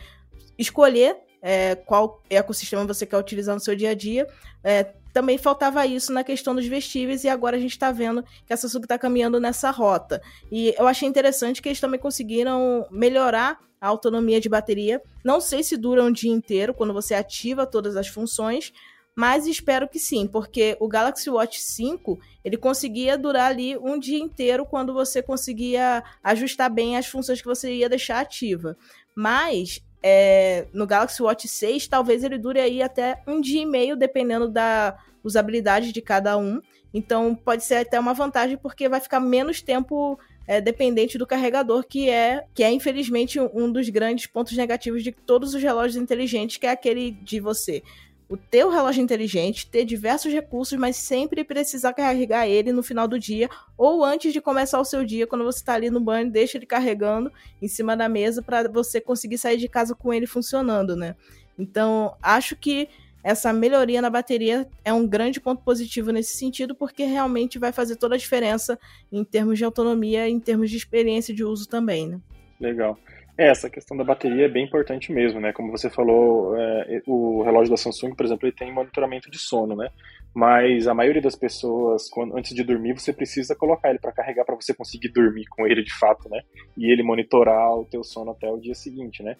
escolher 0.58 1.16
é, 1.40 1.76
qual 1.76 2.22
ecossistema 2.28 2.84
você 2.84 3.06
quer 3.06 3.16
utilizar 3.16 3.54
no 3.54 3.60
seu 3.60 3.74
dia 3.74 3.90
a 3.90 3.94
dia, 3.94 4.28
é, 4.62 4.92
também 5.18 5.36
faltava 5.36 5.84
isso 5.84 6.12
na 6.12 6.22
questão 6.22 6.54
dos 6.54 6.64
vestíveis 6.68 7.24
e 7.24 7.28
agora 7.28 7.56
a 7.56 7.58
gente 7.58 7.72
está 7.72 7.90
vendo 7.90 8.24
que 8.46 8.52
a 8.52 8.56
Samsung 8.56 8.82
está 8.82 8.96
caminhando 8.96 9.40
nessa 9.40 9.68
rota. 9.68 10.22
E 10.48 10.72
eu 10.78 10.86
achei 10.86 11.08
interessante 11.08 11.60
que 11.60 11.68
eles 11.68 11.80
também 11.80 11.98
conseguiram 11.98 12.86
melhorar 12.88 13.58
a 13.80 13.88
autonomia 13.88 14.40
de 14.40 14.48
bateria. 14.48 15.02
Não 15.24 15.40
sei 15.40 15.64
se 15.64 15.76
dura 15.76 16.04
um 16.04 16.12
dia 16.12 16.30
inteiro 16.30 16.72
quando 16.72 16.94
você 16.94 17.14
ativa 17.14 17.66
todas 17.66 17.96
as 17.96 18.06
funções, 18.06 18.72
mas 19.12 19.44
espero 19.44 19.88
que 19.88 19.98
sim, 19.98 20.24
porque 20.24 20.76
o 20.78 20.86
Galaxy 20.86 21.28
Watch 21.28 21.60
5 21.60 22.16
ele 22.44 22.56
conseguia 22.56 23.18
durar 23.18 23.50
ali 23.50 23.76
um 23.76 23.98
dia 23.98 24.20
inteiro 24.20 24.64
quando 24.64 24.94
você 24.94 25.20
conseguia 25.20 26.04
ajustar 26.22 26.70
bem 26.70 26.96
as 26.96 27.08
funções 27.08 27.40
que 27.40 27.48
você 27.48 27.72
ia 27.72 27.88
deixar 27.88 28.20
ativa. 28.20 28.76
Mas 29.16 29.82
é, 30.02 30.68
no 30.72 30.86
Galaxy 30.86 31.22
Watch 31.22 31.48
6, 31.48 31.88
talvez 31.88 32.22
ele 32.22 32.38
dure 32.38 32.60
aí 32.60 32.82
até 32.82 33.22
um 33.26 33.40
dia 33.40 33.62
e 33.62 33.66
meio, 33.66 33.96
dependendo 33.96 34.48
da, 34.48 34.96
usabilidade 35.22 35.92
de 35.92 36.00
cada 36.00 36.36
um. 36.36 36.60
Então 36.92 37.34
pode 37.34 37.64
ser 37.64 37.76
até 37.76 37.98
uma 37.98 38.14
vantagem 38.14 38.56
porque 38.56 38.88
vai 38.88 39.00
ficar 39.00 39.20
menos 39.20 39.60
tempo 39.60 40.18
é, 40.46 40.60
dependente 40.60 41.18
do 41.18 41.26
carregador, 41.26 41.84
que 41.86 42.08
é, 42.08 42.44
que 42.54 42.62
é 42.62 42.72
infelizmente 42.72 43.38
um 43.38 43.70
dos 43.70 43.88
grandes 43.90 44.26
pontos 44.26 44.56
negativos 44.56 45.02
de 45.02 45.12
todos 45.12 45.54
os 45.54 45.62
relógios 45.62 45.96
inteligentes, 45.96 46.56
que 46.56 46.66
é 46.66 46.70
aquele 46.70 47.10
de 47.10 47.40
você 47.40 47.82
o 48.28 48.36
teu 48.36 48.68
relógio 48.68 49.02
inteligente, 49.02 49.66
ter 49.66 49.84
diversos 49.84 50.30
recursos, 50.30 50.78
mas 50.78 50.96
sempre 50.96 51.42
precisar 51.42 51.94
carregar 51.94 52.46
ele 52.46 52.72
no 52.72 52.82
final 52.82 53.08
do 53.08 53.18
dia 53.18 53.48
ou 53.76 54.04
antes 54.04 54.32
de 54.32 54.40
começar 54.40 54.78
o 54.78 54.84
seu 54.84 55.02
dia, 55.02 55.26
quando 55.26 55.44
você 55.44 55.60
está 55.60 55.74
ali 55.74 55.88
no 55.90 55.98
banho, 55.98 56.30
deixa 56.30 56.58
ele 56.58 56.66
carregando 56.66 57.32
em 57.62 57.66
cima 57.66 57.96
da 57.96 58.08
mesa 58.08 58.42
para 58.42 58.68
você 58.68 59.00
conseguir 59.00 59.38
sair 59.38 59.56
de 59.56 59.68
casa 59.68 59.94
com 59.94 60.12
ele 60.12 60.26
funcionando, 60.26 60.94
né? 60.94 61.16
Então, 61.58 62.14
acho 62.22 62.54
que 62.54 62.88
essa 63.22 63.52
melhoria 63.52 64.00
na 64.00 64.10
bateria 64.10 64.66
é 64.84 64.92
um 64.92 65.06
grande 65.06 65.40
ponto 65.40 65.62
positivo 65.62 66.10
nesse 66.10 66.36
sentido, 66.36 66.74
porque 66.74 67.04
realmente 67.04 67.58
vai 67.58 67.72
fazer 67.72 67.96
toda 67.96 68.14
a 68.14 68.18
diferença 68.18 68.78
em 69.10 69.24
termos 69.24 69.58
de 69.58 69.64
autonomia 69.64 70.28
em 70.28 70.40
termos 70.40 70.70
de 70.70 70.76
experiência 70.76 71.34
de 71.34 71.44
uso 71.44 71.68
também, 71.68 72.08
né? 72.08 72.20
Legal. 72.60 72.98
É, 73.36 73.50
essa 73.50 73.70
questão 73.70 73.96
da 73.96 74.02
bateria 74.02 74.46
é 74.46 74.48
bem 74.48 74.64
importante 74.64 75.12
mesmo, 75.12 75.38
né? 75.38 75.52
Como 75.52 75.70
você 75.70 75.88
falou, 75.88 76.56
é, 76.56 77.00
o 77.06 77.42
relógio 77.44 77.70
da 77.70 77.76
Samsung, 77.76 78.12
por 78.16 78.26
exemplo, 78.26 78.48
ele 78.48 78.56
tem 78.56 78.72
monitoramento 78.72 79.30
de 79.30 79.38
sono, 79.38 79.76
né? 79.76 79.88
Mas 80.34 80.88
a 80.88 80.94
maioria 80.94 81.22
das 81.22 81.36
pessoas, 81.36 82.08
quando, 82.10 82.36
antes 82.36 82.52
de 82.52 82.64
dormir, 82.64 82.98
você 82.98 83.12
precisa 83.12 83.54
colocar 83.54 83.90
ele 83.90 84.00
para 84.00 84.10
carregar 84.10 84.44
para 84.44 84.56
você 84.56 84.74
conseguir 84.74 85.10
dormir 85.10 85.44
com 85.50 85.68
ele 85.68 85.84
de 85.84 85.96
fato, 85.96 86.28
né? 86.28 86.40
E 86.76 86.92
ele 86.92 87.04
monitorar 87.04 87.76
o 87.76 87.84
teu 87.84 88.02
sono 88.02 88.32
até 88.32 88.50
o 88.50 88.58
dia 88.58 88.74
seguinte, 88.74 89.22
né? 89.22 89.36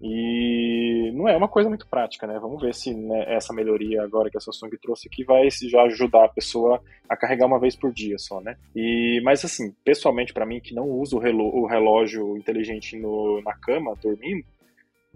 E 0.00 1.10
não 1.12 1.28
é 1.28 1.36
uma 1.36 1.48
coisa 1.48 1.68
muito 1.68 1.88
prática, 1.88 2.26
né? 2.26 2.38
Vamos 2.38 2.62
ver 2.62 2.72
se 2.72 2.94
né, 2.94 3.34
essa 3.34 3.52
melhoria 3.52 4.02
agora 4.02 4.30
que 4.30 4.36
a 4.36 4.40
Samsung 4.40 4.70
trouxe 4.80 5.08
aqui 5.08 5.24
vai 5.24 5.48
já 5.50 5.82
ajudar 5.82 6.26
a 6.26 6.28
pessoa 6.28 6.80
a 7.08 7.16
carregar 7.16 7.46
uma 7.46 7.58
vez 7.58 7.74
por 7.74 7.92
dia 7.92 8.16
só, 8.16 8.40
né? 8.40 8.56
E, 8.76 9.20
mas 9.24 9.44
assim, 9.44 9.74
pessoalmente 9.84 10.32
para 10.32 10.46
mim 10.46 10.60
que 10.60 10.74
não 10.74 10.88
uso 10.88 11.16
o, 11.16 11.20
relógio, 11.20 11.58
o 11.58 11.66
relógio 11.66 12.36
inteligente 12.36 12.96
no, 12.96 13.42
na 13.42 13.54
cama, 13.54 13.96
dormindo, 14.00 14.44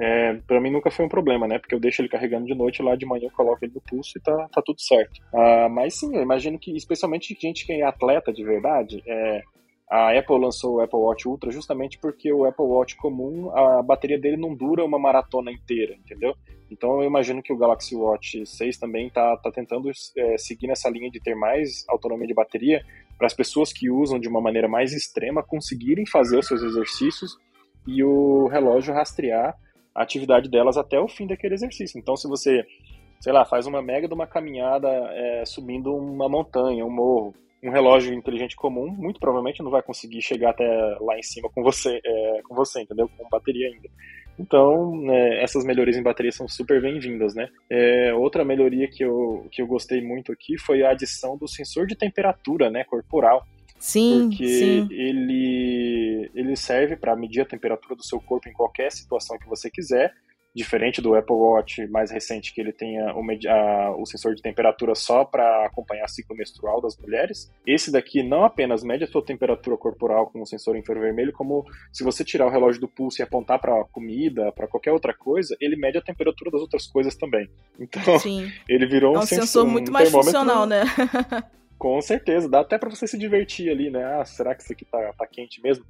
é, 0.01 0.35
para 0.49 0.61
mim 0.61 0.71
nunca 0.71 0.91
foi 0.91 1.05
um 1.05 1.09
problema, 1.09 1.47
né? 1.47 1.61
Porque 1.61 1.75
eu 1.75 1.81
deixo 1.81 2.03
ele 2.03 2.09
carregando 2.09 2.47
de 2.47 2.55
noite 2.55 2.83
lá 2.83 2.97
de 2.97 3.07
manhã 3.07 3.27
eu 3.27 3.31
coloco 3.31 3.65
ele 3.65 3.75
no 3.75 3.81
pulso 3.81 4.19
e 4.19 4.21
tá, 4.21 4.49
tá 4.53 4.61
tudo 4.65 4.81
certo. 4.81 5.21
Ah, 5.33 5.69
mas 5.69 5.99
sim, 5.99 6.17
eu 6.17 6.23
imagino 6.23 6.59
que, 6.59 6.75
especialmente 6.77 7.39
gente 7.41 7.65
que 7.65 7.73
é 7.73 7.83
atleta 7.85 8.33
de 8.33 8.43
verdade, 8.43 9.01
é, 9.07 9.43
a 9.93 10.19
Apple 10.19 10.39
lançou 10.39 10.77
o 10.77 10.81
Apple 10.81 10.99
Watch 10.99 11.29
Ultra 11.29 11.51
justamente 11.51 11.99
porque 11.99 12.33
o 12.33 12.47
Apple 12.47 12.65
Watch 12.65 12.97
comum, 12.97 13.55
a 13.55 13.83
bateria 13.83 14.19
dele 14.19 14.39
não 14.39 14.55
dura 14.55 14.83
uma 14.83 14.99
maratona 14.99 15.53
inteira, 15.53 15.95
entendeu? 15.95 16.35
Então 16.71 17.03
eu 17.03 17.07
imagino 17.07 17.43
que 17.43 17.53
o 17.53 17.59
Galaxy 17.59 17.95
Watch 17.95 18.47
6 18.47 18.79
também 18.79 19.09
está 19.09 19.37
tá 19.37 19.53
tentando 19.53 19.91
é, 20.17 20.39
seguir 20.39 20.67
nessa 20.67 20.89
linha 20.89 21.11
de 21.11 21.21
ter 21.21 21.35
mais 21.35 21.85
autonomia 21.91 22.27
de 22.27 22.33
bateria 22.33 22.83
para 23.19 23.27
as 23.27 23.35
pessoas 23.35 23.71
que 23.71 23.91
usam 23.91 24.19
de 24.19 24.29
uma 24.29 24.41
maneira 24.41 24.67
mais 24.67 24.95
extrema 24.95 25.43
conseguirem 25.43 26.07
fazer 26.07 26.39
os 26.39 26.47
seus 26.47 26.63
exercícios 26.63 27.37
e 27.87 28.03
o 28.03 28.47
relógio 28.47 28.95
rastrear 28.95 29.55
a 29.95 30.03
atividade 30.03 30.49
delas 30.49 30.79
até 30.79 30.99
o 30.99 31.07
fim 31.07 31.27
daquele 31.27 31.53
exercício. 31.53 31.99
Então 31.99 32.17
se 32.17 32.27
você, 32.27 32.65
sei 33.21 33.31
lá, 33.31 33.45
faz 33.45 33.67
uma 33.67 33.83
mega 33.83 34.09
de 34.09 34.15
uma 34.15 34.27
caminhada 34.27 34.89
é, 34.89 35.45
subindo 35.45 35.95
uma 35.95 36.31
montanha, 36.31 36.83
um 36.83 36.91
morro, 36.91 37.35
um 37.63 37.71
relógio 37.71 38.13
inteligente 38.13 38.57
comum 38.57 38.89
muito 38.89 39.21
provavelmente 39.21 39.63
não 39.63 39.71
vai 39.71 39.83
conseguir 39.83 40.21
chegar 40.21 40.51
até 40.51 40.67
lá 41.01 41.17
em 41.17 41.23
cima 41.23 41.49
com 41.49 41.63
você, 41.63 42.01
é, 42.05 42.43
com 42.43 42.55
você, 42.55 42.83
entendeu? 42.83 43.09
Com 43.17 43.29
bateria 43.29 43.69
ainda. 43.69 43.89
Então, 44.39 44.97
né, 44.97 45.43
essas 45.43 45.65
melhorias 45.65 45.97
em 45.97 46.03
bateria 46.03 46.33
são 46.33 46.49
super 46.49 46.81
bem-vindas, 46.81 47.35
né? 47.35 47.49
É, 47.71 48.13
outra 48.15 48.45
melhoria 48.45 48.89
que 48.89 49.05
eu, 49.05 49.47
que 49.51 49.63
eu 49.63 49.67
gostei 49.67 50.01
muito 50.01 50.33
aqui 50.33 50.59
foi 50.59 50.83
a 50.83 50.91
adição 50.91 51.37
do 51.37 51.47
sensor 51.47 51.87
de 51.87 51.95
temperatura, 51.95 52.71
né, 52.71 52.83
corporal. 52.85 53.47
Sim, 53.79 54.29
porque 54.29 54.47
sim. 54.47 54.89
ele 54.91 56.31
ele 56.35 56.57
serve 56.57 56.97
para 56.97 57.17
medir 57.17 57.41
a 57.41 57.45
temperatura 57.45 57.97
do 57.97 58.05
seu 58.05 58.21
corpo 58.21 58.49
em 58.49 58.53
qualquer 58.53 58.93
situação 58.93 59.37
que 59.39 59.49
você 59.49 59.69
quiser 59.69 60.13
diferente 60.55 61.01
do 61.01 61.15
Apple 61.15 61.35
Watch 61.35 61.87
mais 61.89 62.11
recente, 62.11 62.53
que 62.53 62.61
ele 62.61 62.73
tenha 62.73 63.15
o, 63.15 63.23
a, 63.49 63.97
o 63.97 64.05
sensor 64.05 64.35
de 64.35 64.43
temperatura 64.43 64.95
só 64.95 65.25
para 65.25 65.67
acompanhar 65.67 66.05
o 66.05 66.09
ciclo 66.09 66.37
menstrual 66.37 66.81
das 66.81 66.97
mulheres. 66.97 67.51
Esse 67.67 67.91
daqui 67.91 68.23
não 68.23 68.45
apenas 68.45 68.83
mede 68.83 69.05
a 69.05 69.07
sua 69.07 69.25
temperatura 69.25 69.77
corporal 69.77 70.31
com 70.31 70.43
o 70.43 70.47
sensor 70.47 70.77
infravermelho, 70.77 71.33
como 71.33 71.65
se 71.93 72.05
você 72.05 72.25
tirar 72.25 72.47
o 72.47 72.51
relógio 72.51 72.81
do 72.81 72.89
pulso 72.89 73.21
e 73.21 73.23
apontar 73.23 73.59
para 73.59 73.85
comida, 73.85 74.53
para 74.53 74.69
qualquer 74.69 74.93
outra 74.93 75.15
coisa, 75.15 75.57
ele 75.61 75.77
mede 75.77 75.97
a 75.97 76.03
temperatura 76.03 76.51
das 76.51 76.61
outras 76.61 76.87
coisas 76.87 77.17
também. 77.17 77.49
Então, 77.81 78.19
Sim. 78.19 78.53
ele 78.69 78.87
virou 78.87 79.15
é 79.15 79.19
um, 79.19 79.23
um 79.23 79.27
sensor, 79.27 79.67
muito 79.67 79.89
um 79.89 79.93
mais 79.93 80.11
funcional, 80.11 80.67
né? 80.67 80.83
com 81.79 82.01
certeza, 82.01 82.49
dá 82.49 82.61
até 82.61 82.79
para 82.79 82.91
você 82.91 83.09
se 83.09 83.19
divertir 83.19 83.69
ali, 83.69 83.91
né? 83.91 84.05
Ah, 84.05 84.25
será 84.25 84.55
que 84.55 84.63
isso 84.63 84.73
aqui 84.73 84.85
tá, 84.85 85.13
tá 85.19 85.27
quente 85.27 85.61
mesmo? 85.61 85.85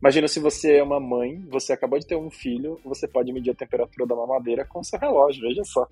Imagina 0.00 0.28
se 0.28 0.38
você 0.38 0.76
é 0.76 0.82
uma 0.82 1.00
mãe, 1.00 1.44
você 1.48 1.72
acabou 1.72 1.98
de 1.98 2.06
ter 2.06 2.16
um 2.16 2.30
filho, 2.30 2.80
você 2.84 3.08
pode 3.08 3.32
medir 3.32 3.50
a 3.50 3.54
temperatura 3.54 4.06
da 4.06 4.14
mamadeira 4.14 4.64
com 4.64 4.82
seu 4.82 4.98
relógio, 4.98 5.42
veja 5.42 5.64
só. 5.64 5.86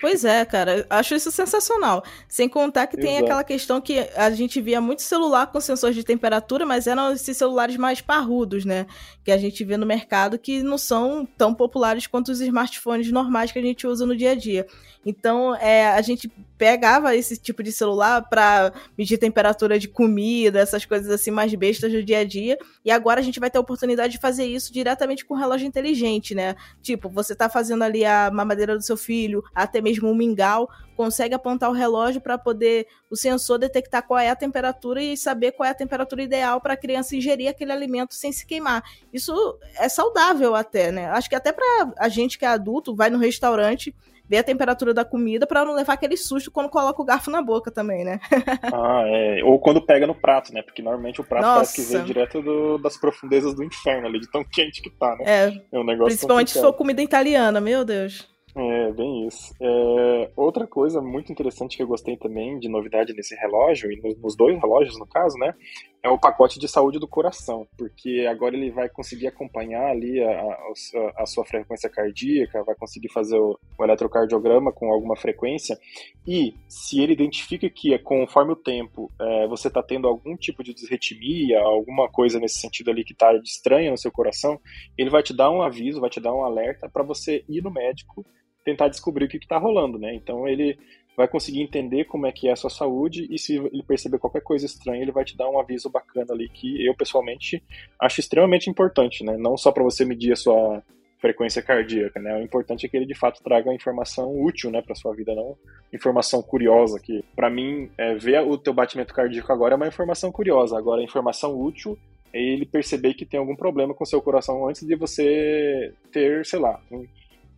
Pois 0.00 0.24
é, 0.24 0.44
cara, 0.44 0.86
acho 0.88 1.14
isso 1.14 1.30
sensacional. 1.30 2.04
Sem 2.28 2.48
contar 2.48 2.86
que 2.86 2.96
tem 2.96 3.12
Exato. 3.12 3.24
aquela 3.24 3.44
questão 3.44 3.80
que 3.80 3.98
a 4.14 4.30
gente 4.30 4.60
via 4.60 4.80
muito 4.80 5.02
celular 5.02 5.48
com 5.48 5.60
sensores 5.60 5.96
de 5.96 6.04
temperatura, 6.04 6.64
mas 6.64 6.86
eram 6.86 7.12
esses 7.12 7.36
celulares 7.36 7.76
mais 7.76 8.00
parrudos, 8.00 8.64
né? 8.64 8.86
Que 9.24 9.32
a 9.32 9.38
gente 9.38 9.64
vê 9.64 9.76
no 9.76 9.86
mercado 9.86 10.38
que 10.38 10.62
não 10.62 10.78
são 10.78 11.26
tão 11.26 11.52
populares 11.52 12.06
quanto 12.06 12.30
os 12.30 12.40
smartphones 12.40 13.10
normais 13.10 13.50
que 13.50 13.58
a 13.58 13.62
gente 13.62 13.86
usa 13.86 14.06
no 14.06 14.16
dia 14.16 14.30
a 14.30 14.34
dia. 14.34 14.66
Então, 15.04 15.56
é, 15.56 15.88
a 15.88 16.02
gente 16.02 16.30
pegava 16.58 17.16
esse 17.16 17.36
tipo 17.36 17.62
de 17.62 17.72
celular 17.72 18.28
para 18.28 18.40
para 18.40 18.72
medir 18.96 19.18
temperatura 19.18 19.78
de 19.78 19.86
comida, 19.86 20.60
essas 20.60 20.84
coisas 20.84 21.10
assim 21.10 21.30
mais 21.30 21.54
bestas 21.54 21.92
do 21.92 22.02
dia 22.02 22.20
a 22.20 22.24
dia. 22.24 22.58
E 22.84 22.90
agora 22.90 23.19
a 23.20 23.24
gente 23.24 23.38
vai 23.38 23.50
ter 23.50 23.58
a 23.58 23.60
oportunidade 23.60 24.12
de 24.12 24.18
fazer 24.18 24.44
isso 24.44 24.72
diretamente 24.72 25.24
com 25.24 25.34
o 25.34 25.36
relógio 25.36 25.66
inteligente, 25.66 26.34
né? 26.34 26.56
Tipo, 26.82 27.08
você 27.08 27.34
tá 27.34 27.48
fazendo 27.48 27.82
ali 27.84 28.04
a 28.04 28.30
mamadeira 28.32 28.76
do 28.76 28.82
seu 28.82 28.96
filho, 28.96 29.44
até 29.54 29.80
mesmo 29.80 30.08
um 30.08 30.14
mingau, 30.14 30.68
consegue 30.96 31.34
apontar 31.34 31.70
o 31.70 31.72
relógio 31.72 32.20
para 32.20 32.36
poder 32.36 32.86
o 33.10 33.16
sensor 33.16 33.58
detectar 33.58 34.06
qual 34.06 34.18
é 34.18 34.28
a 34.28 34.36
temperatura 34.36 35.02
e 35.02 35.16
saber 35.16 35.52
qual 35.52 35.66
é 35.66 35.70
a 35.70 35.74
temperatura 35.74 36.22
ideal 36.22 36.60
para 36.60 36.74
a 36.74 36.76
criança 36.76 37.16
ingerir 37.16 37.48
aquele 37.48 37.72
alimento 37.72 38.14
sem 38.14 38.32
se 38.32 38.44
queimar. 38.44 38.82
Isso 39.12 39.58
é 39.76 39.88
saudável 39.88 40.54
até, 40.54 40.90
né? 40.90 41.06
Acho 41.10 41.28
que 41.28 41.36
até 41.36 41.52
para 41.52 41.92
a 41.96 42.08
gente 42.08 42.38
que 42.38 42.44
é 42.44 42.48
adulto, 42.48 42.94
vai 42.94 43.08
no 43.08 43.18
restaurante, 43.18 43.94
vê 44.30 44.38
a 44.38 44.44
temperatura 44.44 44.94
da 44.94 45.04
comida 45.04 45.44
para 45.44 45.64
não 45.64 45.74
levar 45.74 45.94
aquele 45.94 46.16
susto 46.16 46.52
quando 46.52 46.70
coloca 46.70 47.02
o 47.02 47.04
garfo 47.04 47.32
na 47.32 47.42
boca 47.42 47.68
também, 47.68 48.04
né? 48.04 48.20
ah, 48.72 49.02
é. 49.04 49.42
Ou 49.42 49.58
quando 49.58 49.84
pega 49.84 50.06
no 50.06 50.14
prato, 50.14 50.54
né? 50.54 50.62
Porque 50.62 50.80
normalmente 50.80 51.20
o 51.20 51.24
prato 51.24 51.42
Nossa. 51.42 51.54
parece 51.56 51.74
que 51.74 51.92
vem 51.92 52.04
direto 52.04 52.40
do, 52.40 52.78
das 52.78 52.96
profundezas 52.96 53.56
do 53.56 53.64
inferno 53.64 54.06
ali, 54.06 54.20
de 54.20 54.30
tão 54.30 54.44
quente 54.44 54.80
que 54.80 54.90
tá, 54.90 55.16
né? 55.16 55.24
É. 55.26 55.62
é 55.72 55.78
um 55.80 55.84
negócio 55.84 56.10
Principalmente 56.16 56.52
se 56.52 56.60
for 56.60 56.72
comida 56.72 57.02
italiana, 57.02 57.60
meu 57.60 57.84
Deus. 57.84 58.30
É, 58.54 58.92
bem 58.92 59.26
isso. 59.26 59.52
É, 59.60 60.30
outra 60.36 60.64
coisa 60.66 61.00
muito 61.00 61.32
interessante 61.32 61.76
que 61.76 61.82
eu 61.82 61.88
gostei 61.88 62.16
também 62.16 62.58
de 62.60 62.68
novidade 62.68 63.12
nesse 63.12 63.34
relógio, 63.34 63.90
e 63.90 64.16
nos 64.20 64.36
dois 64.36 64.60
relógios 64.60 64.96
no 64.98 65.06
caso, 65.06 65.36
né, 65.38 65.54
é 66.02 66.08
o 66.08 66.18
pacote 66.18 66.58
de 66.58 66.66
saúde 66.66 66.98
do 66.98 67.06
coração, 67.06 67.66
porque 67.76 68.26
agora 68.28 68.56
ele 68.56 68.70
vai 68.70 68.88
conseguir 68.88 69.26
acompanhar 69.26 69.90
ali 69.90 70.22
a, 70.22 70.30
a, 70.30 71.22
a 71.22 71.26
sua 71.26 71.44
frequência 71.44 71.90
cardíaca, 71.90 72.64
vai 72.64 72.74
conseguir 72.74 73.10
fazer 73.12 73.38
o, 73.38 73.58
o, 73.78 73.84
eletrocardiograma 73.84 74.72
com 74.72 74.90
alguma 74.92 75.14
frequência, 75.16 75.78
e 76.26 76.54
se 76.68 77.00
ele 77.00 77.12
identifica 77.12 77.68
que 77.68 77.98
conforme 77.98 78.52
o 78.52 78.56
tempo 78.56 79.10
é, 79.20 79.46
você 79.46 79.68
está 79.68 79.82
tendo 79.82 80.08
algum 80.08 80.36
tipo 80.36 80.62
de 80.64 80.72
desritmia, 80.72 81.60
alguma 81.60 82.08
coisa 82.08 82.40
nesse 82.40 82.60
sentido 82.60 82.90
ali 82.90 83.04
que 83.04 83.12
está 83.12 83.34
estranha 83.34 83.90
no 83.90 83.98
seu 83.98 84.10
coração, 84.10 84.58
ele 84.96 85.10
vai 85.10 85.22
te 85.22 85.34
dar 85.34 85.50
um 85.50 85.62
aviso, 85.62 86.00
vai 86.00 86.10
te 86.10 86.20
dar 86.20 86.34
um 86.34 86.44
alerta 86.44 86.88
para 86.88 87.02
você 87.02 87.44
ir 87.48 87.62
no 87.62 87.70
médico 87.70 88.24
tentar 88.64 88.88
descobrir 88.88 89.24
o 89.24 89.28
que 89.28 89.38
está 89.38 89.58
rolando, 89.58 89.98
né? 89.98 90.14
Então 90.14 90.46
ele 90.46 90.78
vai 91.20 91.28
conseguir 91.28 91.60
entender 91.60 92.06
como 92.06 92.26
é 92.26 92.32
que 92.32 92.48
é 92.48 92.52
a 92.52 92.56
sua 92.56 92.70
saúde 92.70 93.26
e 93.30 93.38
se 93.38 93.56
ele 93.56 93.82
perceber 93.82 94.18
qualquer 94.18 94.40
coisa 94.40 94.64
estranha, 94.64 95.02
ele 95.02 95.12
vai 95.12 95.22
te 95.22 95.36
dar 95.36 95.50
um 95.50 95.60
aviso 95.60 95.90
bacana 95.90 96.32
ali 96.32 96.48
que 96.48 96.82
eu 96.82 96.94
pessoalmente 96.94 97.62
acho 98.00 98.20
extremamente 98.20 98.70
importante, 98.70 99.22
né? 99.22 99.36
Não 99.36 99.54
só 99.54 99.70
para 99.70 99.82
você 99.82 100.02
medir 100.02 100.32
a 100.32 100.36
sua 100.36 100.82
frequência 101.18 101.60
cardíaca, 101.60 102.18
né? 102.18 102.38
O 102.38 102.42
importante 102.42 102.86
é 102.86 102.88
que 102.88 102.96
ele 102.96 103.04
de 103.04 103.14
fato 103.14 103.42
traga 103.42 103.70
informação 103.74 104.34
útil, 104.34 104.70
né, 104.70 104.80
para 104.80 104.94
sua 104.94 105.14
vida, 105.14 105.34
não 105.34 105.58
informação 105.92 106.40
curiosa 106.40 106.98
que 106.98 107.22
para 107.36 107.50
mim 107.50 107.90
é, 107.98 108.14
ver 108.14 108.40
o 108.40 108.56
teu 108.56 108.72
batimento 108.72 109.12
cardíaco 109.12 109.52
agora 109.52 109.74
é 109.74 109.76
uma 109.76 109.88
informação 109.88 110.32
curiosa, 110.32 110.78
agora 110.78 111.02
informação 111.02 111.54
útil 111.60 111.98
é 112.32 112.40
ele 112.40 112.64
perceber 112.64 113.12
que 113.12 113.26
tem 113.26 113.38
algum 113.38 113.54
problema 113.56 113.92
com 113.92 114.06
seu 114.06 114.22
coração 114.22 114.66
antes 114.66 114.86
de 114.86 114.96
você 114.96 115.92
ter, 116.10 116.46
sei 116.46 116.60
lá, 116.60 116.80
um, 116.90 117.06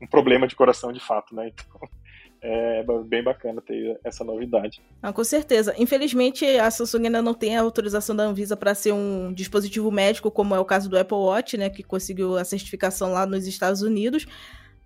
um 0.03 0.07
problema 0.09 0.49
de 0.49 0.57
coração 0.57 0.93
de 0.93 0.99
fato, 0.99 1.33
né? 1.33 1.53
Então, 1.53 1.89
é 2.43 2.85
bem 3.07 3.23
bacana 3.23 3.61
ter 3.61 3.99
essa 4.03 4.25
novidade. 4.25 4.83
Ah, 5.01 5.13
com 5.13 5.23
certeza. 5.23 5.75
Infelizmente, 5.79 6.45
a 6.45 6.71
Samsung 6.71 7.07
ainda 7.07 7.23
não 7.23 7.35
tem 7.35 7.57
a 7.57 7.61
autorização 7.61 8.17
da 8.17 8.25
Anvisa 8.25 8.57
para 8.57 8.75
ser 8.75 8.93
um 8.93 9.33
dispositivo 9.33 9.91
médico, 9.93 10.31
como 10.31 10.55
é 10.55 10.59
o 10.59 10.65
caso 10.65 10.91
do 10.91 10.99
Apple 10.99 11.17
Watch, 11.17 11.57
né, 11.57 11.71
que 11.71 11.85
conseguiu 11.85 12.37
a 12.37 12.45
certificação 12.45 13.13
lá 13.13 13.25
nos 13.25 13.47
Estados 13.47 13.83
Unidos. 13.83 14.27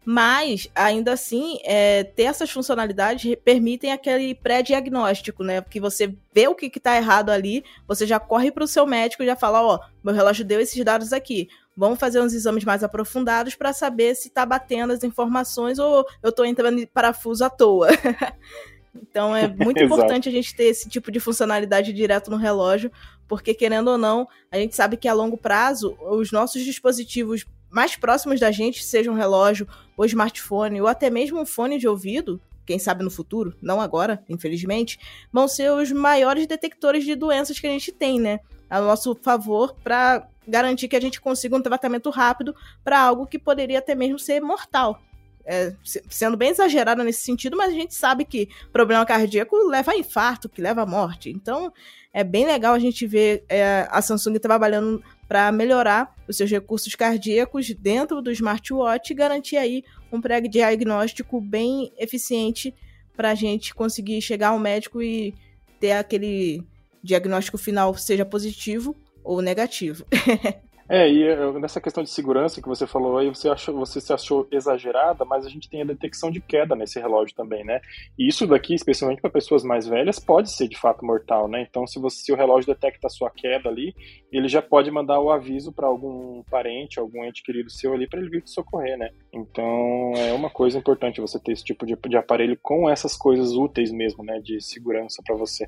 Mas, 0.09 0.71
ainda 0.73 1.15
assim, 1.15 1.59
é, 1.65 2.05
ter 2.05 2.25
essas 2.25 2.49
funcionalidades 2.49 3.35
permitem 3.45 3.91
aquele 3.91 4.37
pré-diagnóstico, 4.37 5.43
né? 5.43 5.61
Porque 5.61 5.81
você 5.81 6.15
vê 6.33 6.47
o 6.47 6.55
que 6.55 6.67
está 6.67 6.97
errado 6.97 7.31
ali, 7.31 7.65
você 7.89 8.07
já 8.07 8.21
corre 8.21 8.53
para 8.53 8.63
o 8.63 8.69
seu 8.69 8.87
médico 8.87 9.25
e 9.25 9.27
já 9.27 9.35
fala: 9.35 9.61
Ó, 9.61 9.81
meu 10.05 10.15
relógio 10.15 10.45
deu 10.45 10.61
esses 10.61 10.85
dados 10.85 11.13
aqui. 11.13 11.49
Vamos 11.77 11.99
fazer 11.99 12.21
uns 12.21 12.33
exames 12.33 12.65
mais 12.65 12.83
aprofundados 12.83 13.55
para 13.55 13.73
saber 13.73 14.15
se 14.15 14.29
está 14.29 14.47
batendo 14.47 14.93
as 14.93 15.05
informações 15.05 15.79
ou 15.79 16.07
eu 16.23 16.31
estou 16.31 16.47
entrando 16.47 16.81
em 16.81 16.87
parafuso 16.87 17.45
à 17.45 17.51
toa. 17.51 17.89
então 18.95 19.37
é 19.37 19.47
muito 19.53 19.83
importante 19.83 20.29
a 20.29 20.33
gente 20.33 20.55
ter 20.55 20.65
esse 20.65 20.89
tipo 20.89 21.11
de 21.13 21.21
funcionalidade 21.21 21.93
direto 21.93 22.31
no 22.31 22.37
relógio, 22.37 22.91
porque 23.29 23.53
querendo 23.53 23.89
ou 23.89 23.99
não, 23.99 24.27
a 24.51 24.57
gente 24.57 24.75
sabe 24.75 24.97
que 24.97 25.07
a 25.07 25.13
longo 25.13 25.37
prazo 25.37 25.97
os 26.01 26.33
nossos 26.33 26.63
dispositivos 26.63 27.45
mais 27.69 27.95
próximos 27.95 28.41
da 28.41 28.51
gente, 28.51 28.83
seja 28.83 29.11
um 29.11 29.15
relógio 29.15 29.69
ou 29.97 30.05
smartphone 30.07 30.81
ou 30.81 30.87
até 30.87 31.11
mesmo 31.11 31.41
um 31.41 31.45
fone 31.45 31.79
de 31.79 31.87
ouvido, 31.87 32.41
quem 32.65 32.79
sabe 32.79 33.05
no 33.05 33.11
futuro, 33.11 33.55
não 33.63 33.81
agora, 33.81 34.25
infelizmente, 34.29 34.99
vão 35.33 35.47
ser 35.47 35.71
os 35.71 35.93
maiores 35.93 36.47
detectores 36.47 37.05
de 37.05 37.15
doenças 37.15 37.61
que 37.61 37.67
a 37.67 37.71
gente 37.71 37.93
tem, 37.93 38.19
né? 38.19 38.41
A 38.69 38.81
nosso 38.81 39.15
favor 39.23 39.75
para 39.83 40.27
garantir 40.47 40.89
que 40.89 40.97
a 40.97 41.01
gente 41.01 41.21
consiga 41.21 41.57
um 41.57 41.63
tratamento 41.63 42.11
rápido 42.11 42.55
para 42.85 43.01
algo 43.01 43.27
que 43.27 43.39
poderia 43.39 43.79
até 43.79 43.95
mesmo 43.95 44.19
ser 44.19 44.41
mortal. 44.41 45.01
É, 45.49 45.73
sendo 46.11 46.37
bem 46.37 46.51
exagerado 46.51 47.05
nesse 47.05 47.23
sentido, 47.23 47.57
mas 47.57 47.71
a 47.71 47.75
gente 47.75 47.95
sabe 47.95 48.25
que 48.25 48.49
problema 48.73 49.07
cardíaco 49.07 49.57
leva 49.69 49.93
a 49.93 49.97
infarto, 49.97 50.49
que 50.49 50.61
leva 50.61 50.83
à 50.83 50.87
morte. 50.87 51.31
Então, 51.31 51.73
é 52.13 52.25
bem 52.25 52.45
legal 52.45 52.75
a 52.75 52.79
gente 52.81 53.07
ver 53.07 53.45
é, 53.49 53.87
a 53.89 54.03
Samsung 54.03 54.39
trabalhando 54.41 55.01
para 55.29 55.53
melhorar 55.53 56.13
os 56.27 56.37
seus 56.37 56.51
recursos 56.51 56.95
cardíacos 56.97 57.71
dentro 57.75 58.21
do 58.21 58.33
smartwatch 58.33 59.13
e 59.13 59.15
garantir 59.15 59.57
aí 59.57 59.85
um 60.11 60.21
pré-diagnóstico 60.21 61.41
bem 61.41 61.93
eficiente 61.97 62.75
para 63.17 63.31
a 63.31 63.35
gente 63.35 63.73
conseguir 63.73 64.21
chegar 64.21 64.49
ao 64.49 64.59
médico 64.59 65.01
e 65.01 65.33
ter 65.79 65.93
aquele 65.93 66.65
diagnóstico 67.07 67.57
final 67.57 67.95
seja 67.95 68.25
positivo 68.25 68.95
ou 69.25 69.41
negativo. 69.41 70.05
É, 70.89 71.11
e 71.11 71.59
nessa 71.61 71.81
questão 71.81 72.03
de 72.05 72.11
segurança 72.11 72.63
que 72.63 72.69
você 72.69 72.87
falou 72.87 73.19
aí, 73.19 73.29
você, 73.29 73.49
achou, 73.49 73.75
você 73.75 74.01
se 74.01 74.13
achou 74.13 74.47
exagerada, 74.53 75.25
mas 75.25 75.45
a 75.45 75.49
gente 75.49 75.69
tem 75.69 75.83
a 75.83 75.85
detecção 75.85 76.31
de 76.31 76.41
queda 76.41 76.77
nesse 76.77 77.01
relógio 77.01 77.35
também, 77.35 77.65
né? 77.65 77.81
E 78.17 78.29
isso 78.29 78.47
daqui, 78.47 78.73
especialmente 78.73 79.21
para 79.21 79.31
pessoas 79.31 79.65
mais 79.65 79.89
velhas, 79.89 80.21
pode 80.21 80.51
ser 80.51 80.69
de 80.69 80.79
fato 80.79 81.05
mortal, 81.05 81.49
né? 81.49 81.67
Então, 81.69 81.87
se, 81.89 81.99
você, 81.99 82.23
se 82.23 82.33
o 82.33 82.37
relógio 82.37 82.73
detecta 82.73 83.09
a 83.09 83.11
sua 83.11 83.31
queda 83.31 83.69
ali, 83.69 83.97
ele 84.31 84.49
já 84.49 84.63
pode 84.63 84.89
mandar 84.91 85.19
o 85.19 85.31
aviso 85.31 85.73
para 85.73 85.89
algum 85.89 86.45
parente, 86.45 87.01
algum 87.01 87.25
ente 87.25 87.43
querido 87.43 87.69
seu 87.69 87.93
ali, 87.93 88.09
para 88.09 88.21
ele 88.21 88.31
vir 88.31 88.43
te 88.43 88.51
socorrer, 88.51 88.97
né? 88.97 89.11
Então, 89.33 90.13
é 90.17 90.33
uma 90.33 90.51
coisa 90.51 90.79
importante 90.79 91.21
você 91.21 91.41
ter 91.41 91.51
esse 91.51 91.65
tipo 91.65 91.85
de, 91.85 91.97
de 91.97 92.17
aparelho 92.17 92.57
com 92.63 92.89
essas 92.89 93.17
coisas 93.17 93.55
úteis 93.55 93.91
mesmo, 93.91 94.23
né? 94.23 94.39
De 94.39 94.61
segurança 94.61 95.21
para 95.27 95.35
você. 95.35 95.67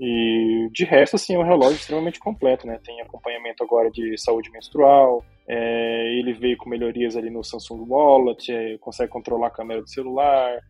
E 0.00 0.68
de 0.72 0.84
resto, 0.84 1.16
assim, 1.16 1.34
é 1.34 1.38
um 1.38 1.44
relógio 1.44 1.76
extremamente 1.76 2.18
completo, 2.18 2.66
né? 2.66 2.80
Tem 2.84 3.00
acompanhamento 3.00 3.62
agora 3.62 3.90
de 3.90 4.16
saúde 4.18 4.50
menstrual, 4.50 5.24
é, 5.46 6.18
ele 6.18 6.32
veio 6.32 6.56
com 6.56 6.68
melhorias 6.68 7.16
ali 7.16 7.30
no 7.30 7.44
Samsung 7.44 7.84
Wallet, 7.88 8.52
é, 8.52 8.78
consegue 8.78 9.10
controlar 9.10 9.48
a 9.48 9.50
câmera 9.50 9.82
do 9.82 9.88
celular, 9.88 10.60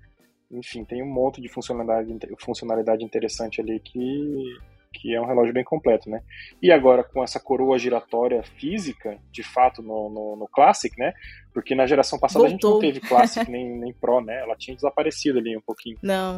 enfim, 0.50 0.84
tem 0.84 1.02
um 1.02 1.10
monte 1.10 1.40
de 1.40 1.48
funcionalidade, 1.48 2.14
funcionalidade 2.38 3.04
interessante 3.04 3.60
ali 3.60 3.80
que, 3.80 4.54
que 4.92 5.14
é 5.14 5.20
um 5.20 5.24
relógio 5.24 5.54
bem 5.54 5.64
completo, 5.64 6.10
né? 6.10 6.22
E 6.60 6.70
agora 6.70 7.02
com 7.02 7.24
essa 7.24 7.40
coroa 7.40 7.78
giratória 7.78 8.42
física, 8.42 9.18
de 9.30 9.42
fato, 9.42 9.82
no, 9.82 10.10
no, 10.10 10.36
no 10.36 10.48
Classic, 10.48 10.94
né? 10.98 11.14
Porque 11.54 11.74
na 11.74 11.86
geração 11.86 12.18
passada 12.18 12.46
Voltou. 12.46 12.48
a 12.48 12.50
gente 12.50 12.62
não 12.62 12.80
teve 12.80 13.08
Classic 13.08 13.50
nem, 13.50 13.78
nem 13.78 13.94
Pro, 13.94 14.20
né? 14.20 14.40
Ela 14.40 14.56
tinha 14.56 14.74
desaparecido 14.74 15.38
ali 15.38 15.56
um 15.56 15.62
pouquinho. 15.62 15.96
Não. 16.02 16.36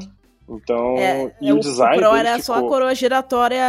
Então, 0.48 0.98
é, 0.98 1.34
e 1.40 1.52
o, 1.52 1.56
o 1.56 1.60
design. 1.60 1.96
O 1.96 2.00
Pro 2.00 2.14
era 2.14 2.38
ficou... 2.38 2.42
só 2.42 2.54
a 2.54 2.68
coroa 2.68 2.94
giratória. 2.94 3.64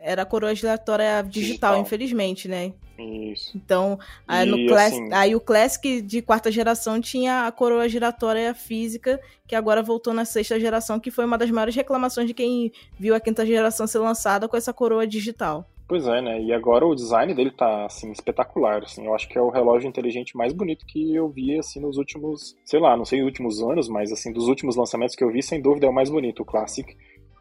Era 0.00 0.22
a 0.22 0.26
coroa 0.26 0.54
giratória 0.54 1.22
digital, 1.22 1.32
digital. 1.32 1.80
infelizmente, 1.80 2.48
né? 2.48 2.72
Isso. 2.98 3.56
Então, 3.56 3.98
aí, 4.26 4.46
no 4.46 4.68
Class... 4.68 4.92
assim... 4.92 5.08
aí 5.12 5.34
o 5.34 5.40
Classic 5.40 6.02
de 6.02 6.20
quarta 6.20 6.50
geração 6.50 7.00
tinha 7.00 7.46
a 7.46 7.52
coroa 7.52 7.88
giratória 7.88 8.54
física, 8.54 9.20
que 9.46 9.54
agora 9.54 9.82
voltou 9.82 10.12
na 10.12 10.24
sexta 10.24 10.60
geração, 10.60 11.00
que 11.00 11.10
foi 11.10 11.24
uma 11.24 11.38
das 11.38 11.50
maiores 11.50 11.74
reclamações 11.74 12.26
de 12.26 12.34
quem 12.34 12.72
viu 12.98 13.14
a 13.14 13.20
quinta 13.20 13.46
geração 13.46 13.86
ser 13.86 13.98
lançada 13.98 14.48
com 14.48 14.56
essa 14.56 14.72
coroa 14.72 15.06
digital. 15.06 15.66
Pois 15.90 16.06
é, 16.06 16.22
né? 16.22 16.40
E 16.40 16.52
agora 16.52 16.86
o 16.86 16.94
design 16.94 17.34
dele 17.34 17.50
tá, 17.50 17.84
assim, 17.84 18.12
espetacular, 18.12 18.84
assim. 18.84 19.06
Eu 19.06 19.12
acho 19.12 19.28
que 19.28 19.36
é 19.36 19.40
o 19.42 19.50
relógio 19.50 19.88
inteligente 19.88 20.36
mais 20.36 20.52
bonito 20.52 20.86
que 20.86 21.12
eu 21.12 21.28
vi, 21.28 21.58
assim, 21.58 21.80
nos 21.80 21.96
últimos, 21.96 22.56
sei 22.64 22.78
lá, 22.78 22.96
não 22.96 23.04
sei 23.04 23.22
os 23.22 23.26
últimos 23.26 23.60
anos, 23.60 23.88
mas, 23.88 24.12
assim, 24.12 24.32
dos 24.32 24.46
últimos 24.46 24.76
lançamentos 24.76 25.16
que 25.16 25.24
eu 25.24 25.32
vi, 25.32 25.42
sem 25.42 25.60
dúvida 25.60 25.88
é 25.88 25.90
o 25.90 25.92
mais 25.92 26.08
bonito, 26.08 26.42
o 26.42 26.44
Classic. 26.44 26.96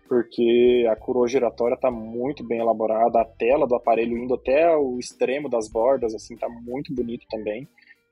Porque 0.07 0.83
a 0.89 0.95
coroa 0.95 1.27
giratória 1.27 1.77
tá 1.77 1.91
muito 1.91 2.43
bem 2.43 2.57
elaborada, 2.57 3.21
a 3.21 3.25
tela 3.25 3.67
do 3.67 3.75
aparelho 3.75 4.17
indo 4.17 4.33
até 4.33 4.75
o 4.75 4.97
extremo 4.97 5.47
das 5.47 5.69
bordas, 5.69 6.15
assim, 6.15 6.35
tá 6.35 6.49
muito 6.49 6.91
bonito 6.91 7.27
também. 7.29 7.67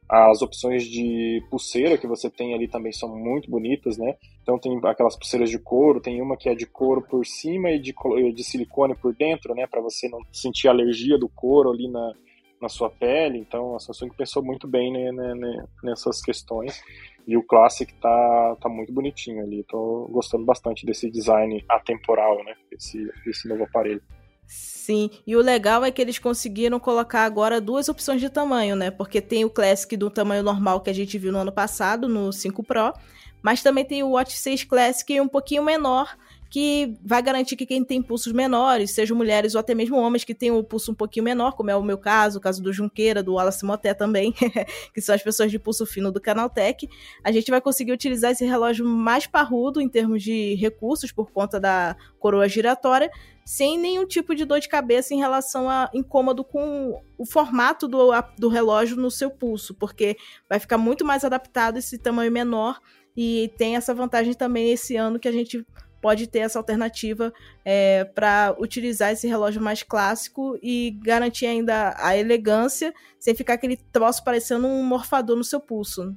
As 0.09 0.41
opções 0.41 0.85
de 0.85 1.43
pulseira 1.49 1.97
que 1.97 2.07
você 2.07 2.29
tem 2.29 2.53
ali 2.53 2.67
também 2.67 2.93
são 2.93 3.13
muito 3.13 3.51
bonitas, 3.51 3.97
né? 3.97 4.15
Então 4.41 4.57
tem 4.57 4.79
aquelas 4.85 5.17
pulseiras 5.17 5.49
de 5.49 5.59
couro, 5.59 5.99
tem 5.99 6.21
uma 6.21 6.37
que 6.37 6.47
é 6.47 6.55
de 6.55 6.65
couro 6.65 7.01
por 7.01 7.25
cima 7.25 7.71
e 7.71 7.79
de, 7.79 7.93
de 8.33 8.43
silicone 8.43 8.95
por 8.95 9.13
dentro, 9.13 9.53
né? 9.53 9.67
Para 9.67 9.81
você 9.81 10.07
não 10.07 10.19
sentir 10.31 10.69
alergia 10.69 11.17
do 11.17 11.27
couro 11.27 11.71
ali 11.71 11.89
na, 11.89 12.13
na 12.61 12.69
sua 12.69 12.89
pele, 12.89 13.37
então 13.37 13.75
a 13.75 13.79
Samsung 13.79 14.09
pensou 14.15 14.41
muito 14.41 14.65
bem 14.65 14.91
né, 14.93 15.11
né, 15.11 15.35
né 15.35 15.65
nessas 15.83 16.21
questões. 16.21 16.81
E 17.27 17.35
o 17.35 17.43
Classic 17.43 17.93
tá, 17.95 18.57
tá 18.61 18.69
muito 18.69 18.93
bonitinho 18.93 19.43
ali. 19.43 19.61
Tô 19.67 20.07
gostando 20.09 20.45
bastante 20.45 20.85
desse 20.85 21.11
design 21.11 21.61
atemporal, 21.67 22.41
né? 22.45 22.55
Esse, 22.71 23.05
esse 23.25 23.49
novo 23.49 23.65
aparelho. 23.65 24.01
Sim, 24.47 25.09
e 25.27 25.35
o 25.35 25.41
legal 25.41 25.83
é 25.83 25.91
que 25.91 26.01
eles 26.01 26.17
conseguiram 26.17 26.79
colocar 26.79 27.25
agora 27.25 27.59
duas 27.59 27.89
opções 27.89 28.21
de 28.21 28.29
tamanho, 28.29 28.73
né? 28.75 28.89
Porque 28.89 29.19
tem 29.19 29.43
o 29.43 29.49
Classic 29.49 29.97
do 29.97 30.09
tamanho 30.09 30.41
normal 30.41 30.79
que 30.79 30.89
a 30.89 30.93
gente 30.93 31.17
viu 31.17 31.33
no 31.33 31.39
ano 31.39 31.51
passado, 31.51 32.07
no 32.07 32.31
5 32.31 32.63
Pro, 32.63 32.93
mas 33.41 33.61
também 33.61 33.83
tem 33.83 34.01
o 34.03 34.11
Watch 34.11 34.37
6 34.37 34.63
Classic 34.63 35.19
um 35.19 35.27
pouquinho 35.27 35.61
menor, 35.61 36.15
que 36.49 36.97
vai 37.03 37.21
garantir 37.21 37.57
que 37.57 37.65
quem 37.65 37.83
tem 37.83 38.01
pulsos 38.01 38.31
menores, 38.31 38.91
sejam 38.91 39.17
mulheres 39.17 39.53
ou 39.53 39.59
até 39.59 39.75
mesmo 39.75 39.97
homens 39.97 40.23
que 40.23 40.33
têm 40.33 40.51
o 40.51 40.63
pulso 40.63 40.91
um 40.91 40.95
pouquinho 40.95 41.25
menor, 41.25 41.51
como 41.51 41.69
é 41.69 41.75
o 41.75 41.83
meu 41.83 41.97
caso, 41.97 42.37
o 42.37 42.41
caso 42.41 42.63
do 42.63 42.71
Junqueira, 42.71 43.21
do 43.21 43.33
Wallace 43.33 43.65
Moté 43.65 43.93
também, 43.93 44.33
que 44.93 45.01
são 45.01 45.13
as 45.13 45.21
pessoas 45.21 45.51
de 45.51 45.59
pulso 45.59 45.85
fino 45.85 46.11
do 46.11 46.21
Canaltech, 46.21 46.87
a 47.23 47.31
gente 47.31 47.51
vai 47.51 47.59
conseguir 47.59 47.91
utilizar 47.91 48.31
esse 48.31 48.45
relógio 48.45 48.85
mais 48.85 49.27
parrudo 49.27 49.81
em 49.81 49.89
termos 49.89 50.23
de 50.23 50.55
recursos 50.55 51.11
por 51.11 51.31
conta 51.31 51.59
da 51.59 51.97
coroa 52.19 52.47
giratória, 52.47 53.11
sem 53.47 53.77
nenhum 53.77 54.05
tipo 54.05 54.35
de 54.35 54.43
dor 54.43 54.59
de 54.59 54.67
cabeça 54.67 55.13
em 55.13 55.19
relação 55.19 55.69
a 55.69 55.89
incômodo 55.93 56.43
com 56.43 57.01
o 57.17 57.25
formato 57.25 57.87
do, 57.87 58.09
do 58.37 58.49
relógio 58.49 58.97
no 58.97 59.09
seu 59.09 59.31
pulso, 59.31 59.73
porque 59.73 60.17
vai 60.49 60.59
ficar 60.59 60.77
muito 60.77 61.05
mais 61.05 61.23
adaptado 61.23 61.77
esse 61.77 61.97
tamanho 61.97 62.29
menor 62.29 62.77
e 63.15 63.49
tem 63.57 63.77
essa 63.77 63.93
vantagem 63.93 64.33
também 64.33 64.69
esse 64.69 64.97
ano 64.97 65.17
que 65.17 65.29
a 65.29 65.31
gente 65.31 65.65
pode 66.01 66.27
ter 66.27 66.39
essa 66.39 66.59
alternativa 66.59 67.33
é, 67.63 68.03
para 68.03 68.53
utilizar 68.59 69.13
esse 69.13 69.25
relógio 69.29 69.61
mais 69.61 69.81
clássico 69.81 70.59
e 70.61 70.99
garantir 71.01 71.45
ainda 71.45 71.95
a 71.99 72.17
elegância, 72.17 72.93
sem 73.17 73.33
ficar 73.33 73.53
aquele 73.53 73.77
troço 73.77 74.25
parecendo 74.25 74.67
um 74.67 74.83
morfador 74.83 75.37
no 75.37 75.43
seu 75.45 75.61
pulso. 75.61 76.13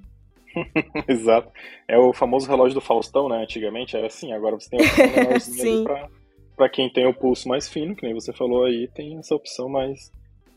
Exato. 1.06 1.52
É 1.86 1.96
o 1.96 2.12
famoso 2.12 2.48
relógio 2.48 2.74
do 2.74 2.80
Faustão, 2.80 3.28
né? 3.28 3.40
Antigamente 3.40 3.96
era 3.96 4.08
assim, 4.08 4.32
agora 4.32 4.58
você 4.58 4.68
tem 4.68 4.80
um 4.80 4.82
relógio 5.14 5.84
para 5.84 6.10
quem 6.68 6.92
tem 6.92 7.06
o 7.06 7.14
pulso 7.14 7.48
mais 7.48 7.68
fino, 7.68 7.94
que 7.94 8.04
nem 8.04 8.14
você 8.14 8.32
falou 8.32 8.64
aí, 8.64 8.88
tem 8.88 9.18
essa 9.18 9.34
opção 9.34 9.68
mais 9.68 10.12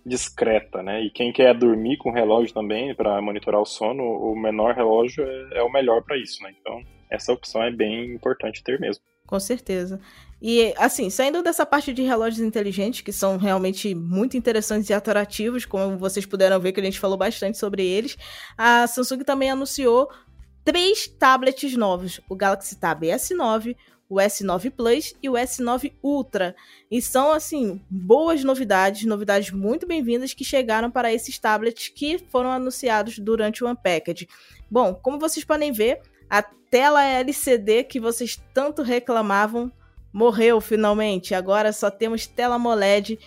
discreta, 0.06 0.84
né? 0.84 1.02
E 1.02 1.10
quem 1.10 1.32
quer 1.32 1.58
dormir 1.58 1.98
com 1.98 2.12
relógio 2.12 2.54
também 2.54 2.94
para 2.94 3.22
monitorar 3.22 3.62
o 3.62 3.66
sono, 3.66 4.04
o 4.04 4.36
menor 4.36 4.76
relógio 4.76 5.24
é, 5.24 5.60
é 5.60 5.64
o 5.64 5.72
melhor 5.72 6.04
para 6.04 6.18
isso, 6.18 6.44
né? 6.44 6.54
Então, 6.60 6.82
essa 7.10 7.32
opção 7.32 7.64
é 7.64 7.72
bem 7.72 8.14
importante 8.14 8.64
ter 8.64 8.80
mesmo. 8.80 9.04
Com 9.26 9.40
certeza. 9.40 10.00
E, 10.42 10.74
assim, 10.78 11.10
saindo 11.10 11.42
dessa 11.42 11.66
parte 11.66 11.94
de 11.94 12.04
relógios 12.04 12.46
inteligentes, 12.46 13.00
que 13.00 13.14
são 13.14 13.38
realmente 13.38 13.96
muito 13.96 14.36
interessantes 14.36 14.90
e 14.90 14.94
atrativos, 14.94 15.66
como 15.66 15.98
vocês 15.98 16.26
puderam 16.26 16.60
ver 16.60 16.74
que 16.74 16.82
a 16.82 16.84
gente 16.84 17.00
falou 17.00 17.18
bastante 17.18 17.58
sobre 17.58 17.86
eles, 17.86 18.18
a 18.58 18.86
Samsung 18.86 19.24
também 19.24 19.50
anunciou 19.50 20.10
três 20.66 21.08
tablets 21.08 21.78
novos: 21.78 22.20
o 22.30 22.36
Galaxy 22.36 22.78
Tab 22.78 23.04
S9, 23.04 23.76
o 24.14 24.18
S9 24.18 24.70
Plus 24.70 25.16
e 25.24 25.28
o 25.28 25.34
S9 25.34 25.94
Ultra. 26.04 26.56
E 26.90 27.02
são, 27.02 27.32
assim, 27.32 27.82
boas 27.90 28.44
novidades, 28.44 29.06
novidades 29.06 29.50
muito 29.50 29.88
bem-vindas 29.88 30.34
que 30.34 30.44
chegaram 30.44 30.92
para 30.92 31.12
esses 31.12 31.40
tablets 31.40 31.90
que 31.90 32.20
foram 32.30 32.52
anunciados 32.52 33.18
durante 33.18 33.64
o 33.64 33.68
Unpacked. 33.68 34.30
Bom, 34.70 34.94
como 34.94 35.20
vocês 35.20 35.44
podem 35.44 35.72
ver, 35.72 36.00
a 36.30 36.44
tela 36.44 37.04
LCD 37.04 37.84
que 37.84 38.00
vocês 38.00 38.40
tanto 38.54 38.84
reclamavam 38.84 39.72
morreu 40.12 40.62
finalmente. 40.62 41.34
Agora 41.34 41.74
só 41.74 41.90
temos 41.90 42.28
tela 42.28 42.56
AMOLED 42.56 43.18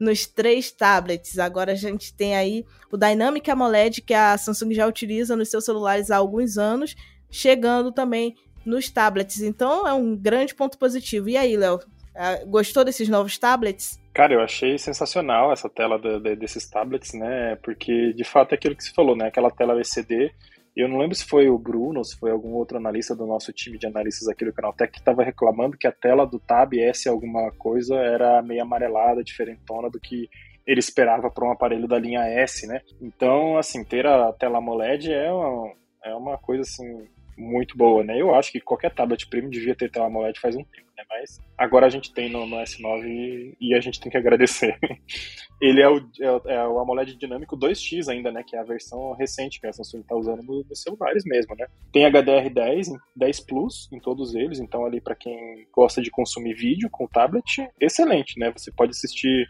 nos 0.00 0.26
três 0.26 0.72
tablets. 0.72 1.38
Agora 1.38 1.70
a 1.70 1.76
gente 1.76 2.12
tem 2.12 2.34
aí 2.34 2.66
o 2.90 2.96
Dynamic 2.96 3.48
AMOLED 3.48 4.02
que 4.02 4.12
a 4.12 4.36
Samsung 4.36 4.74
já 4.74 4.88
utiliza 4.88 5.36
nos 5.36 5.48
seus 5.48 5.64
celulares 5.64 6.10
há 6.10 6.16
alguns 6.16 6.58
anos, 6.58 6.96
chegando 7.30 7.92
também 7.92 8.34
nos 8.64 8.90
tablets. 8.90 9.40
Então 9.40 9.86
é 9.86 9.92
um 9.92 10.16
grande 10.16 10.54
ponto 10.54 10.78
positivo. 10.78 11.28
E 11.28 11.36
aí, 11.36 11.56
Léo, 11.56 11.80
é, 12.14 12.44
gostou 12.44 12.84
desses 12.84 13.08
novos 13.08 13.38
tablets? 13.38 14.00
Cara, 14.12 14.34
eu 14.34 14.40
achei 14.40 14.76
sensacional 14.78 15.52
essa 15.52 15.68
tela 15.68 15.98
de, 15.98 16.20
de, 16.20 16.36
desses 16.36 16.68
tablets, 16.68 17.14
né? 17.14 17.56
Porque 17.62 18.12
de 18.12 18.24
fato 18.24 18.52
é 18.52 18.54
aquilo 18.56 18.76
que 18.76 18.84
você 18.84 18.92
falou, 18.92 19.16
né? 19.16 19.28
Aquela 19.28 19.50
tela 19.50 19.72
LCD 19.72 20.32
eu 20.74 20.88
não 20.88 20.98
lembro 20.98 21.14
se 21.14 21.26
foi 21.26 21.50
o 21.50 21.58
Bruno 21.58 22.02
se 22.02 22.16
foi 22.18 22.30
algum 22.30 22.54
outro 22.54 22.78
analista 22.78 23.14
do 23.14 23.26
nosso 23.26 23.52
time 23.52 23.78
de 23.78 23.86
analistas 23.86 24.26
aqui 24.28 24.44
do 24.44 24.52
Canal 24.52 24.72
Tech 24.72 24.90
que 24.90 24.98
estava 24.98 25.22
reclamando 25.22 25.76
que 25.76 25.86
a 25.86 25.92
tela 25.92 26.26
do 26.26 26.38
Tab 26.38 26.72
S 26.74 27.08
alguma 27.08 27.50
coisa 27.52 27.94
era 27.96 28.40
meio 28.42 28.62
amarelada, 28.62 29.22
diferentona 29.22 29.90
do 29.90 30.00
que 30.00 30.28
ele 30.66 30.80
esperava 30.80 31.30
para 31.30 31.46
um 31.46 31.52
aparelho 31.52 31.86
da 31.86 31.98
linha 31.98 32.20
S, 32.20 32.66
né? 32.66 32.80
Então, 33.00 33.58
assim, 33.58 33.84
ter 33.84 34.06
a 34.06 34.32
tela 34.32 34.58
AMOLED 34.58 35.12
é 35.12 35.30
uma, 35.30 35.72
é 36.04 36.14
uma 36.14 36.38
coisa 36.38 36.62
assim 36.62 37.06
muito 37.36 37.76
boa, 37.76 38.02
né? 38.04 38.20
Eu 38.20 38.34
acho 38.34 38.52
que 38.52 38.60
qualquer 38.60 38.92
tablet 38.94 39.26
premium 39.28 39.50
devia 39.50 39.74
ter 39.74 39.90
tela 39.90 40.06
AMOLED 40.06 40.38
faz 40.40 40.54
um 40.54 40.64
tempo, 40.64 40.88
né? 40.96 41.04
Mas 41.08 41.40
agora 41.56 41.86
a 41.86 41.88
gente 41.88 42.12
tem 42.12 42.30
no, 42.30 42.46
no 42.46 42.56
S9 42.56 43.56
e, 43.60 43.74
a 43.74 43.80
gente 43.80 44.00
tem 44.00 44.10
que 44.10 44.16
agradecer. 44.16 44.78
Ele 45.60 45.80
é 45.80 45.88
o, 45.88 45.98
é, 45.98 46.54
é 46.54 46.66
o 46.66 46.78
AMOLED 46.78 47.16
dinâmico 47.16 47.56
2X 47.56 48.08
ainda, 48.08 48.30
né? 48.30 48.42
Que 48.46 48.56
é 48.56 48.58
a 48.58 48.64
versão 48.64 49.12
recente 49.14 49.60
que 49.60 49.66
a 49.66 49.72
Samsung 49.72 50.00
está 50.00 50.16
usando 50.16 50.42
nos, 50.42 50.68
nos 50.68 50.82
celulares 50.82 51.24
mesmo, 51.24 51.54
né? 51.56 51.66
Tem 51.92 52.04
HDR10, 52.04 52.88
10 53.16 53.40
Plus 53.40 53.88
em 53.92 54.00
todos 54.00 54.34
eles, 54.34 54.60
então 54.60 54.84
ali 54.84 55.00
para 55.00 55.14
quem 55.14 55.66
gosta 55.72 56.02
de 56.02 56.10
consumir 56.10 56.54
vídeo 56.54 56.88
com 56.90 57.06
tablet, 57.06 57.68
excelente, 57.80 58.38
né? 58.38 58.52
Você 58.56 58.70
pode 58.72 58.90
assistir 58.90 59.46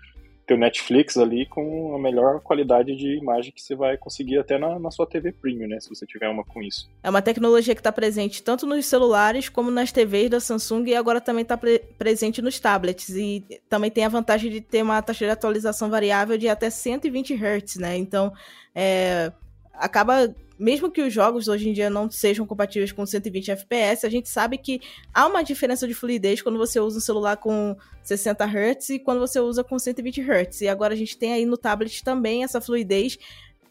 teu 0.53 0.59
Netflix 0.59 1.17
ali 1.17 1.47
com 1.47 1.95
a 1.95 1.99
melhor 1.99 2.41
qualidade 2.41 2.95
de 2.95 3.17
imagem 3.17 3.53
que 3.53 3.63
você 3.63 3.75
vai 3.75 3.97
conseguir 3.97 4.39
até 4.39 4.59
na, 4.59 4.79
na 4.79 4.91
sua 4.91 5.07
TV 5.07 5.33
Premium, 5.33 5.69
né? 5.69 5.81
Se 5.81 5.89
você 5.89 6.05
tiver 6.07 6.29
uma 6.29 6.45
com 6.45 6.63
isso. 6.63 6.91
É 7.03 7.09
uma 7.09 7.23
tecnologia 7.23 7.75
que 7.75 7.81
está 7.81 7.91
presente 7.91 8.43
tanto 8.43 8.67
nos 8.67 8.85
celulares 8.85 9.49
como 9.49 9.71
nas 9.71 9.91
TVs 9.91 10.29
da 10.29 10.41
Samsung 10.41 10.85
e 10.89 10.95
agora 10.95 11.21
também 11.21 11.43
está 11.43 11.57
pre 11.57 11.79
presente 11.99 12.43
nos 12.43 12.61
tablets. 12.61 13.09
E 13.11 13.45
também 13.69 13.91
tem 13.91 14.05
a 14.05 14.09
vantagem 14.09 14.51
de 14.51 14.61
ter 14.61 14.83
uma 14.83 15.01
taxa 15.01 15.25
de 15.25 15.31
atualização 15.31 15.89
variável 15.89 16.37
de 16.37 16.49
até 16.49 16.69
120 16.69 17.35
Hz, 17.35 17.77
né? 17.77 17.97
Então, 17.97 18.33
é, 18.75 19.33
acaba 19.73 20.35
mesmo 20.59 20.91
que 20.91 21.03
os 21.03 21.13
jogos 21.13 21.49
hoje 21.49 21.69
em 21.69 21.73
dia 21.73 21.91
não 21.91 22.11
sejam 22.11 22.47
compatíveis 22.47 22.93
com 22.93 23.05
120 23.05 23.51
FPS, 23.51 24.07
a 24.07 24.11
gente 24.11 24.29
sabe 24.29 24.59
que 24.59 24.81
há 25.13 25.27
uma 25.27 25.43
diferença 25.43 25.87
de 25.87 25.95
fluidez 25.95 26.43
quando 26.43 26.59
você 26.59 26.79
usa 26.79 26.99
um 26.99 27.01
celular 27.01 27.37
com 27.37 27.77
60 28.03 28.45
Hz 28.45 28.91
e 28.91 28.99
quando 28.99 29.21
você 29.21 29.41
usa 29.41 29.65
com 29.65 29.79
120 29.79 30.21
Hz. 30.21 30.61
E 30.63 30.69
agora 30.69 30.95
a 30.95 30.97
gente 30.97 31.17
tem 31.17 31.33
aí 31.33 31.45
no 31.45 31.57
tablet 31.57 32.03
também 32.05 32.45
essa 32.45 32.61
fluidez 32.61 33.19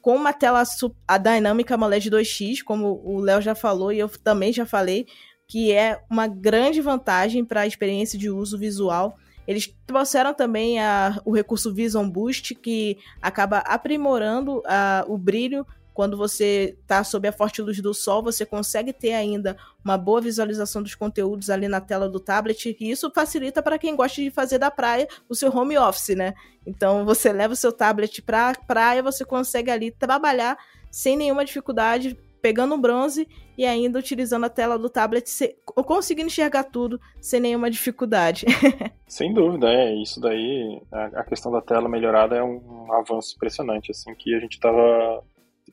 com 0.02 0.16
uma 0.16 0.34
tela 0.34 0.64
a 1.08 1.18
Dynamic 1.18 1.72
AMOLED 1.72 2.10
2X, 2.10 2.64
como 2.64 3.02
o 3.06 3.20
Léo 3.20 3.42
já 3.42 3.54
falou 3.54 3.92
e 3.92 4.00
eu 4.00 4.10
também 4.10 4.52
já 4.52 4.66
falei, 4.66 5.06
que 5.48 5.72
é 5.72 6.02
uma 6.10 6.28
grande 6.28 6.82
vantagem 6.82 7.46
para 7.46 7.62
a 7.62 7.68
experiência 7.68 8.18
de 8.18 8.30
uso 8.30 8.58
visual. 8.58 9.16
Eles 9.48 9.74
trouxeram 9.86 10.34
também 10.34 10.80
a, 10.80 11.20
o 11.26 11.32
recurso 11.32 11.74
Vision 11.74 12.10
Boost, 12.10 12.56
que 12.56 12.98
acaba 13.22 13.60
aprimorando 13.60 14.62
a, 14.66 15.04
o 15.08 15.18
brilho 15.18 15.66
quando 15.94 16.16
você 16.16 16.78
está 16.82 17.04
sob 17.04 17.28
a 17.28 17.32
forte 17.32 17.62
luz 17.62 17.80
do 17.82 17.94
sol, 17.94 18.24
você 18.24 18.46
consegue 18.46 18.94
ter 18.94 19.14
ainda 19.14 19.58
uma 19.84 19.98
boa 19.98 20.22
visualização 20.22 20.82
dos 20.82 20.96
conteúdos 20.96 21.50
ali 21.50 21.68
na 21.68 21.82
tela 21.82 22.08
do 22.08 22.20
tablet, 22.20 22.76
e 22.80 22.92
isso 22.92 23.12
facilita 23.14 23.62
para 23.62 23.78
quem 23.78 23.96
gosta 23.96 24.22
de 24.22 24.30
fazer 24.30 24.58
da 24.58 24.72
praia 24.72 25.08
o 25.28 25.36
seu 25.36 25.56
home 25.56 25.78
office, 25.78 26.16
né? 26.16 26.34
Então 26.66 27.06
você 27.06 27.32
leva 27.32 27.54
o 27.54 27.58
seu 27.58 27.72
tablet 27.72 28.22
para 28.22 28.50
a 28.50 28.56
praia, 28.56 29.04
você 29.04 29.26
consegue 29.26 29.72
ali 29.72 29.92
trabalhar 29.92 30.58
sem 30.90 31.18
nenhuma 31.18 31.46
dificuldade, 31.46 32.18
pegando 32.42 32.76
um 32.76 32.82
bronze 32.82 33.28
e 33.58 33.66
ainda 33.66 34.00
utilizando 34.00 34.46
a 34.46 34.50
tela 34.50 34.78
do 34.78 34.90
tablet, 34.90 35.26
conseguindo 35.66 36.28
enxergar 36.28 36.64
tudo 36.64 37.00
sem 37.20 37.40
nenhuma 37.40 37.70
dificuldade. 37.70 38.46
Sem 39.08 39.34
dúvida, 39.34 39.68
é. 39.68 39.94
Isso 39.96 40.22
daí, 40.22 40.82
a, 40.90 41.24
questão 41.26 41.52
da 41.52 41.62
tela 41.62 41.90
melhorada 41.90 42.38
é 42.38 42.42
um 42.42 42.94
avanço 42.94 43.36
impressionante, 43.36 43.92
assim, 43.92 44.16
que 44.16 44.34
a 44.34 44.40
gente 44.40 44.54
estava 44.54 45.22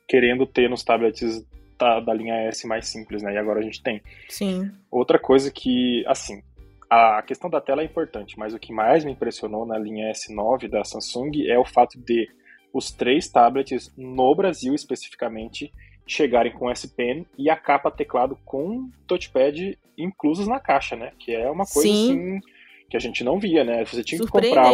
querendo 0.09 0.47
ter 0.47 0.71
nos 0.71 0.83
tablets 0.83 1.47
da, 1.79 2.01
da 2.01 2.15
linha 2.15 2.35
S 2.49 2.67
mais 2.67 2.89
simples, 2.89 3.23
né? 3.23 3.35
E 3.35 3.39
agora 3.39 3.61
a 3.61 3.63
gente 3.63 3.83
tem. 3.83 4.03
Sim. 4.29 4.71
Outra 4.91 5.19
coisa 5.19 5.51
que, 5.51 6.03
assim, 6.07 6.43
a 6.91 7.23
questão 7.23 7.51
da 7.51 7.61
tela 7.61 7.83
é 7.83 7.85
importante, 7.85 8.39
mas 8.39 8.55
o 8.55 8.59
que 8.59 8.73
mais 8.73 9.05
me 9.05 9.13
impressionou 9.13 9.67
na 9.67 9.79
linha 9.79 10.11
S9 10.13 10.69
da 10.69 10.83
Samsung 10.83 11.47
é 11.47 11.59
o 11.59 11.65
fato 11.65 12.01
de 12.01 12.29
os 12.73 12.91
três 12.91 13.29
tablets 13.29 13.93
no 13.97 14.35
Brasil 14.35 14.75
especificamente 14.75 15.73
chegarem 16.07 16.53
com 16.53 16.71
S 16.71 16.89
Pen 16.89 17.27
e 17.37 17.51
a 17.51 17.57
capa 17.57 17.91
teclado 17.91 18.39
com 18.45 18.91
touchpad 19.07 19.79
inclusos 19.97 20.49
na 20.49 20.59
caixa, 20.59 20.97
né? 20.97 21.13
Que 21.19 21.35
é 21.35 21.51
uma 21.51 21.67
coisa 21.67 21.89
Sim. 21.89 22.11
assim 22.11 22.41
que 22.89 22.97
a 22.97 23.01
gente 23.01 23.23
não 23.23 23.39
via, 23.39 23.65
né? 23.65 23.85
Você 23.85 24.03
tinha 24.03 24.21
que 24.21 24.27
comprar 24.27 24.73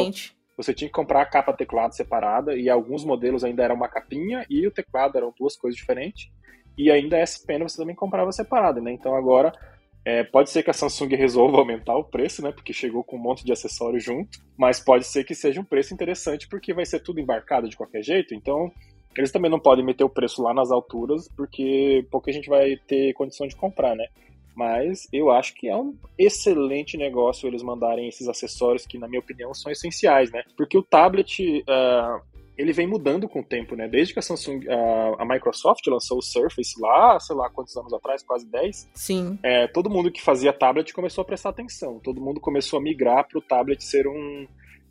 você 0.56 0.74
tinha 0.74 0.88
que 0.88 0.94
comprar 0.94 1.22
a 1.22 1.26
capa 1.26 1.52
teclado 1.52 1.94
separada 1.94 2.56
e 2.56 2.68
alguns 2.70 3.04
modelos 3.04 3.44
ainda 3.44 3.62
eram 3.62 3.74
uma 3.76 3.88
capinha 3.88 4.44
e 4.48 4.66
o 4.66 4.70
teclado 4.70 5.16
eram 5.16 5.32
duas 5.38 5.56
coisas 5.56 5.76
diferentes. 5.76 6.30
E 6.76 6.90
ainda 6.90 7.16
S 7.18 7.44
Pen 7.46 7.60
você 7.62 7.76
também 7.76 7.94
comprava 7.96 8.32
separado, 8.32 8.80
né? 8.80 8.92
Então 8.92 9.14
agora 9.14 9.52
É, 10.06 10.22
pode 10.22 10.50
ser 10.50 10.62
que 10.62 10.70
a 10.70 10.74
Samsung 10.74 11.08
resolva 11.16 11.58
aumentar 11.58 11.96
o 11.96 12.04
preço, 12.04 12.42
né? 12.42 12.52
Porque 12.52 12.72
chegou 12.74 13.02
com 13.02 13.16
um 13.16 13.20
monte 13.22 13.44
de 13.44 13.52
acessório 13.52 13.98
junto, 13.98 14.38
mas 14.56 14.78
pode 14.78 15.04
ser 15.06 15.24
que 15.24 15.34
seja 15.34 15.60
um 15.60 15.64
preço 15.64 15.94
interessante 15.94 16.46
porque 16.48 16.74
vai 16.74 16.84
ser 16.84 17.00
tudo 17.00 17.20
embarcado 17.20 17.68
de 17.68 17.76
qualquer 17.76 18.02
jeito. 18.02 18.34
Então, 18.34 18.70
eles 19.16 19.32
também 19.32 19.50
não 19.50 19.58
podem 19.58 19.84
meter 19.84 20.04
o 20.04 20.08
preço 20.10 20.42
lá 20.42 20.52
nas 20.52 20.70
alturas, 20.70 21.28
porque 21.36 22.06
pouca 22.10 22.30
gente 22.32 22.48
vai 22.50 22.76
ter 22.86 23.14
condição 23.14 23.46
de 23.46 23.56
comprar, 23.56 23.94
né? 23.96 24.06
Mas 24.54 25.08
eu 25.12 25.30
acho 25.30 25.54
que 25.54 25.68
é 25.68 25.76
um 25.76 25.96
excelente 26.18 26.96
negócio 26.96 27.46
eles 27.46 27.62
mandarem 27.62 28.08
esses 28.08 28.28
acessórios 28.28 28.86
que, 28.86 28.98
na 28.98 29.08
minha 29.08 29.20
opinião, 29.20 29.52
são 29.52 29.70
essenciais, 29.70 30.30
né? 30.30 30.42
Porque 30.56 30.78
o 30.78 30.82
tablet, 30.82 31.62
uh, 31.62 32.22
ele 32.56 32.72
vem 32.72 32.86
mudando 32.86 33.28
com 33.28 33.40
o 33.40 33.44
tempo, 33.44 33.74
né? 33.74 33.88
Desde 33.88 34.12
que 34.12 34.20
a 34.20 34.22
Samsung, 34.22 34.68
a, 34.68 35.22
a, 35.22 35.24
Microsoft 35.24 35.84
lançou 35.88 36.18
o 36.18 36.22
Surface 36.22 36.80
lá, 36.80 37.18
sei 37.18 37.34
lá 37.34 37.50
quantos 37.50 37.76
anos 37.76 37.92
atrás, 37.92 38.22
quase 38.22 38.46
10. 38.46 38.90
Sim. 38.94 39.38
É, 39.42 39.66
todo 39.66 39.90
mundo 39.90 40.10
que 40.10 40.22
fazia 40.22 40.52
tablet 40.52 40.92
começou 40.94 41.22
a 41.22 41.24
prestar 41.24 41.50
atenção. 41.50 41.98
Todo 41.98 42.20
mundo 42.20 42.40
começou 42.40 42.78
a 42.78 42.82
migrar 42.82 43.26
para 43.26 43.38
o 43.38 43.42
tablet 43.42 43.82
ser 43.82 44.06
um 44.06 44.46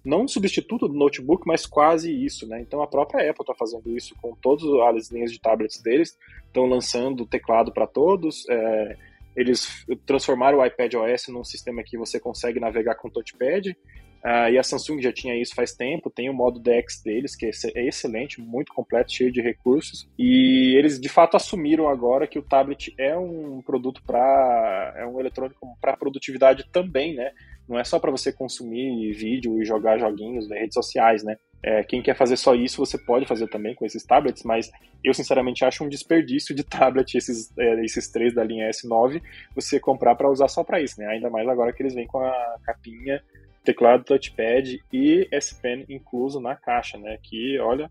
não 0.05 0.23
um 0.23 0.27
substituto 0.27 0.87
do 0.87 0.93
notebook, 0.93 1.47
mas 1.47 1.65
quase 1.65 2.11
isso, 2.11 2.45
né? 2.45 2.59
Então 2.59 2.81
a 2.81 2.87
própria 2.87 3.21
Apple 3.29 3.43
está 3.43 3.55
fazendo 3.55 3.95
isso 3.95 4.13
com 4.21 4.35
todas 4.35 4.65
as 4.97 5.09
linhas 5.09 5.31
de 5.31 5.39
tablets 5.39 5.81
deles, 5.81 6.17
estão 6.45 6.65
lançando 6.65 7.25
teclado 7.25 7.71
para 7.71 7.87
todos. 7.87 8.45
É, 8.49 8.97
eles 9.35 9.85
transformaram 10.05 10.59
o 10.59 10.65
iPad 10.65 10.93
OS 10.95 11.27
num 11.27 11.43
sistema 11.43 11.83
que 11.83 11.97
você 11.97 12.19
consegue 12.19 12.59
navegar 12.59 12.95
com 12.95 13.09
touchpad. 13.09 13.75
Uh, 14.23 14.47
e 14.53 14.57
a 14.57 14.63
Samsung 14.63 15.01
já 15.01 15.11
tinha 15.11 15.35
isso 15.35 15.53
faz 15.53 15.73
tempo, 15.73 16.09
tem 16.09 16.29
o 16.29 16.33
modo 16.33 16.57
DeX 16.57 17.01
deles, 17.03 17.35
que 17.35 17.45
é 17.45 17.85
excelente, 17.85 18.39
muito 18.39 18.73
completo, 18.73 19.11
cheio 19.11 19.29
de 19.29 19.41
recursos. 19.41 20.07
E 20.17 20.75
eles 20.77 20.97
de 20.97 21.09
fato 21.09 21.35
assumiram 21.35 21.89
agora 21.89 22.25
que 22.25 22.39
o 22.39 22.41
tablet 22.41 22.93
é 22.97 23.17
um 23.17 23.61
produto 23.61 24.01
para. 24.07 24.93
é 24.95 25.05
um 25.05 25.19
eletrônico 25.19 25.77
para 25.81 25.97
produtividade 25.97 26.65
também, 26.71 27.13
né? 27.13 27.31
Não 27.67 27.77
é 27.77 27.83
só 27.83 27.99
para 27.99 28.11
você 28.11 28.31
consumir 28.31 29.11
vídeo 29.11 29.61
e 29.61 29.65
jogar 29.65 29.99
joguinhos 29.99 30.47
nas 30.47 30.57
redes 30.57 30.73
sociais, 30.73 31.21
né? 31.21 31.35
É, 31.63 31.81
quem 31.83 32.01
quer 32.01 32.15
fazer 32.15 32.35
só 32.35 32.53
isso, 32.53 32.85
você 32.85 32.97
pode 32.97 33.25
fazer 33.25 33.47
também 33.47 33.73
com 33.73 33.85
esses 33.85 34.03
tablets, 34.03 34.43
mas 34.43 34.69
eu 35.03 35.13
sinceramente 35.13 35.63
acho 35.63 35.83
um 35.83 35.89
desperdício 35.89 36.53
de 36.53 36.63
tablet 36.67 37.15
esses, 37.15 37.57
é, 37.57 37.83
esses 37.85 38.09
três 38.11 38.33
da 38.33 38.43
linha 38.43 38.69
S9 38.69 39.21
você 39.55 39.79
comprar 39.79 40.15
para 40.15 40.29
usar 40.29 40.49
só 40.49 40.63
para 40.63 40.81
isso, 40.81 40.99
né? 40.99 41.07
Ainda 41.07 41.29
mais 41.29 41.47
agora 41.47 41.71
que 41.71 41.81
eles 41.81 41.95
vêm 41.95 42.05
com 42.05 42.19
a 42.19 42.57
capinha 42.65 43.23
teclado 43.63 44.03
touchpad 44.03 44.77
e 44.91 45.27
S 45.31 45.55
Pen 45.61 45.85
incluso 45.89 46.39
na 46.39 46.55
caixa, 46.55 46.97
né? 46.97 47.17
Que, 47.23 47.57
olha, 47.59 47.89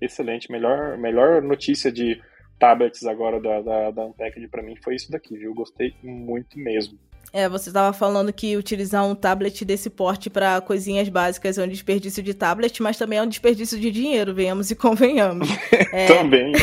excelente. 0.00 0.50
Melhor, 0.50 0.98
melhor 0.98 1.40
notícia 1.40 1.92
de 1.92 2.20
tablets 2.58 3.04
agora 3.04 3.40
da, 3.40 3.60
da, 3.60 3.90
da 3.90 4.06
Unpacked 4.06 4.48
para 4.48 4.62
mim 4.62 4.74
foi 4.82 4.96
isso 4.96 5.10
daqui, 5.10 5.36
viu? 5.36 5.54
Gostei 5.54 5.94
muito 6.02 6.58
mesmo. 6.58 6.98
É, 7.36 7.48
você 7.48 7.68
estava 7.68 7.92
falando 7.92 8.32
que 8.32 8.56
utilizar 8.56 9.04
um 9.04 9.12
tablet 9.12 9.64
desse 9.64 9.90
porte 9.90 10.30
para 10.30 10.60
coisinhas 10.60 11.08
básicas 11.08 11.58
é 11.58 11.64
um 11.64 11.68
desperdício 11.68 12.22
de 12.22 12.32
tablet, 12.32 12.80
mas 12.80 12.96
também 12.96 13.18
é 13.18 13.22
um 13.22 13.26
desperdício 13.26 13.76
de 13.76 13.90
dinheiro, 13.90 14.32
venhamos 14.32 14.70
e 14.70 14.76
convenhamos. 14.76 15.48
é... 15.92 16.06
também, 16.06 16.52
né? 16.52 16.58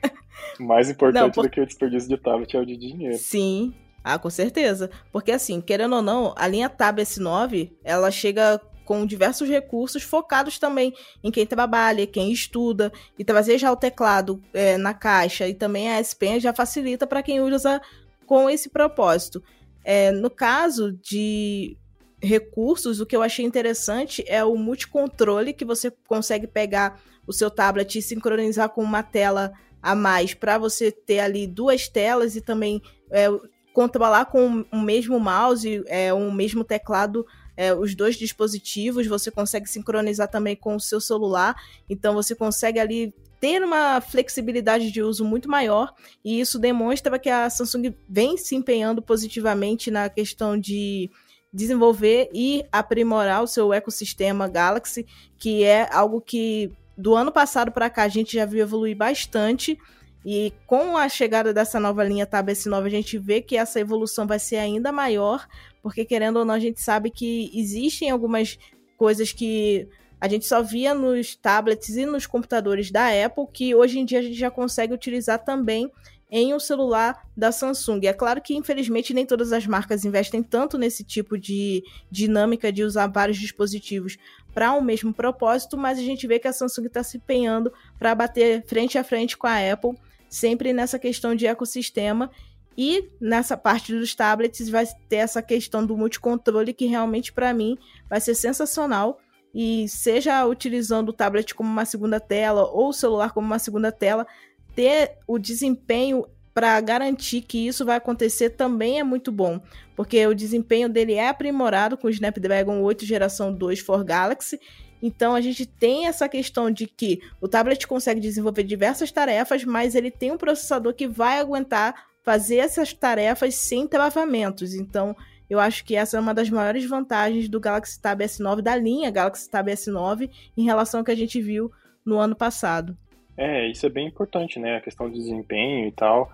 Mais 0.58 0.88
importante 0.88 1.20
Não, 1.20 1.30
por... 1.30 1.44
do 1.44 1.50
que 1.50 1.60
o 1.60 1.66
desperdício 1.66 2.08
de 2.08 2.16
tablet 2.16 2.56
é 2.56 2.60
o 2.60 2.64
de 2.64 2.78
dinheiro. 2.78 3.18
Sim, 3.18 3.74
ah, 4.02 4.18
com 4.18 4.30
certeza. 4.30 4.90
Porque 5.12 5.32
assim, 5.32 5.60
querendo 5.60 5.96
ou 5.96 6.00
não, 6.00 6.32
a 6.34 6.46
linha 6.46 6.70
Tab 6.70 6.98
S9, 6.98 7.70
ela 7.84 8.10
chega 8.10 8.58
com 8.86 9.04
diversos 9.04 9.50
recursos 9.50 10.02
focados 10.02 10.58
também 10.58 10.94
em 11.22 11.30
quem 11.30 11.44
trabalha, 11.44 12.06
quem 12.06 12.32
estuda, 12.32 12.90
e 13.18 13.24
trazer 13.24 13.58
já 13.58 13.70
o 13.70 13.76
teclado 13.76 14.40
é, 14.54 14.78
na 14.78 14.94
caixa 14.94 15.46
e 15.46 15.52
também 15.52 15.90
a 15.90 15.98
S 15.98 16.16
Pen 16.16 16.40
já 16.40 16.54
facilita 16.54 17.06
para 17.06 17.22
quem 17.22 17.42
usa 17.42 17.82
com 18.24 18.48
esse 18.48 18.70
propósito. 18.70 19.42
É, 19.84 20.10
no 20.12 20.30
caso 20.30 20.92
de 20.92 21.76
recursos, 22.22 23.00
o 23.00 23.06
que 23.06 23.16
eu 23.16 23.22
achei 23.22 23.44
interessante 23.44 24.22
é 24.26 24.44
o 24.44 24.56
multicontrole, 24.56 25.54
que 25.54 25.64
você 25.64 25.90
consegue 26.06 26.46
pegar 26.46 27.00
o 27.26 27.32
seu 27.32 27.50
tablet 27.50 27.98
e 27.98 28.02
sincronizar 28.02 28.68
com 28.70 28.82
uma 28.82 29.02
tela 29.02 29.52
a 29.82 29.94
mais 29.94 30.34
para 30.34 30.58
você 30.58 30.92
ter 30.92 31.20
ali 31.20 31.46
duas 31.46 31.88
telas 31.88 32.36
e 32.36 32.40
também 32.40 32.82
é, 33.10 33.28
controlar 33.72 34.26
com 34.26 34.64
o 34.70 34.80
mesmo 34.80 35.18
mouse, 35.18 35.82
é, 35.86 36.12
o 36.12 36.30
mesmo 36.30 36.62
teclado, 36.62 37.24
é, 37.56 37.72
os 37.74 37.94
dois 37.94 38.16
dispositivos, 38.16 39.06
você 39.06 39.30
consegue 39.30 39.68
sincronizar 39.68 40.28
também 40.28 40.54
com 40.54 40.76
o 40.76 40.80
seu 40.80 41.00
celular, 41.00 41.56
então 41.88 42.14
você 42.14 42.34
consegue 42.34 42.78
ali 42.78 43.14
ter 43.40 43.62
uma 43.64 44.00
flexibilidade 44.00 44.92
de 44.92 45.02
uso 45.02 45.24
muito 45.24 45.48
maior, 45.48 45.94
e 46.22 46.38
isso 46.38 46.58
demonstra 46.58 47.18
que 47.18 47.30
a 47.30 47.48
Samsung 47.48 47.94
vem 48.08 48.36
se 48.36 48.54
empenhando 48.54 49.00
positivamente 49.00 49.90
na 49.90 50.10
questão 50.10 50.58
de 50.58 51.10
desenvolver 51.52 52.28
e 52.32 52.64
aprimorar 52.70 53.42
o 53.42 53.46
seu 53.46 53.72
ecossistema 53.72 54.46
Galaxy, 54.46 55.06
que 55.38 55.64
é 55.64 55.88
algo 55.90 56.20
que 56.20 56.70
do 56.96 57.14
ano 57.14 57.32
passado 57.32 57.72
para 57.72 57.90
cá 57.90 58.02
a 58.02 58.08
gente 58.08 58.34
já 58.34 58.44
viu 58.44 58.60
evoluir 58.60 58.96
bastante. 58.96 59.78
E 60.24 60.52
com 60.66 60.98
a 60.98 61.08
chegada 61.08 61.52
dessa 61.52 61.80
nova 61.80 62.04
linha 62.04 62.26
Tab 62.26 62.50
S9, 62.50 62.84
a 62.84 62.90
gente 62.90 63.18
vê 63.18 63.40
que 63.40 63.56
essa 63.56 63.80
evolução 63.80 64.26
vai 64.26 64.38
ser 64.38 64.56
ainda 64.56 64.92
maior, 64.92 65.48
porque 65.82 66.04
querendo 66.04 66.40
ou 66.40 66.44
não, 66.44 66.54
a 66.54 66.60
gente 66.60 66.80
sabe 66.80 67.10
que 67.10 67.50
existem 67.54 68.10
algumas 68.10 68.58
coisas 68.98 69.32
que 69.32 69.88
a 70.20 70.28
gente 70.28 70.46
só 70.46 70.62
via 70.62 70.94
nos 70.94 71.34
tablets 71.34 71.96
e 71.96 72.04
nos 72.04 72.26
computadores 72.26 72.90
da 72.90 73.08
Apple, 73.24 73.46
que 73.52 73.74
hoje 73.74 73.98
em 73.98 74.04
dia 74.04 74.18
a 74.18 74.22
gente 74.22 74.38
já 74.38 74.50
consegue 74.50 74.92
utilizar 74.92 75.42
também 75.44 75.90
em 76.30 76.54
um 76.54 76.60
celular 76.60 77.26
da 77.36 77.50
Samsung. 77.50 78.00
É 78.04 78.12
claro 78.12 78.40
que, 78.40 78.54
infelizmente, 78.54 79.12
nem 79.12 79.26
todas 79.26 79.52
as 79.52 79.66
marcas 79.66 80.04
investem 80.04 80.42
tanto 80.42 80.78
nesse 80.78 81.02
tipo 81.02 81.36
de 81.36 81.82
dinâmica 82.10 82.70
de 82.70 82.84
usar 82.84 83.08
vários 83.08 83.36
dispositivos 83.38 84.16
para 84.54 84.72
um 84.72 84.80
mesmo 84.80 85.12
propósito, 85.12 85.76
mas 85.76 85.98
a 85.98 86.02
gente 86.02 86.26
vê 86.26 86.38
que 86.38 86.46
a 86.46 86.52
Samsung 86.52 86.86
está 86.86 87.02
se 87.02 87.16
empenhando 87.16 87.72
para 87.98 88.14
bater 88.14 88.64
frente 88.66 88.96
a 88.96 89.02
frente 89.02 89.36
com 89.36 89.46
a 89.46 89.72
Apple 89.72 89.96
sempre 90.30 90.72
nessa 90.72 90.98
questão 90.98 91.34
de 91.34 91.46
ecossistema. 91.46 92.30
E 92.78 93.10
nessa 93.20 93.56
parte 93.56 93.92
dos 93.92 94.14
tablets 94.14 94.68
vai 94.70 94.86
ter 95.08 95.16
essa 95.16 95.42
questão 95.42 95.84
do 95.84 95.96
multicontrole 95.96 96.72
que 96.72 96.86
realmente 96.86 97.32
para 97.32 97.52
mim 97.52 97.76
vai 98.08 98.20
ser 98.20 98.34
sensacional. 98.34 99.18
E 99.54 99.88
seja 99.88 100.46
utilizando 100.46 101.08
o 101.08 101.12
tablet 101.12 101.54
como 101.54 101.70
uma 101.70 101.84
segunda 101.84 102.20
tela 102.20 102.66
ou 102.70 102.88
o 102.88 102.92
celular 102.92 103.32
como 103.32 103.46
uma 103.46 103.58
segunda 103.58 103.90
tela, 103.90 104.26
ter 104.74 105.18
o 105.26 105.38
desempenho 105.38 106.24
para 106.54 106.80
garantir 106.80 107.42
que 107.42 107.66
isso 107.66 107.84
vai 107.84 107.96
acontecer 107.96 108.50
também 108.50 108.98
é 108.98 109.04
muito 109.04 109.30
bom, 109.30 109.60
porque 109.96 110.26
o 110.26 110.34
desempenho 110.34 110.88
dele 110.88 111.14
é 111.14 111.28
aprimorado 111.28 111.96
com 111.96 112.08
o 112.08 112.10
Snapdragon 112.10 112.80
8 112.82 113.06
geração 113.06 113.52
2 113.52 113.80
for 113.80 114.04
Galaxy 114.04 114.58
então 115.02 115.34
a 115.34 115.40
gente 115.40 115.64
tem 115.64 116.06
essa 116.06 116.28
questão 116.28 116.70
de 116.70 116.86
que 116.86 117.20
o 117.40 117.48
tablet 117.48 117.86
consegue 117.86 118.20
desenvolver 118.20 118.64
diversas 118.64 119.10
tarefas, 119.10 119.64
mas 119.64 119.94
ele 119.94 120.10
tem 120.10 120.30
um 120.30 120.38
processador 120.38 120.94
que 120.94 121.08
vai 121.08 121.38
aguentar 121.38 122.08
fazer 122.22 122.56
essas 122.56 122.92
tarefas 122.92 123.54
sem 123.54 123.86
travamentos. 123.86 124.74
Então 124.74 125.16
eu 125.50 125.58
acho 125.58 125.84
que 125.84 125.96
essa 125.96 126.16
é 126.16 126.20
uma 126.20 126.32
das 126.32 126.48
maiores 126.48 126.88
vantagens 126.88 127.48
do 127.48 127.58
Galaxy 127.58 128.00
Tab 128.00 128.20
S9, 128.20 128.62
da 128.62 128.76
linha 128.76 129.10
Galaxy 129.10 129.50
Tab 129.50 129.66
S9, 129.66 130.30
em 130.56 130.64
relação 130.64 131.00
ao 131.00 131.04
que 131.04 131.10
a 131.10 131.16
gente 131.16 131.42
viu 131.42 131.72
no 132.06 132.18
ano 132.18 132.36
passado. 132.36 132.96
É, 133.36 133.68
isso 133.68 133.84
é 133.84 133.88
bem 133.88 134.06
importante, 134.06 134.60
né? 134.60 134.76
A 134.76 134.80
questão 134.80 135.10
de 135.10 135.18
desempenho 135.18 135.88
e 135.88 135.92
tal. 135.92 136.30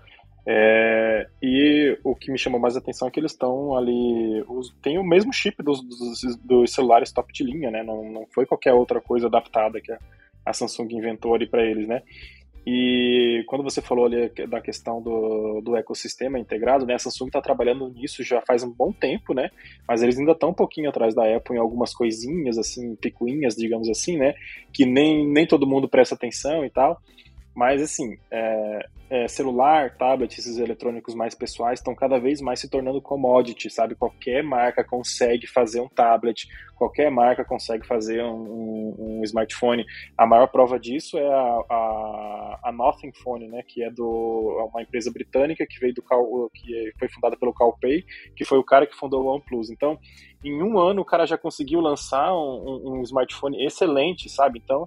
É, 0.48 1.26
e 1.42 1.98
o 2.04 2.14
que 2.14 2.30
me 2.30 2.38
chamou 2.38 2.60
mais 2.60 2.76
atenção 2.76 3.08
é 3.08 3.10
que 3.10 3.18
eles 3.18 3.32
estão 3.32 3.76
ali. 3.76 4.44
Os, 4.46 4.70
tem 4.82 4.98
o 4.98 5.02
mesmo 5.02 5.32
chip 5.32 5.62
dos, 5.62 5.82
dos, 5.82 6.36
dos, 6.36 6.72
celulares 6.72 7.10
top 7.10 7.32
de 7.32 7.42
linha, 7.42 7.70
né? 7.70 7.82
Não, 7.82 8.04
não 8.04 8.26
foi 8.26 8.44
qualquer 8.44 8.72
outra 8.72 9.00
coisa 9.00 9.26
adaptada 9.26 9.80
que 9.80 9.90
a, 9.90 9.98
a 10.44 10.52
Samsung 10.52 10.88
inventou 10.92 11.34
ali 11.34 11.46
para 11.46 11.64
eles, 11.64 11.88
né? 11.88 12.02
E 12.66 13.44
quando 13.46 13.62
você 13.62 13.80
falou 13.80 14.06
ali 14.06 14.28
da 14.48 14.60
questão 14.60 15.00
do, 15.00 15.60
do 15.60 15.76
ecossistema 15.76 16.36
integrado, 16.36 16.84
né? 16.84 16.94
A 16.94 16.98
Samsung 16.98 17.26
está 17.28 17.40
trabalhando 17.40 17.88
nisso 17.88 18.24
já 18.24 18.42
faz 18.42 18.64
um 18.64 18.72
bom 18.72 18.92
tempo, 18.92 19.32
né? 19.32 19.50
Mas 19.86 20.02
eles 20.02 20.18
ainda 20.18 20.32
estão 20.32 20.50
um 20.50 20.54
pouquinho 20.54 20.90
atrás 20.90 21.14
da 21.14 21.22
Apple 21.36 21.54
em 21.54 21.60
algumas 21.60 21.94
coisinhas, 21.94 22.58
assim, 22.58 22.96
picuinhas, 22.96 23.54
digamos 23.54 23.88
assim, 23.88 24.16
né? 24.16 24.34
Que 24.72 24.84
nem, 24.84 25.24
nem 25.28 25.46
todo 25.46 25.66
mundo 25.66 25.88
presta 25.88 26.16
atenção 26.16 26.64
e 26.64 26.70
tal. 26.70 27.00
Mas, 27.56 27.80
assim, 27.80 28.18
é, 28.30 28.86
é, 29.08 29.28
celular, 29.28 29.96
tablet, 29.96 30.38
esses 30.38 30.58
eletrônicos 30.58 31.14
mais 31.14 31.34
pessoais 31.34 31.78
estão 31.78 31.94
cada 31.94 32.18
vez 32.18 32.38
mais 32.42 32.60
se 32.60 32.68
tornando 32.68 33.00
commodity, 33.00 33.70
sabe? 33.70 33.94
Qualquer 33.94 34.42
marca 34.42 34.84
consegue 34.84 35.46
fazer 35.46 35.80
um 35.80 35.88
tablet, 35.88 36.46
qualquer 36.74 37.10
marca 37.10 37.46
consegue 37.46 37.86
fazer 37.86 38.22
um, 38.22 38.42
um, 38.42 38.96
um 38.98 39.22
smartphone. 39.24 39.86
A 40.18 40.26
maior 40.26 40.48
prova 40.48 40.78
disso 40.78 41.16
é 41.16 41.26
a, 41.26 41.64
a, 41.70 42.60
a, 42.64 42.72
Nothing 42.72 43.12
Phone, 43.22 43.48
né? 43.48 43.62
Que 43.66 43.82
é 43.82 43.90
do 43.90 44.58
é 44.60 44.64
uma 44.64 44.82
empresa 44.82 45.10
britânica 45.10 45.66
que 45.66 45.80
veio 45.80 45.94
do 45.94 46.02
Cal, 46.02 46.50
que 46.52 46.92
foi 46.98 47.08
fundada 47.08 47.38
pelo 47.38 47.54
Calpay, 47.54 48.04
que 48.36 48.44
foi 48.44 48.58
o 48.58 48.64
cara 48.64 48.86
que 48.86 48.94
fundou 48.94 49.24
o 49.24 49.34
OnePlus. 49.34 49.70
Então, 49.70 49.98
em 50.44 50.62
um 50.62 50.78
ano 50.78 51.00
o 51.00 51.06
cara 51.06 51.24
já 51.24 51.38
conseguiu 51.38 51.80
lançar 51.80 52.34
um, 52.34 52.98
um 52.98 53.02
smartphone 53.02 53.64
excelente, 53.64 54.28
sabe? 54.28 54.60
Então 54.62 54.86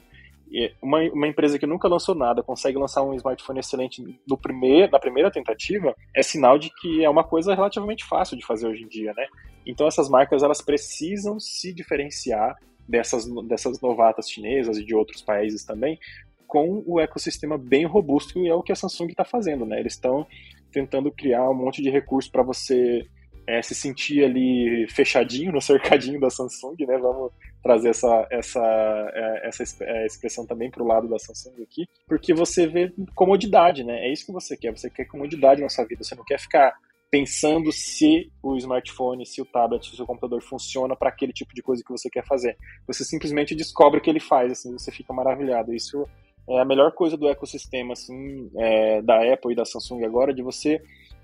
uma, 0.82 1.00
uma 1.12 1.28
empresa 1.28 1.60
que 1.60 1.68
nunca 1.68 1.88
lançou 1.88 2.16
nada 2.16 2.42
consegue 2.42 2.78
lançar 2.78 3.04
um 3.04 3.14
smartphone 3.14 3.60
excelente 3.60 4.04
no 4.28 4.38
primeir, 4.38 4.90
na 4.92 5.00
primeira 5.00 5.30
tentativa, 5.30 5.96
é 6.16 6.24
sinal 6.24 6.58
de 6.58 6.70
que 6.82 7.04
é 7.04 7.10
uma 7.10 7.24
coisa 7.24 7.54
relativamente 7.54 8.04
fácil 8.06 8.38
de 8.38 8.46
fazer 8.46 8.68
hoje 8.68 8.84
em 8.84 8.88
dia, 8.88 9.14
né? 9.14 9.26
Então 9.66 9.88
essas 9.88 10.10
marcas 10.10 10.42
elas 10.42 10.62
precisam 10.62 11.40
se 11.40 11.72
diferenciar 11.72 12.58
dessas, 12.88 13.26
dessas 13.48 13.80
novatas 13.80 14.30
chinesas 14.30 14.78
e 14.78 14.84
de 14.84 14.96
outros 14.96 15.22
países 15.22 15.64
também, 15.64 16.00
com 16.48 16.84
o 16.88 17.00
ecossistema 17.00 17.58
bem 17.58 17.86
robusto, 17.86 18.40
e 18.40 18.48
é 18.48 18.56
o 18.56 18.64
que 18.64 18.72
a 18.72 18.76
Samsung 18.76 19.10
está 19.10 19.24
fazendo, 19.24 19.66
né? 19.66 19.80
Eles 19.80 19.94
estão 19.94 20.26
tentando 20.72 21.12
criar 21.12 21.48
um 21.48 21.54
monte 21.54 21.82
de 21.82 21.92
recursos 21.92 22.32
para 22.32 22.42
você 22.42 23.06
é, 23.46 23.62
se 23.62 23.76
sentir 23.76 24.24
ali 24.24 24.88
fechadinho 24.90 25.52
no 25.52 25.62
cercadinho 25.62 26.20
da 26.20 26.30
Samsung, 26.30 26.76
né? 26.80 26.98
Vamos 26.98 27.32
trazer 27.62 27.90
essa, 27.90 28.28
essa, 28.32 29.12
é, 29.14 29.48
essa 29.48 29.64
é, 29.84 30.06
expressão 30.06 30.46
também 30.46 30.72
para 30.72 30.84
o 30.84 30.88
lado 30.88 31.08
da 31.08 31.20
Samsung 31.20 31.62
aqui, 31.62 31.88
porque 32.08 32.34
você 32.34 32.68
vê 32.68 32.94
comodidade, 33.14 33.84
né? 33.84 34.08
É 34.08 34.12
isso 34.12 34.26
que 34.26 34.32
você 34.32 34.56
quer. 34.56 34.72
Você 34.72 34.90
quer 34.90 35.06
comodidade 35.06 35.62
na 35.62 35.70
sua 35.70 35.86
vida. 35.86 36.04
Você 36.04 36.16
não 36.16 36.24
quer 36.24 36.40
ficar 36.40 36.74
pensando 37.12 37.72
se 37.72 38.32
o 38.42 38.56
smartphone, 38.56 39.26
se 39.26 39.42
o 39.42 39.46
tablet, 39.46 39.90
se 39.90 40.02
o 40.02 40.06
computador 40.06 40.42
funciona 40.42 40.96
para 40.96 41.10
aquele 41.10 41.34
tipo 41.34 41.54
de 41.54 41.62
coisa 41.62 41.84
que 41.84 41.92
você 41.92 42.10
quer 42.10 42.26
fazer. 42.26 42.56
Você 42.88 43.04
simplesmente 43.04 43.56
descobre 43.56 44.00
que 44.00 44.10
ele 44.10 44.20
faz, 44.20 44.52
assim, 44.52 44.72
você 44.72 44.92
fica 44.92 45.12
maravilhado. 45.12 45.74
Isso 45.74 46.08
é 46.48 46.60
a 46.60 46.66
melhor 46.66 46.92
coisa 46.94 47.18
do 47.18 47.28
ecossistema, 47.28 47.94
assim, 47.94 48.50
é, 48.56 49.02
da 49.02 49.34
Apple 49.34 49.54
e 49.54 49.56
da 49.56 49.66
Samsung 49.66 50.04
agora, 50.06 50.34
de 50.34 50.44
você 50.44 50.82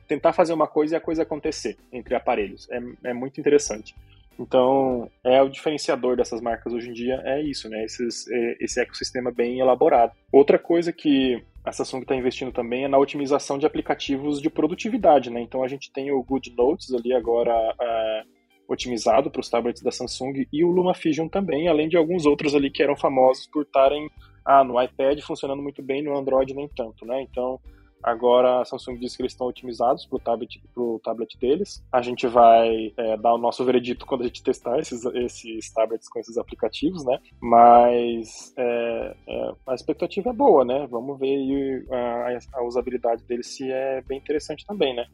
tentar 0.08 0.34
fazer 0.34 0.54
uma 0.54 0.68
coisa 0.68 0.96
e 0.96 0.98
a 0.98 1.02
coisa 1.02 1.24
acontecer 1.24 1.78
entre 1.92 2.16
aparelhos. 2.16 2.68
É, 2.70 3.10
é 3.10 3.14
muito 3.14 3.40
interessante. 3.40 3.96
Então, 4.40 5.10
é 5.24 5.42
o 5.42 5.50
diferenciador 5.50 6.18
dessas 6.18 6.42
marcas 6.42 6.74
hoje 6.74 6.90
em 6.90 6.94
dia, 6.94 7.22
é 7.24 7.42
isso, 7.42 7.70
né? 7.70 7.84
Esses, 7.84 8.28
é, 8.28 8.58
esse 8.60 8.80
ecossistema 8.82 9.32
bem 9.32 9.60
elaborado. 9.60 10.12
Outra 10.32 10.60
coisa 10.60 10.92
que 10.92 11.42
a 11.64 11.72
Samsung 11.72 12.02
está 12.02 12.16
investindo 12.16 12.52
também 12.52 12.84
é 12.84 12.88
na 12.88 12.98
otimização 12.98 13.58
de 13.58 13.66
aplicativos 13.66 14.42
de 14.42 14.50
produtividade, 14.50 15.30
né? 15.30 15.42
Então, 15.42 15.64
a 15.64 15.68
gente 15.68 15.92
tem 15.92 16.12
o 16.12 16.22
Good 16.22 16.54
Notes 16.56 16.94
ali 16.94 17.14
agora 17.14 17.52
é, 17.82 18.24
otimizado 18.68 19.32
para 19.32 19.40
os 19.40 19.50
tablets 19.50 19.82
da 19.82 19.92
Samsung 19.92 20.46
e 20.52 20.64
o 20.64 20.70
LumaFusion 20.70 21.28
também, 21.28 21.68
além 21.68 21.88
de 21.88 21.98
alguns 21.98 22.26
outros 22.26 22.54
ali 22.56 22.70
que 22.70 22.84
eram 22.84 22.96
famosos 22.96 23.48
por 23.48 23.64
estarem 23.64 24.10
ah, 24.46 24.64
no 24.64 24.82
iPad 24.82 25.20
funcionando 25.22 25.62
muito 25.62 25.82
bem, 25.82 26.04
no 26.04 26.16
Android 26.16 26.54
nem 26.54 26.68
tanto, 26.68 27.06
né? 27.06 27.22
Então, 27.22 27.60
Agora 28.06 28.62
a 28.62 28.66
Samsung 28.66 29.00
diz 29.00 29.16
que 29.16 29.24
eles 29.24 29.32
estão 29.32 29.48
otimizados 29.48 30.06
para 30.06 30.18
o 30.18 30.20
tablet, 30.20 30.62
pro 30.72 31.02
tablet 31.04 31.36
deles. 31.40 31.84
A 31.92 32.04
gente 32.04 32.28
vai 32.28 32.94
é, 32.96 33.18
dar 33.18 33.34
o 33.34 33.40
nosso 33.40 33.66
veredito 33.66 34.06
quando 34.06 34.22
a 34.22 34.28
gente 34.28 34.44
testar 34.44 34.78
esses, 34.78 35.04
esses 35.06 35.74
tablets 35.74 36.08
com 36.08 36.20
esses 36.20 36.38
aplicativos, 36.38 37.04
né? 37.04 37.18
Mas 37.42 38.54
é, 38.56 39.16
é, 39.28 39.52
a 39.66 39.74
expectativa 39.74 40.30
é 40.30 40.34
boa, 40.34 40.64
né? 40.64 40.86
Vamos 40.88 41.18
ver 41.18 41.84
a, 41.90 42.60
a 42.60 42.64
usabilidade 42.64 43.24
deles 43.24 43.48
se 43.48 43.72
é 43.72 44.04
bem 44.04 44.20
interessante 44.20 44.64
também, 44.68 44.96
né? 44.96 45.08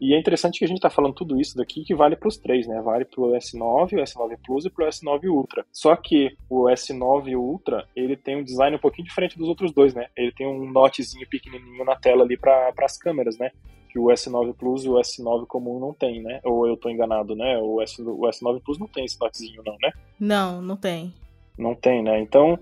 E 0.00 0.14
é 0.14 0.18
interessante 0.18 0.58
que 0.58 0.64
a 0.64 0.68
gente 0.68 0.78
está 0.78 0.90
falando 0.90 1.14
tudo 1.14 1.40
isso 1.40 1.56
daqui 1.56 1.82
que 1.84 1.94
vale 1.94 2.14
para 2.14 2.28
os 2.28 2.36
três, 2.36 2.66
né? 2.66 2.80
Vale 2.80 3.04
para 3.04 3.20
o 3.20 3.32
S9, 3.32 3.92
o 3.92 4.02
S9 4.02 4.38
Plus 4.44 4.64
e 4.64 4.70
para 4.70 4.86
o 4.86 4.88
S9 4.88 5.28
Ultra. 5.28 5.66
Só 5.72 5.94
que 5.96 6.36
o 6.48 6.64
S9 6.66 7.36
Ultra 7.36 7.86
ele 7.96 8.16
tem 8.16 8.36
um 8.36 8.44
design 8.44 8.76
um 8.76 8.80
pouquinho 8.80 9.08
diferente 9.08 9.36
dos 9.36 9.48
outros 9.48 9.72
dois, 9.72 9.94
né? 9.94 10.06
Ele 10.16 10.32
tem 10.32 10.46
um 10.46 10.70
notezinho 10.70 11.28
pequenininho 11.28 11.84
na 11.84 11.96
tela 11.96 12.22
ali 12.22 12.36
para 12.36 12.72
as 12.78 12.96
câmeras, 12.96 13.36
né? 13.38 13.50
Que 13.90 13.98
o 13.98 14.04
S9 14.04 14.54
Plus 14.54 14.84
e 14.84 14.88
o 14.88 14.94
S9 14.94 15.46
comum 15.46 15.80
não 15.80 15.92
tem, 15.92 16.22
né? 16.22 16.40
Ou 16.44 16.66
eu 16.66 16.74
estou 16.74 16.90
enganado, 16.90 17.34
né? 17.34 17.58
O, 17.58 17.82
S, 17.82 18.00
o 18.00 18.20
S9 18.20 18.62
Plus 18.62 18.78
não 18.78 18.86
tem 18.86 19.04
esse 19.04 19.18
notezinho, 19.20 19.62
não, 19.64 19.76
né? 19.82 19.90
Não, 20.20 20.62
não 20.62 20.76
tem. 20.76 21.12
Não 21.56 21.74
tem, 21.74 22.04
né? 22.04 22.20
Então 22.20 22.56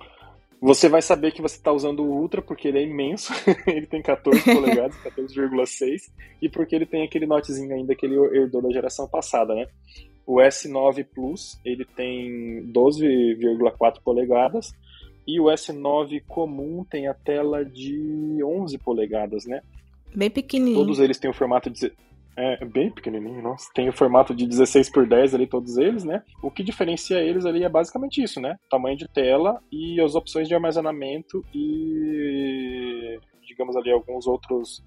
você 0.61 0.89
vai 0.89 1.03
saber 1.03 1.33
que 1.33 1.43
você 1.43 1.57
está 1.57 1.73
usando 1.73 2.03
o 2.03 2.11
Ultra 2.11 2.41
porque 2.41 2.69
ele 2.69 2.79
é 2.79 2.83
imenso, 2.83 3.33
ele 3.67 3.87
tem 3.87 4.03
14 4.03 4.43
polegadas, 4.45 4.97
14,6, 4.97 6.11
e 6.41 6.49
porque 6.49 6.75
ele 6.75 6.87
tem 6.87 7.05
aquele 7.05 7.27
notezinho 7.27 7.75
ainda 7.75 7.95
que 7.95 8.07
ele 8.07 8.17
herdou 8.37 8.63
da 8.63 8.71
geração 8.71 9.09
passada, 9.09 9.55
né? 9.55 9.67
O 10.27 10.37
S9 10.37 11.07
Plus, 11.15 11.61
ele 11.65 11.85
tem 11.85 12.69
12,4 12.73 14.01
polegadas, 14.03 14.73
e 15.27 15.41
o 15.41 15.45
S9 15.45 16.23
comum 16.27 16.85
tem 16.85 17.09
a 17.09 17.15
tela 17.15 17.65
de 17.65 18.43
11 18.43 18.79
polegadas, 18.79 19.45
né? 19.45 19.61
Bem 20.15 20.31
pequenininho. 20.31 20.79
Todos 20.79 20.99
eles 20.99 21.19
têm 21.19 21.31
o 21.31 21.35
formato 21.35 21.69
de 21.69 21.93
é 22.37 22.65
bem 22.65 22.91
pequenininho, 22.91 23.43
nossa. 23.43 23.71
Tem 23.75 23.89
o 23.89 23.93
formato 23.93 24.35
de 24.35 24.47
16 24.47 24.91
por 24.91 25.07
10 25.07 25.35
ali, 25.35 25.47
todos 25.47 25.79
eles, 25.79 26.05
né? 26.05 26.23
O 26.43 26.51
que 26.51 26.63
diferencia 26.63 27.19
eles 27.19 27.47
ali 27.47 27.65
é 27.65 27.69
basicamente 27.69 28.23
isso, 28.23 28.41
né? 28.41 28.57
Tamanho 28.71 28.97
de 28.97 29.09
tela 29.09 29.63
e 29.73 30.01
as 30.01 30.15
opções 30.15 30.47
de 30.47 30.55
armazenamento 30.55 31.43
e, 31.55 33.19
digamos 33.47 33.75
ali, 33.77 33.91
alguns 33.91 34.27
outros 34.27 34.85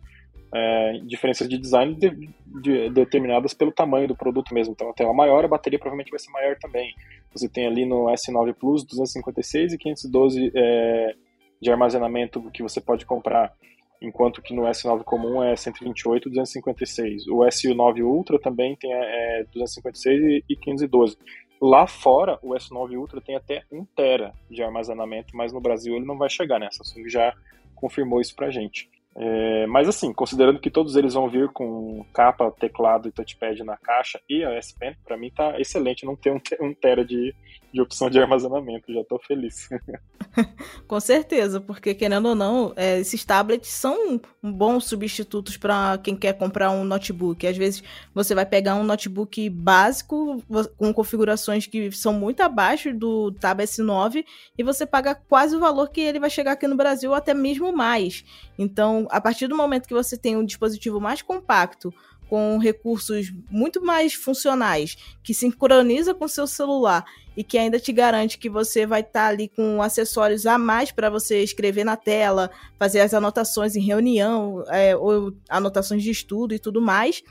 é, 0.54 1.00
diferenças 1.06 1.48
de 1.48 1.58
design 1.58 1.96
de, 1.96 2.30
de, 2.62 2.90
determinadas 2.92 3.54
pelo 3.54 3.72
tamanho 3.72 4.08
do 4.08 4.16
produto 4.16 4.54
mesmo. 4.54 4.74
Então, 4.74 4.90
a 4.90 4.94
tela 4.94 5.14
maior, 5.14 5.44
a 5.44 5.48
bateria 5.48 5.80
provavelmente 5.80 6.12
vai 6.12 6.20
ser 6.20 6.32
maior 6.32 6.56
também. 6.60 6.94
Você 7.34 7.50
tem 7.50 7.68
ali 7.68 7.86
no 7.86 8.06
S9 8.06 8.54
Plus 8.54 8.84
256 8.84 9.74
e 9.74 9.78
512 9.78 10.52
é, 10.56 11.16
de 11.62 11.72
armazenamento 11.72 12.42
que 12.52 12.64
você 12.64 12.80
pode 12.80 13.06
comprar 13.06 13.54
enquanto 14.02 14.42
que 14.42 14.54
no 14.54 14.64
S9 14.64 15.04
comum 15.04 15.44
é 15.44 15.56
128 15.56 16.28
e 16.28 16.32
256. 16.32 17.28
O 17.28 17.40
S9 17.40 18.04
Ultra 18.04 18.40
também 18.40 18.76
tem 18.76 18.92
é, 18.94 19.46
256 19.52 20.44
e 20.48 20.56
512. 20.56 21.18
Lá 21.62 21.86
fora, 21.88 22.40
o 22.42 22.54
S9 22.54 22.98
Ultra 22.98 23.20
tem 23.20 23.36
até 23.36 23.64
1 23.72 23.84
tera 23.96 24.34
de 24.50 24.64
armazenamento, 24.64 25.36
mas 25.36 25.52
no 25.52 25.60
Brasil 25.60 25.96
ele 25.96 26.06
não 26.06 26.18
vai 26.18 26.30
chegar 26.30 26.60
nessa. 26.60 26.82
A 26.82 26.86
Samsung 26.86 27.10
já 27.10 27.36
confirmou 27.76 28.22
isso 28.22 28.36
pra 28.36 28.50
gente. 28.50 28.90
É, 29.16 29.66
mas 29.68 29.88
assim, 29.88 30.14
considerando 30.14 30.60
que 30.60 30.70
todos 30.70 30.96
eles 30.96 31.14
vão 31.14 31.30
vir 31.30 31.50
com 31.50 32.06
capa, 32.14 32.52
teclado 32.52 33.08
e 33.10 33.12
touchpad 33.12 33.64
na 33.64 33.76
caixa 33.76 34.20
e 34.30 34.44
a 34.44 34.52
S 34.52 34.74
Pen, 34.78 34.96
para 35.04 35.18
mim 35.18 35.32
tá 35.32 35.60
excelente 35.60 36.06
não 36.06 36.16
ter 36.16 36.32
um, 36.32 36.40
um 36.62 36.74
tera 36.74 37.04
de, 37.04 37.36
de 37.74 37.82
opção 37.82 38.10
de 38.10 38.20
armazenamento, 38.20 38.94
já 38.94 39.04
tô 39.04 39.20
feliz. 39.20 39.68
com 40.88 41.00
certeza, 41.00 41.60
porque 41.60 41.94
querendo 41.94 42.30
ou 42.30 42.36
não, 42.36 42.72
é, 42.76 43.00
esses 43.00 43.26
tablets 43.26 43.70
são 43.70 44.22
bons 44.42 44.86
substitutos 44.86 45.58
para 45.58 45.98
quem 45.98 46.16
quer 46.16 46.34
comprar 46.34 46.72
um 46.72 46.84
notebook. 46.84 47.46
Às 47.46 47.58
vezes 47.58 47.84
você 48.14 48.36
vai 48.36 48.46
pegar 48.46 48.76
um 48.76 48.84
notebook 48.84 49.50
básico 49.50 50.42
com 50.78 50.94
configurações 50.94 51.66
que 51.66 51.92
são 51.92 52.14
muito 52.14 52.42
abaixo 52.42 52.94
do 52.94 53.32
Tab 53.34 53.60
S9 53.60 54.24
e 54.58 54.64
você 54.64 54.86
paga 54.86 55.16
quase 55.16 55.56
o 55.56 55.60
valor 55.60 55.90
que 55.90 56.00
ele 56.00 56.20
vai 56.20 56.30
chegar 56.30 56.54
aqui 56.54 56.68
no 56.68 56.78
Brasil, 56.78 57.14
até 57.14 57.34
mesmo 57.34 57.76
mais. 57.76 58.24
Então, 58.62 59.08
a 59.10 59.22
partir 59.22 59.48
do 59.48 59.56
momento 59.56 59.88
que 59.88 59.94
você 59.94 60.18
tem 60.18 60.36
um 60.36 60.44
dispositivo 60.44 61.00
mais 61.00 61.22
compacto, 61.22 61.94
com 62.28 62.58
recursos 62.58 63.34
muito 63.50 63.82
mais 63.82 64.14
funcionais, 64.14 64.98
que 65.24 65.34
sincroniza 65.34 66.14
com 66.14 66.28
seu 66.28 66.46
celular 66.46 67.06
e 67.36 67.44
que 67.44 67.58
ainda 67.58 67.80
te 67.80 67.94
garante 67.94 68.38
que 68.38 68.50
você 68.50 68.86
vai 68.86 69.00
estar 69.00 69.24
tá 69.24 69.28
ali 69.28 69.48
com 69.48 69.82
acessórios 69.82 70.46
a 70.46 70.58
mais 70.58 70.92
para 70.92 71.10
você 71.10 71.42
escrever 71.42 71.86
na 71.86 71.96
tela, 71.96 72.52
fazer 72.78 73.00
as 73.00 73.14
anotações 73.14 73.78
em 73.78 73.82
reunião, 73.82 74.64
é, 74.68 74.94
ou 74.94 75.34
anotações 75.48 76.04
de 76.04 76.12
estudo 76.12 76.54
e 76.54 76.60
tudo 76.60 76.82
mais, 76.82 77.24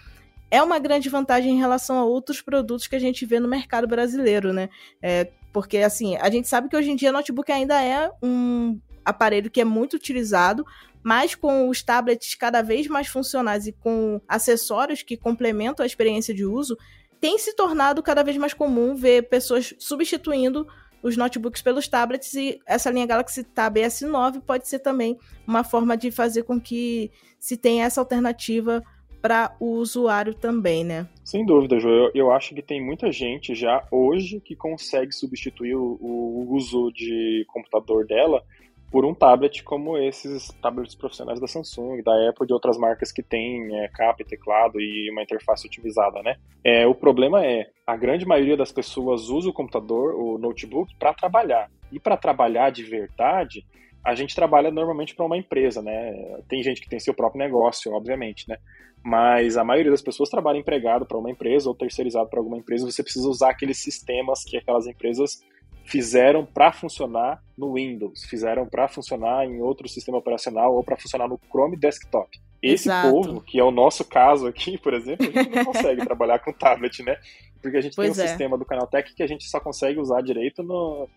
é 0.51 0.63
uma 0.63 0.79
grande 0.79 1.11
vantagem 1.11 1.53
em 1.53 1.59
relação 1.59 1.99
a 1.99 2.05
outros 2.05 2.41
produtos 2.41 2.87
que 2.87 2.97
a 2.97 2.99
gente 2.99 3.27
vê 3.27 3.39
no 3.39 3.47
mercado 3.47 3.87
brasileiro, 3.87 4.51
né? 4.51 4.71
É, 5.03 5.31
porque, 5.53 5.77
assim, 5.79 6.17
a 6.17 6.31
gente 6.31 6.49
sabe 6.49 6.71
que 6.71 6.77
hoje 6.77 6.91
em 6.91 6.97
dia 6.97 7.13
notebook 7.13 7.53
ainda 7.53 7.81
é 7.83 8.11
um 8.23 8.81
aparelho 9.09 9.51
que 9.51 9.61
é 9.61 9.65
muito 9.65 9.95
utilizado, 9.95 10.67
mas 11.03 11.35
com 11.35 11.69
os 11.69 11.83
tablets 11.83 12.35
cada 12.35 12.63
vez 12.63 12.87
mais 12.87 13.09
funcionais 13.09 13.67
e 13.67 13.73
com 13.73 14.21
acessórios 14.29 15.03
que 15.03 15.17
complementam 15.17 15.83
a 15.83 15.87
experiência 15.87 16.35
de 16.35 16.45
uso, 16.45 16.77
tem 17.21 17.39
se 17.39 17.55
tornado 17.55 18.03
cada 18.03 18.23
vez 18.23 18.37
mais 18.37 18.55
comum 18.55 18.95
ver 18.95 19.29
pessoas 19.29 19.75
substituindo 19.79 20.67
os 21.03 21.17
notebooks 21.17 21.63
pelos 21.63 21.87
tablets 21.87 22.35
e 22.35 22.61
essa 22.67 22.91
linha 22.91 23.07
Galaxy 23.07 23.45
Tab 23.45 23.77
S9 23.77 24.41
pode 24.41 24.69
ser 24.69 24.81
também 24.81 25.17
uma 25.47 25.63
forma 25.63 25.97
de 25.97 26.11
fazer 26.11 26.43
com 26.43 26.61
que 26.61 27.11
se 27.39 27.57
tenha 27.57 27.85
essa 27.85 28.01
alternativa 28.01 28.83
para 29.21 29.57
o 29.59 29.73
usuário 29.73 30.35
também, 30.35 30.85
né? 30.85 31.09
Sem 31.25 31.45
dúvida, 31.45 31.79
João. 31.81 31.93
Eu, 31.93 32.11
eu, 32.15 32.31
acho 32.31 32.55
que 32.55 32.63
tem 32.63 32.85
muita 32.85 33.11
gente 33.11 33.55
já 33.55 33.85
hoje 33.91 34.41
que 34.41 34.55
consegue 34.55 35.13
substituir 35.13 35.75
o, 35.75 35.99
o 36.01 36.55
uso 36.55 36.91
de 36.93 37.45
computador 37.49 38.07
dela 38.07 38.43
por 38.91 39.05
um 39.05 39.15
tablet 39.15 39.63
como 39.63 39.99
esses 39.99 40.49
tablets 40.63 40.95
profissionais 40.95 41.39
da 41.41 41.47
Samsung, 41.47 42.03
da 42.03 42.29
Apple, 42.29 42.47
de 42.47 42.53
outras 42.53 42.79
marcas 42.79 43.13
que 43.13 43.23
têm 43.23 43.77
é, 43.77 43.89
capa 43.89 44.23
e 44.23 44.25
teclado 44.25 44.81
e 44.81 45.11
uma 45.11 45.23
interface 45.23 45.67
otimizada, 45.67 46.23
né? 46.23 46.37
É, 46.65 46.87
o 46.87 46.95
problema 46.95 47.45
é, 47.45 47.69
a 47.87 47.97
grande 47.97 48.27
maioria 48.27 48.57
das 48.57 48.73
pessoas 48.73 49.29
usa 49.29 49.51
o 49.51 49.53
computador, 49.53 50.15
o 50.15 50.39
notebook, 50.39 50.95
para 50.99 51.13
trabalhar. 51.13 51.71
E 51.93 52.01
para 52.01 52.17
trabalhar 52.17 52.71
de 52.71 52.83
verdade, 52.83 53.65
a 54.05 54.15
gente 54.15 54.35
trabalha 54.35 54.71
normalmente 54.71 55.15
para 55.15 55.27
uma 55.27 55.37
empresa, 55.37 55.83
né? 55.83 56.41
Tem 56.49 56.63
gente 56.63 56.81
que 56.81 56.89
tem 56.89 56.99
seu 56.99 57.13
próprio 57.13 57.39
negócio, 57.39 57.93
obviamente, 57.93 58.49
né? 58.49 58.57
Mas 59.03 59.57
a 59.57 59.65
maioria 59.65 59.91
das 59.91 60.03
pessoas 60.03 60.31
trabalha 60.31 60.59
empregado 60.59 61.07
para 61.07 61.19
uma 61.19 61.31
empresa 61.31 61.69
ou 61.69 61.75
terceirizado 61.75 62.29
para 62.29 62.41
alguma 62.41 62.59
empresa. 62.59 62.91
Você 62.91 63.03
precisa 63.03 63.29
usar 63.29 63.51
aqueles 63.51 63.79
sistemas 63.79 64.45
que 64.45 64.57
aquelas 64.57 64.87
empresas 64.87 65.43
fizeram 65.89 66.45
para 66.45 66.71
funcionar 66.71 67.43
no 67.57 67.73
Windows, 67.73 68.25
fizeram 68.25 68.67
para 68.67 68.87
funcionar 68.89 69.47
em 69.47 69.63
outro 69.63 69.89
sistema 69.89 70.19
operacional 70.19 70.75
ou 70.75 70.85
para 70.85 70.99
funcionar 70.99 71.27
no 71.27 71.41
Chrome 71.51 71.79
Desktop. 71.79 72.39
Esse 72.63 72.89
Exato. 72.89 73.11
povo, 73.11 73.41
que 73.41 73.59
é 73.59 73.65
o 73.65 73.71
nosso 73.71 74.05
caso 74.05 74.47
aqui, 74.47 74.77
por 74.77 74.93
exemplo, 74.93 75.27
a 75.27 75.43
gente 75.43 75.55
não 75.55 75.65
consegue 75.73 76.05
trabalhar 76.05 76.41
com 76.41 76.53
tablet, 76.53 77.03
né? 77.03 77.17
Porque 77.63 77.79
a 77.79 77.81
gente 77.81 77.97
pois 77.97 78.13
tem 78.15 78.23
um 78.23 78.25
é. 78.25 78.29
sistema 78.29 78.59
do 78.59 78.67
Canaltech 78.67 79.15
que 79.15 79.23
a 79.23 79.27
gente 79.27 79.49
só 79.49 79.59
consegue 79.59 79.99
usar 79.99 80.21
direito 80.21 80.63
no, 80.63 81.09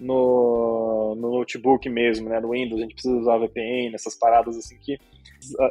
no, 0.00 1.14
no, 1.14 1.30
notebook 1.38 1.88
mesmo, 1.88 2.28
né? 2.28 2.40
No 2.40 2.50
Windows, 2.50 2.80
a 2.80 2.82
gente 2.82 2.94
precisa 2.94 3.16
usar 3.16 3.38
VPN, 3.38 3.94
essas 3.94 4.14
paradas 4.14 4.56
assim 4.56 4.78
que 4.78 4.98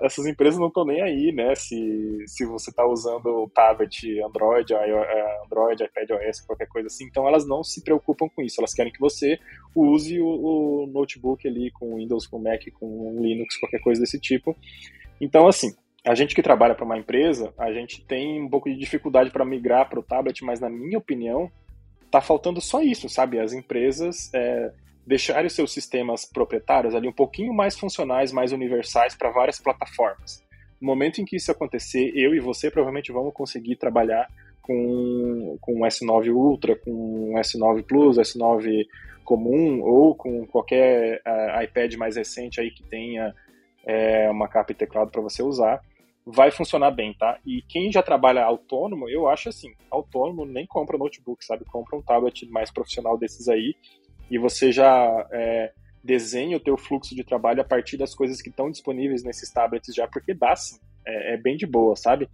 essas 0.02 0.26
empresas 0.26 0.60
não 0.60 0.68
estão 0.68 0.86
nem 0.86 1.02
aí, 1.02 1.32
né? 1.32 1.54
Se, 1.56 2.24
se 2.26 2.46
você 2.46 2.70
está 2.70 2.86
usando 2.86 3.26
o 3.26 3.50
tablet 3.50 4.20
Android, 4.22 4.74
é, 4.74 5.44
Android, 5.46 5.84
iPadOS, 5.84 6.42
qualquer 6.42 6.68
coisa 6.68 6.88
assim. 6.88 7.06
Então 7.06 7.28
elas 7.28 7.48
não 7.48 7.64
se 7.64 7.84
preocupam 7.84 8.28
com 8.30 8.42
isso. 8.42 8.60
Elas 8.60 8.74
querem 8.74 8.92
que 8.92 9.00
você 9.00 9.40
use 9.76 10.20
o, 10.20 10.28
o 10.28 10.88
notebook 10.88 11.48
ali 11.48 11.72
com 11.72 11.98
Windows, 11.98 12.26
com 12.26 12.40
Mac, 12.40 12.62
com 12.80 13.18
Linux, 13.22 13.58
qualquer 13.58 13.80
coisa 13.80 14.02
desse 14.02 14.20
tipo. 14.20 14.56
Então, 15.22 15.48
assim, 15.48 15.76
a 16.06 16.16
gente 16.16 16.34
que 16.34 16.42
trabalha 16.42 16.74
para 16.74 16.86
uma 16.86 16.98
empresa, 16.98 17.54
a 17.58 17.72
gente 17.72 18.04
tem 18.06 18.42
um 18.42 18.50
pouco 18.50 18.70
de 18.70 18.78
dificuldade 18.78 19.32
para 19.32 19.46
migrar 19.46 19.90
para 19.90 20.00
o 20.00 20.04
tablet, 20.04 20.44
mas 20.44 20.60
na 20.60 20.70
minha 20.70 20.98
opinião, 20.98 21.52
tá 22.12 22.22
faltando 22.22 22.62
só 22.62 22.82
isso, 22.82 23.08
sabe? 23.10 23.40
As 23.40 23.54
empresas 23.54 24.32
é, 24.34 24.72
deixarem 25.06 25.48
os 25.48 25.54
seus 25.54 25.74
sistemas 25.74 26.26
proprietários 26.26 26.96
ali 26.96 27.08
um 27.08 27.14
pouquinho 27.14 27.54
mais 27.54 27.78
funcionais, 27.78 28.32
mais 28.32 28.52
universais 28.52 29.16
para 29.16 29.32
várias 29.32 29.60
plataformas. 29.60 30.44
No 30.80 30.88
momento 30.88 31.20
em 31.20 31.26
que 31.26 31.36
isso 31.36 31.52
acontecer, 31.52 32.12
eu 32.16 32.34
e 32.34 32.40
você 32.40 32.72
provavelmente 32.72 33.12
vamos 33.12 33.34
conseguir 33.34 33.76
trabalhar 33.76 34.28
com, 34.62 35.58
com 35.60 35.82
o 35.82 35.86
S9 35.86 36.34
Ultra, 36.34 36.76
com 36.76 37.34
o 37.34 37.40
S9 37.40 37.84
Plus, 37.84 38.18
S9 38.18 38.86
comum 39.26 39.82
ou 39.82 40.16
com 40.16 40.46
qualquer 40.48 41.22
uh, 41.26 41.64
iPad 41.64 41.96
mais 41.96 42.16
recente 42.16 42.60
aí 42.60 42.72
que 42.72 42.84
tenha 42.84 43.34
é, 43.86 44.30
uma 44.30 44.48
capa 44.48 44.72
e 44.72 44.76
teclado 44.76 45.12
para 45.12 45.22
você 45.22 45.44
usar, 45.44 45.82
vai 46.32 46.52
funcionar 46.52 46.92
bem, 46.92 47.14
tá? 47.14 47.40
E 47.46 47.62
quem 47.64 47.92
já 47.92 48.04
trabalha 48.04 48.44
autônomo, 48.44 49.10
eu 49.10 49.28
acho 49.28 49.50
assim, 49.50 49.74
autônomo 49.90 50.46
nem 50.46 50.66
compra 50.66 50.98
notebook, 50.98 51.44
sabe? 51.44 51.66
Compra 51.66 51.98
um 51.98 52.02
tablet 52.02 52.48
mais 52.50 52.72
profissional 52.72 53.18
desses 53.18 53.48
aí 53.48 53.76
e 54.30 54.38
você 54.38 54.72
já 54.72 55.28
é, 55.32 55.72
desenha 56.04 56.58
o 56.58 56.60
teu 56.60 56.78
fluxo 56.78 57.16
de 57.16 57.24
trabalho 57.24 57.62
a 57.62 57.64
partir 57.64 57.98
das 57.98 58.14
coisas 58.14 58.42
que 58.42 58.50
estão 58.50 58.70
disponíveis 58.70 59.24
nesses 59.24 59.52
tablets 59.52 59.94
já, 59.94 60.08
porque 60.08 60.34
dá 60.34 60.56
sim, 60.56 60.78
é, 61.06 61.34
é 61.34 61.38
bem 61.38 61.58
de 61.58 61.66
boa, 61.66 61.96
sabe? 61.96 62.30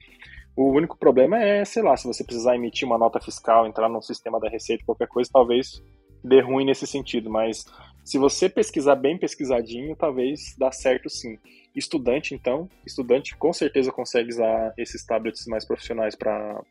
O 0.56 0.72
único 0.72 0.98
problema 0.98 1.42
é, 1.42 1.64
sei 1.64 1.84
lá, 1.84 1.96
se 1.96 2.08
você 2.08 2.24
precisar 2.24 2.56
emitir 2.56 2.88
uma 2.88 2.98
nota 2.98 3.20
fiscal, 3.20 3.66
entrar 3.66 3.90
num 3.90 4.02
sistema 4.02 4.40
da 4.40 4.50
Receita, 4.50 4.86
qualquer 4.86 5.08
coisa, 5.08 5.30
talvez 5.32 5.82
dê 6.24 6.42
ruim 6.42 6.66
nesse 6.66 6.88
sentido, 6.88 7.30
mas 7.30 7.66
se 8.06 8.20
você 8.20 8.48
pesquisar 8.48 8.96
bem 8.96 9.18
pesquisadinho, 9.18 9.96
talvez 9.96 10.56
dá 10.60 10.72
certo 10.72 11.10
sim. 11.10 11.40
Estudante, 11.76 12.36
então, 12.36 12.70
estudante 12.86 13.36
com 13.36 13.52
certeza 13.52 13.92
consegue 13.92 14.30
usar 14.30 14.74
esses 14.78 15.04
tablets 15.04 15.46
mais 15.48 15.66
profissionais 15.66 16.16
para 16.16 16.64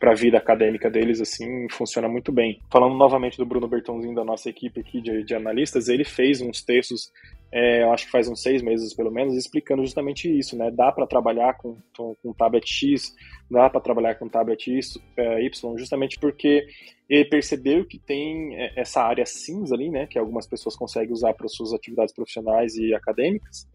a 0.00 0.14
vida 0.14 0.38
acadêmica 0.38 0.88
deles, 0.88 1.20
assim, 1.20 1.66
funciona 1.70 2.08
muito 2.08 2.30
bem. 2.30 2.60
Falando 2.70 2.94
novamente 2.94 3.36
do 3.36 3.44
Bruno 3.44 3.66
Bertonzinho, 3.66 4.14
da 4.14 4.24
nossa 4.24 4.48
equipe 4.48 4.80
aqui 4.80 5.00
de, 5.00 5.24
de 5.24 5.34
analistas, 5.34 5.88
ele 5.88 6.04
fez 6.04 6.40
uns 6.40 6.62
textos, 6.62 7.10
é, 7.52 7.82
eu 7.82 7.92
acho 7.92 8.06
que 8.06 8.12
faz 8.12 8.28
uns 8.28 8.42
seis 8.42 8.62
meses 8.62 8.94
pelo 8.94 9.10
menos, 9.10 9.34
explicando 9.34 9.82
justamente 9.82 10.30
isso, 10.30 10.56
né? 10.56 10.70
Dá 10.70 10.92
para 10.92 11.06
trabalhar 11.06 11.54
com, 11.54 11.76
com, 11.96 12.14
com 12.22 12.32
tablet 12.32 12.68
X, 12.68 13.14
dá 13.50 13.68
para 13.68 13.80
trabalhar 13.80 14.14
com 14.14 14.28
tablet 14.28 14.78
é, 15.16 15.44
Y, 15.44 15.78
justamente 15.78 16.18
porque 16.18 16.66
ele 17.08 17.24
percebeu 17.24 17.84
que 17.84 17.98
tem 17.98 18.54
é, 18.54 18.72
essa 18.80 19.02
área 19.02 19.26
cinza 19.26 19.74
ali, 19.74 19.90
né, 19.90 20.06
que 20.06 20.18
algumas 20.18 20.46
pessoas 20.46 20.76
conseguem 20.76 21.12
usar 21.12 21.34
para 21.34 21.48
suas 21.48 21.72
atividades 21.72 22.14
profissionais 22.14 22.76
e 22.76 22.94
acadêmicas, 22.94 23.68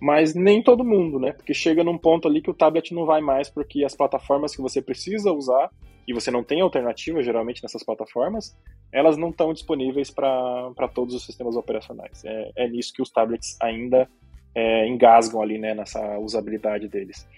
mas 0.00 0.34
nem 0.34 0.62
todo 0.62 0.84
mundo, 0.84 1.18
né? 1.18 1.32
Porque 1.32 1.54
chega 1.54 1.82
num 1.82 1.98
ponto 1.98 2.28
ali 2.28 2.40
que 2.40 2.50
o 2.50 2.54
tablet 2.54 2.94
não 2.94 3.06
vai 3.06 3.20
mais 3.20 3.50
porque 3.50 3.82
as 3.82 3.96
plataformas 3.96 4.54
que 4.54 4.62
você 4.62 4.80
precisa 4.80 5.32
usar 5.32 5.70
e 6.06 6.12
você 6.12 6.30
não 6.30 6.44
tem 6.44 6.60
alternativa 6.60 7.22
geralmente 7.22 7.62
nessas 7.62 7.82
plataformas, 7.82 8.56
elas 8.92 9.16
não 9.16 9.30
estão 9.30 9.52
disponíveis 9.52 10.10
para 10.10 10.88
todos 10.94 11.14
os 11.14 11.24
sistemas 11.24 11.56
operacionais. 11.56 12.24
É, 12.24 12.52
é 12.56 12.68
nisso 12.68 12.92
que 12.92 13.02
os 13.02 13.10
tablets 13.10 13.56
ainda 13.60 14.08
é, 14.54 14.86
engasgam 14.86 15.42
ali, 15.42 15.58
né, 15.58 15.74
nessa 15.74 16.18
usabilidade 16.18 16.88
deles. 16.88 17.28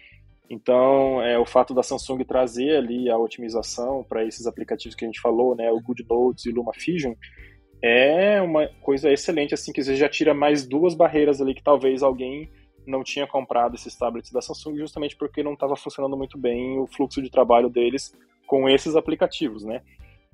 Então, 0.51 1.23
é, 1.23 1.39
o 1.39 1.45
fato 1.45 1.75
da 1.75 1.83
Samsung 1.83 2.25
trazer 2.25 2.77
ali 2.77 3.11
a 3.11 3.19
otimização 3.19 4.05
para 4.05 4.25
esses 4.25 4.47
aplicativos 4.47 4.95
que 4.95 5.05
a 5.05 5.09
gente 5.09 5.21
falou, 5.21 5.55
né, 5.55 5.71
o 5.71 5.81
GoodNotes 5.81 6.47
e 6.47 6.51
o 6.51 6.55
LumaFusion, 6.55 7.15
é 7.83 8.41
uma 8.41 8.67
coisa 8.83 9.11
excelente, 9.11 9.55
assim, 9.55 9.73
que 9.73 9.83
você 9.83 9.95
já 9.95 10.09
tira 10.09 10.35
mais 10.35 10.67
duas 10.67 10.95
barreiras 10.95 11.41
ali 11.41 11.55
que 11.55 11.63
talvez 11.63 12.03
alguém 12.03 12.51
não 12.87 13.05
tinha 13.05 13.27
comprado 13.27 13.75
esses 13.75 13.95
tablets 13.97 14.33
da 14.33 14.41
Samsung 14.41 14.79
justamente 14.79 15.17
porque 15.17 15.43
não 15.43 15.53
estava 15.53 15.77
funcionando 15.77 16.17
muito 16.17 16.39
bem 16.39 16.79
o 16.79 16.87
fluxo 16.87 17.21
de 17.23 17.31
trabalho 17.31 17.69
deles 17.69 18.15
com 18.49 18.69
esses 18.69 18.97
aplicativos, 18.97 19.63
né? 19.63 19.83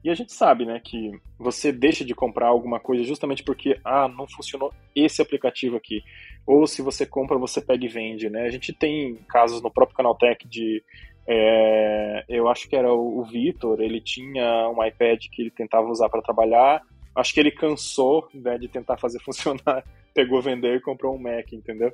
E 0.02 0.10
a 0.10 0.14
gente 0.14 0.32
sabe, 0.32 0.66
né, 0.66 0.80
que 0.84 1.12
você 1.38 1.72
deixa 1.72 2.04
de 2.04 2.14
comprar 2.14 2.48
alguma 2.48 2.78
coisa 2.78 3.02
justamente 3.04 3.42
porque, 3.42 3.80
ah, 3.82 4.06
não 4.06 4.26
funcionou 4.28 4.72
esse 4.94 5.20
aplicativo 5.20 5.76
aqui. 5.76 6.02
Ou 6.46 6.66
se 6.66 6.82
você 6.82 7.06
compra, 7.06 7.38
você 7.38 7.60
pega 7.60 7.84
e 7.86 7.88
vende, 7.88 8.28
né? 8.28 8.42
A 8.42 8.50
gente 8.50 8.70
tem 8.72 9.16
casos 9.28 9.62
no 9.62 9.70
próprio 9.70 9.96
Canaltech 9.96 10.46
de 10.46 10.82
é, 11.26 12.22
eu 12.28 12.48
acho 12.48 12.68
que 12.68 12.76
era 12.76 12.92
o 12.92 13.24
Vitor, 13.24 13.80
ele 13.80 13.98
tinha 13.98 14.68
um 14.68 14.84
iPad 14.84 15.24
que 15.32 15.40
ele 15.40 15.50
tentava 15.50 15.88
usar 15.88 16.10
para 16.10 16.20
trabalhar, 16.20 16.82
acho 17.16 17.32
que 17.32 17.40
ele 17.40 17.50
cansou 17.50 18.28
né, 18.34 18.58
de 18.58 18.68
tentar 18.68 18.98
fazer 18.98 19.18
funcionar, 19.24 19.82
pegou 20.12 20.42
vender 20.42 20.76
e 20.76 20.80
comprou 20.80 21.14
um 21.14 21.18
Mac, 21.18 21.50
entendeu? 21.52 21.90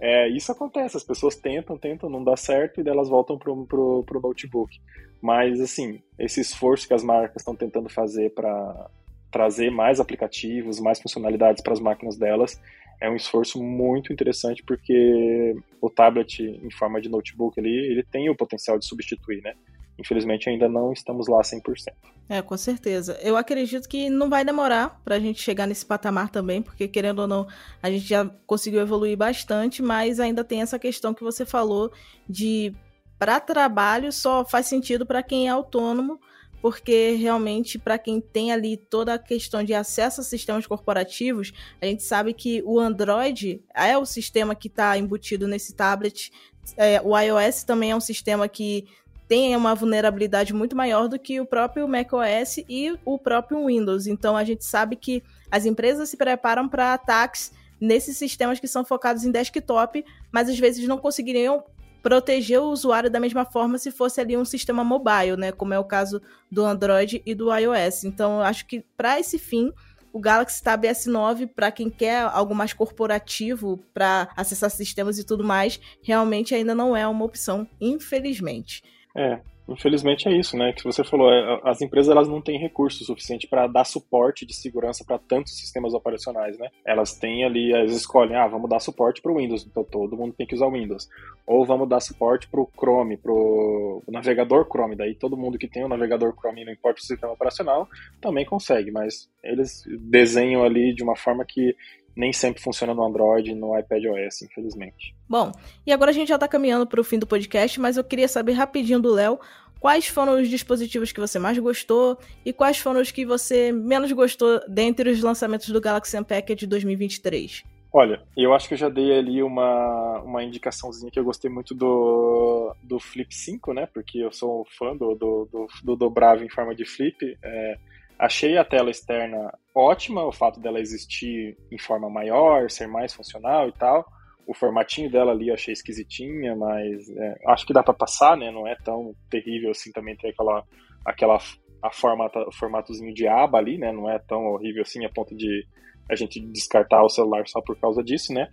É, 0.00 0.28
isso 0.28 0.52
acontece, 0.52 0.96
as 0.96 1.04
pessoas 1.04 1.36
tentam, 1.36 1.78
tentam, 1.78 2.10
não 2.10 2.22
dá 2.22 2.36
certo 2.36 2.80
e 2.80 2.88
elas 2.88 3.08
voltam 3.08 3.38
pro, 3.38 3.66
pro 3.66 4.20
notebook. 4.20 4.78
Mas, 5.20 5.60
assim, 5.60 6.02
esse 6.18 6.40
esforço 6.40 6.86
que 6.86 6.94
as 6.94 7.02
marcas 7.02 7.42
estão 7.42 7.54
tentando 7.54 7.88
fazer 7.88 8.34
para 8.34 8.90
trazer 9.30 9.70
mais 9.70 10.00
aplicativos, 10.00 10.80
mais 10.80 11.00
funcionalidades 11.00 11.62
para 11.62 11.72
as 11.72 11.80
máquinas 11.80 12.16
delas, 12.16 12.60
é 13.00 13.10
um 13.10 13.16
esforço 13.16 13.62
muito 13.62 14.12
interessante 14.12 14.62
porque 14.62 15.54
o 15.80 15.90
tablet 15.90 16.40
em 16.42 16.70
forma 16.70 17.00
de 17.00 17.08
notebook 17.08 17.58
ali, 17.58 17.70
ele 17.70 18.02
tem 18.02 18.30
o 18.30 18.36
potencial 18.36 18.78
de 18.78 18.86
substituir, 18.86 19.42
né? 19.42 19.54
Infelizmente 19.98 20.48
ainda 20.48 20.68
não 20.68 20.92
estamos 20.92 21.26
lá 21.26 21.40
100%. 21.40 21.92
É, 22.28 22.42
com 22.42 22.56
certeza. 22.56 23.18
Eu 23.22 23.36
acredito 23.36 23.88
que 23.88 24.10
não 24.10 24.28
vai 24.28 24.44
demorar 24.44 25.00
para 25.04 25.14
a 25.14 25.20
gente 25.20 25.40
chegar 25.40 25.66
nesse 25.66 25.86
patamar 25.86 26.28
também, 26.28 26.60
porque 26.60 26.88
querendo 26.88 27.20
ou 27.20 27.28
não, 27.28 27.46
a 27.82 27.90
gente 27.90 28.06
já 28.06 28.28
conseguiu 28.46 28.80
evoluir 28.80 29.16
bastante, 29.16 29.80
mas 29.80 30.18
ainda 30.18 30.42
tem 30.42 30.60
essa 30.60 30.78
questão 30.78 31.14
que 31.14 31.22
você 31.22 31.46
falou 31.46 31.92
de 32.28 32.74
para 33.18 33.40
trabalho 33.40 34.12
só 34.12 34.44
faz 34.44 34.66
sentido 34.66 35.06
para 35.06 35.22
quem 35.22 35.46
é 35.46 35.50
autônomo, 35.50 36.20
porque 36.60 37.12
realmente 37.12 37.78
para 37.78 37.96
quem 37.96 38.20
tem 38.20 38.52
ali 38.52 38.76
toda 38.76 39.14
a 39.14 39.18
questão 39.18 39.62
de 39.62 39.72
acesso 39.72 40.20
a 40.20 40.24
sistemas 40.24 40.66
corporativos, 40.66 41.52
a 41.80 41.86
gente 41.86 42.02
sabe 42.02 42.34
que 42.34 42.62
o 42.66 42.78
Android 42.78 43.62
é 43.74 43.96
o 43.96 44.04
sistema 44.04 44.54
que 44.54 44.68
está 44.68 44.98
embutido 44.98 45.46
nesse 45.46 45.74
tablet. 45.74 46.32
É, 46.76 47.00
o 47.00 47.16
iOS 47.16 47.62
também 47.62 47.92
é 47.92 47.96
um 47.96 48.00
sistema 48.00 48.48
que 48.48 48.86
tem 49.28 49.56
uma 49.56 49.74
vulnerabilidade 49.74 50.54
muito 50.54 50.76
maior 50.76 51.08
do 51.08 51.18
que 51.18 51.40
o 51.40 51.46
próprio 51.46 51.88
macOS 51.88 52.58
e 52.68 52.96
o 53.04 53.18
próprio 53.18 53.66
Windows. 53.66 54.06
Então 54.06 54.36
a 54.36 54.44
gente 54.44 54.64
sabe 54.64 54.96
que 54.96 55.22
as 55.50 55.66
empresas 55.66 56.08
se 56.08 56.16
preparam 56.16 56.68
para 56.68 56.94
ataques 56.94 57.52
nesses 57.80 58.16
sistemas 58.16 58.60
que 58.60 58.68
são 58.68 58.84
focados 58.84 59.24
em 59.24 59.30
desktop, 59.30 60.04
mas 60.32 60.48
às 60.48 60.58
vezes 60.58 60.86
não 60.86 60.98
conseguiriam 60.98 61.64
proteger 62.02 62.60
o 62.60 62.70
usuário 62.70 63.10
da 63.10 63.18
mesma 63.18 63.44
forma 63.44 63.78
se 63.78 63.90
fosse 63.90 64.20
ali 64.20 64.36
um 64.36 64.44
sistema 64.44 64.84
mobile, 64.84 65.36
né, 65.36 65.50
como 65.50 65.74
é 65.74 65.78
o 65.78 65.84
caso 65.84 66.22
do 66.50 66.64
Android 66.64 67.20
e 67.26 67.34
do 67.34 67.52
iOS. 67.52 68.04
Então 68.04 68.36
eu 68.36 68.42
acho 68.42 68.64
que 68.66 68.84
para 68.96 69.18
esse 69.18 69.38
fim 69.38 69.72
o 70.12 70.20
Galaxy 70.20 70.62
Tab 70.62 70.82
S9, 70.84 71.46
para 71.54 71.70
quem 71.70 71.90
quer 71.90 72.22
algo 72.22 72.54
mais 72.54 72.72
corporativo, 72.72 73.78
para 73.92 74.28
acessar 74.34 74.70
sistemas 74.70 75.18
e 75.18 75.24
tudo 75.24 75.44
mais, 75.44 75.78
realmente 76.00 76.54
ainda 76.54 76.74
não 76.74 76.96
é 76.96 77.06
uma 77.06 77.24
opção, 77.24 77.68
infelizmente. 77.78 78.82
É, 79.16 79.40
infelizmente 79.66 80.28
é 80.28 80.32
isso, 80.32 80.56
né? 80.56 80.72
Que 80.74 80.84
você 80.84 81.02
falou, 81.02 81.32
é, 81.32 81.60
as 81.64 81.80
empresas 81.80 82.10
elas 82.10 82.28
não 82.28 82.42
têm 82.42 82.58
recurso 82.58 83.02
suficiente 83.02 83.46
para 83.46 83.66
dar 83.66 83.84
suporte 83.84 84.44
de 84.44 84.54
segurança 84.54 85.04
para 85.04 85.18
tantos 85.18 85.56
sistemas 85.58 85.94
operacionais, 85.94 86.58
né? 86.58 86.68
Elas 86.84 87.18
têm 87.18 87.44
ali, 87.44 87.72
elas 87.72 87.96
escolhem, 87.96 88.36
ah, 88.36 88.46
vamos 88.46 88.68
dar 88.68 88.78
suporte 88.78 89.22
para 89.22 89.32
o 89.32 89.38
Windows, 89.38 89.66
então 89.66 89.82
todo 89.82 90.16
mundo 90.16 90.34
tem 90.36 90.46
que 90.46 90.54
usar 90.54 90.66
o 90.66 90.72
Windows. 90.72 91.08
Ou 91.46 91.64
vamos 91.64 91.88
dar 91.88 92.00
suporte 92.00 92.46
para 92.48 92.60
o 92.60 92.70
Chrome, 92.78 93.16
para 93.16 93.32
o 93.32 94.02
navegador 94.08 94.66
Chrome, 94.70 94.94
daí 94.94 95.14
todo 95.14 95.36
mundo 95.36 95.58
que 95.58 95.68
tem 95.68 95.82
o 95.82 95.88
navegador 95.88 96.34
Chrome, 96.38 96.64
não 96.64 96.72
importa 96.72 97.00
o 97.00 97.04
sistema 97.04 97.32
operacional, 97.32 97.88
também 98.20 98.44
consegue, 98.44 98.90
mas 98.90 99.30
eles 99.42 99.82
desenham 99.98 100.62
ali 100.62 100.94
de 100.94 101.02
uma 101.02 101.16
forma 101.16 101.44
que 101.44 101.74
nem 102.16 102.32
sempre 102.32 102.62
funciona 102.62 102.94
no 102.94 103.04
Android 103.04 103.50
e 103.50 103.54
no 103.54 103.78
iPad 103.78 104.04
OS, 104.06 104.42
infelizmente. 104.42 105.14
Bom, 105.28 105.52
e 105.86 105.92
agora 105.92 106.10
a 106.10 106.14
gente 106.14 106.28
já 106.28 106.36
está 106.36 106.48
caminhando 106.48 106.86
para 106.86 107.00
o 107.00 107.04
fim 107.04 107.18
do 107.18 107.26
podcast, 107.26 107.78
mas 107.78 107.96
eu 107.96 108.04
queria 108.04 108.26
saber 108.26 108.52
rapidinho 108.52 108.98
do 108.98 109.12
Léo 109.12 109.38
quais 109.78 110.06
foram 110.06 110.40
os 110.40 110.48
dispositivos 110.48 111.12
que 111.12 111.20
você 111.20 111.38
mais 111.38 111.58
gostou 111.58 112.18
e 112.44 112.52
quais 112.52 112.78
foram 112.78 113.00
os 113.00 113.10
que 113.10 113.26
você 113.26 113.70
menos 113.70 114.10
gostou 114.12 114.60
dentre 114.66 115.10
os 115.10 115.22
lançamentos 115.22 115.68
do 115.68 115.80
Galaxy 115.80 116.18
Unpacked 116.18 116.66
2023. 116.66 117.64
Olha, 117.92 118.20
eu 118.36 118.52
acho 118.52 118.68
que 118.68 118.74
eu 118.74 118.78
já 118.78 118.88
dei 118.88 119.16
ali 119.16 119.42
uma, 119.42 120.20
uma 120.20 120.42
indicaçãozinha 120.42 121.10
que 121.10 121.18
eu 121.18 121.24
gostei 121.24 121.50
muito 121.50 121.74
do, 121.74 122.74
do 122.82 122.98
Flip 122.98 123.34
5, 123.34 123.72
né? 123.72 123.86
Porque 123.86 124.18
eu 124.18 124.32
sou 124.32 124.66
fã 124.76 124.94
do, 124.94 125.14
do, 125.14 125.48
do, 125.50 125.66
do 125.82 125.96
dobrável 125.96 126.44
em 126.44 126.50
forma 126.50 126.74
de 126.74 126.84
flip. 126.84 127.38
É, 127.42 127.78
achei 128.18 128.56
a 128.56 128.64
tela 128.64 128.90
externa 128.90 129.52
ótima, 129.74 130.24
o 130.24 130.32
fato 130.32 130.60
dela 130.60 130.80
existir 130.80 131.56
em 131.70 131.78
forma 131.78 132.08
maior, 132.08 132.70
ser 132.70 132.86
mais 132.86 133.12
funcional 133.14 133.68
e 133.68 133.72
tal. 133.72 134.06
O 134.46 134.54
formatinho 134.54 135.10
dela 135.10 135.32
ali 135.32 135.48
eu 135.48 135.54
achei 135.54 135.72
esquisitinha, 135.72 136.54
mas 136.54 137.08
é, 137.10 137.34
acho 137.48 137.66
que 137.66 137.72
dá 137.72 137.82
para 137.82 137.92
passar, 137.92 138.36
né? 138.36 138.50
Não 138.50 138.66
é 138.66 138.76
tão 138.76 139.14
terrível 139.28 139.70
assim 139.70 139.90
também 139.92 140.16
ter 140.16 140.28
aquela, 140.28 140.64
aquela 141.04 141.38
a 141.82 141.90
formata, 141.92 142.46
formatozinho 142.52 143.12
de 143.12 143.26
aba 143.26 143.58
ali, 143.58 143.76
né? 143.76 143.92
Não 143.92 144.08
é 144.08 144.18
tão 144.18 144.46
horrível 144.46 144.82
assim 144.82 145.04
a 145.04 145.10
ponto 145.10 145.34
de 145.34 145.66
a 146.10 146.14
gente 146.14 146.40
descartar 146.40 147.02
o 147.02 147.08
celular 147.08 147.46
só 147.46 147.60
por 147.60 147.78
causa 147.78 148.02
disso, 148.02 148.32
né? 148.32 148.48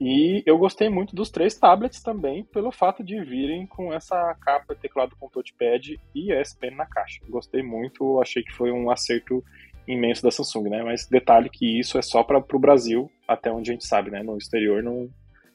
E 0.00 0.42
eu 0.46 0.56
gostei 0.56 0.88
muito 0.88 1.14
dos 1.14 1.28
três 1.28 1.54
tablets 1.54 2.02
também, 2.02 2.42
pelo 2.44 2.72
fato 2.72 3.04
de 3.04 3.22
virem 3.22 3.66
com 3.66 3.92
essa 3.92 4.34
capa 4.40 4.74
teclado 4.74 5.14
com 5.20 5.28
touchpad 5.28 6.00
e 6.14 6.28
Pen 6.58 6.74
na 6.74 6.86
caixa. 6.86 7.20
Gostei 7.28 7.62
muito, 7.62 8.18
achei 8.18 8.42
que 8.42 8.52
foi 8.52 8.72
um 8.72 8.90
acerto 8.90 9.44
imenso 9.86 10.22
da 10.22 10.30
Samsung, 10.30 10.70
né? 10.70 10.82
Mas 10.82 11.06
detalhe 11.06 11.50
que 11.50 11.78
isso 11.78 11.98
é 11.98 12.02
só 12.02 12.22
para 12.22 12.38
o 12.38 12.58
Brasil, 12.58 13.10
até 13.28 13.52
onde 13.52 13.70
a 13.70 13.74
gente 13.74 13.86
sabe, 13.86 14.10
né? 14.10 14.22
No 14.22 14.38
exterior 14.38 14.82
não, 14.82 15.10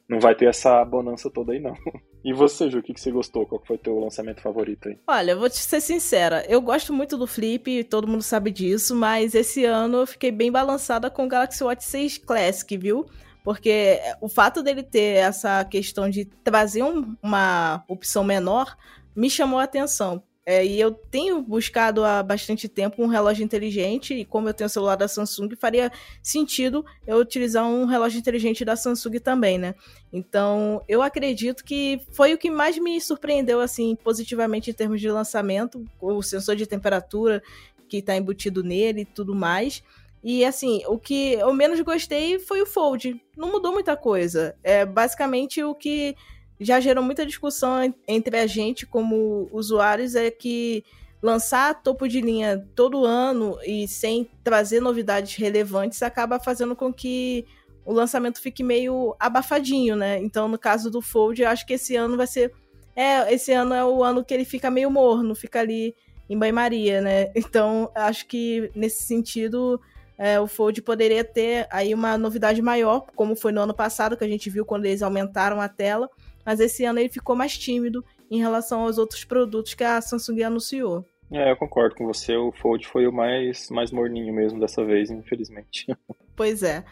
não 0.08 0.20
vai 0.20 0.36
ter 0.36 0.46
essa 0.46 0.84
bonança 0.86 1.30
toda 1.32 1.52
aí, 1.52 1.60
não. 1.60 1.74
E 2.26 2.34
você, 2.34 2.72
Ju, 2.72 2.80
o 2.80 2.82
que, 2.82 2.92
que 2.92 3.00
você 3.00 3.12
gostou? 3.12 3.46
Qual 3.46 3.62
foi 3.64 3.76
o 3.76 3.80
teu 3.80 4.00
lançamento 4.00 4.42
favorito 4.42 4.90
aí? 4.90 4.98
Olha, 5.08 5.34
eu 5.34 5.40
vou 5.40 5.48
te 5.48 5.58
ser 5.58 5.80
sincera, 5.80 6.44
eu 6.50 6.60
gosto 6.60 6.92
muito 6.92 7.16
do 7.18 7.28
Flip, 7.28 7.84
todo 7.84 8.08
mundo 8.08 8.24
sabe 8.24 8.50
disso, 8.50 8.96
mas 8.96 9.36
esse 9.36 9.64
ano 9.64 10.00
eu 10.00 10.08
fiquei 10.08 10.32
bem 10.32 10.52
balançada 10.52 11.08
com 11.08 11.26
o 11.26 11.28
Galaxy 11.28 11.64
Watch 11.64 11.84
6 11.84 12.18
Classic, 12.18 12.76
viu? 12.78 13.06
Porque 13.46 14.02
o 14.20 14.28
fato 14.28 14.64
dele 14.64 14.82
ter 14.82 15.18
essa 15.18 15.64
questão 15.64 16.10
de 16.10 16.26
trazer 16.26 16.82
um, 16.82 17.16
uma 17.22 17.86
opção 17.88 18.24
menor 18.24 18.76
me 19.16 19.30
chamou 19.30 19.60
a 19.60 19.64
atenção. 19.64 20.24
É, 20.48 20.64
e 20.64 20.80
eu 20.80 20.92
tenho 20.92 21.42
buscado 21.42 22.04
há 22.04 22.22
bastante 22.22 22.68
tempo 22.68 23.04
um 23.04 23.08
relógio 23.08 23.44
inteligente, 23.44 24.14
e 24.14 24.26
como 24.26 24.48
eu 24.48 24.54
tenho 24.54 24.68
o 24.68 24.70
celular 24.70 24.96
da 24.96 25.08
Samsung, 25.08 25.56
faria 25.56 25.92
sentido 26.22 26.86
eu 27.08 27.18
utilizar 27.18 27.66
um 27.66 27.86
relógio 27.86 28.20
inteligente 28.20 28.64
da 28.64 28.76
Samsung 28.76 29.20
também, 29.20 29.58
né? 29.58 29.74
Então, 30.14 30.84
eu 30.88 31.02
acredito 31.02 31.64
que 31.64 32.00
foi 32.12 32.34
o 32.34 32.38
que 32.38 32.52
mais 32.52 32.78
me 32.78 33.00
surpreendeu, 33.02 33.60
assim, 33.60 33.96
positivamente 33.96 34.70
em 34.70 34.74
termos 34.74 35.02
de 35.02 35.10
lançamento, 35.10 35.84
o 36.00 36.22
sensor 36.22 36.56
de 36.56 36.68
temperatura 36.68 37.42
que 37.88 37.98
está 37.98 38.16
embutido 38.16 38.64
nele 38.64 39.02
e 39.02 39.06
tudo 39.06 39.34
mais. 39.34 39.84
E 40.28 40.44
assim, 40.44 40.82
o 40.88 40.98
que 40.98 41.34
eu 41.34 41.54
menos 41.54 41.80
gostei 41.82 42.40
foi 42.40 42.60
o 42.60 42.66
Fold. 42.66 43.22
Não 43.38 43.52
mudou 43.52 43.72
muita 43.72 43.96
coisa. 43.96 44.56
É 44.64 44.84
basicamente 44.84 45.64
o 45.64 45.76
que 45.76 46.16
já 46.60 46.80
gerou 46.80 47.04
muita 47.04 47.28
discussão 47.28 47.94
entre 48.08 48.36
a 48.40 48.48
gente 48.48 48.88
como 48.88 49.48
usuários 49.52 50.16
é 50.16 50.32
que 50.32 50.84
lançar 51.22 51.80
topo 51.84 52.08
de 52.08 52.22
linha 52.22 52.68
todo 52.74 53.06
ano 53.06 53.56
e 53.64 53.88
sem 53.88 54.28
trazer 54.44 54.80
novidades 54.80 55.36
relevantes 55.36 56.02
acaba 56.02 56.40
fazendo 56.40 56.76
com 56.76 56.92
que 56.92 57.46
o 57.86 57.94
lançamento 57.94 58.42
fique 58.42 58.64
meio 58.64 59.16
abafadinho, 59.20 59.96
né? 59.96 60.18
Então, 60.18 60.48
no 60.48 60.58
caso 60.58 60.90
do 60.90 61.04
Fold, 61.04 61.44
eu 61.44 61.50
acho 61.50 61.68
que 61.68 61.74
esse 61.74 61.96
ano 61.96 62.18
vai 62.18 62.26
ser. 62.26 62.52
É, 62.96 63.32
esse 63.32 63.52
ano 63.52 63.76
é 63.76 63.86
o 63.86 64.04
ano 64.04 64.26
que 64.26 64.34
ele 64.34 64.46
fica 64.46 64.72
meio 64.72 64.90
morno, 64.90 65.36
fica 65.36 65.60
ali 65.60 65.94
em 66.28 66.36
banho-maria, 66.36 67.00
né? 67.00 67.32
Então, 67.36 67.92
acho 67.94 68.26
que 68.26 68.72
nesse 68.74 69.04
sentido, 69.04 69.80
é, 70.18 70.40
o 70.40 70.48
Fold 70.48 70.82
poderia 70.82 71.24
ter 71.24 71.68
aí 71.72 71.94
uma 71.94 72.18
novidade 72.18 72.62
maior, 72.62 73.06
como 73.16 73.36
foi 73.36 73.52
no 73.52 73.62
ano 73.62 73.74
passado, 73.74 74.18
que 74.18 74.24
a 74.24 74.28
gente 74.28 74.50
viu 74.50 74.66
quando 74.66 74.86
eles 74.86 75.02
aumentaram 75.02 75.60
a 75.60 75.68
tela 75.68 76.10
mas 76.46 76.60
esse 76.60 76.86
ano 76.86 77.00
ele 77.00 77.10
ficou 77.10 77.36
mais 77.36 77.58
tímido 77.58 78.06
em 78.30 78.38
relação 78.38 78.82
aos 78.82 78.98
outros 78.98 79.26
produtos 79.26 79.74
que 79.74 79.84
a 79.84 80.00
Samsung 80.00 80.44
anunciou. 80.44 81.04
É, 81.32 81.52
eu 81.52 81.58
concordo 81.58 81.96
com 81.96 82.06
você. 82.06 82.36
O 82.38 82.52
Fold 82.52 82.88
foi 82.88 83.08
o 83.08 83.12
mais, 83.12 83.70
mais 83.72 83.92
morninho 83.92 84.32
mesmo 84.32 84.60
dessa 84.60 84.86
vez, 84.86 85.10
infelizmente. 85.10 85.88
Pois 86.38 86.64
é. 86.64 86.84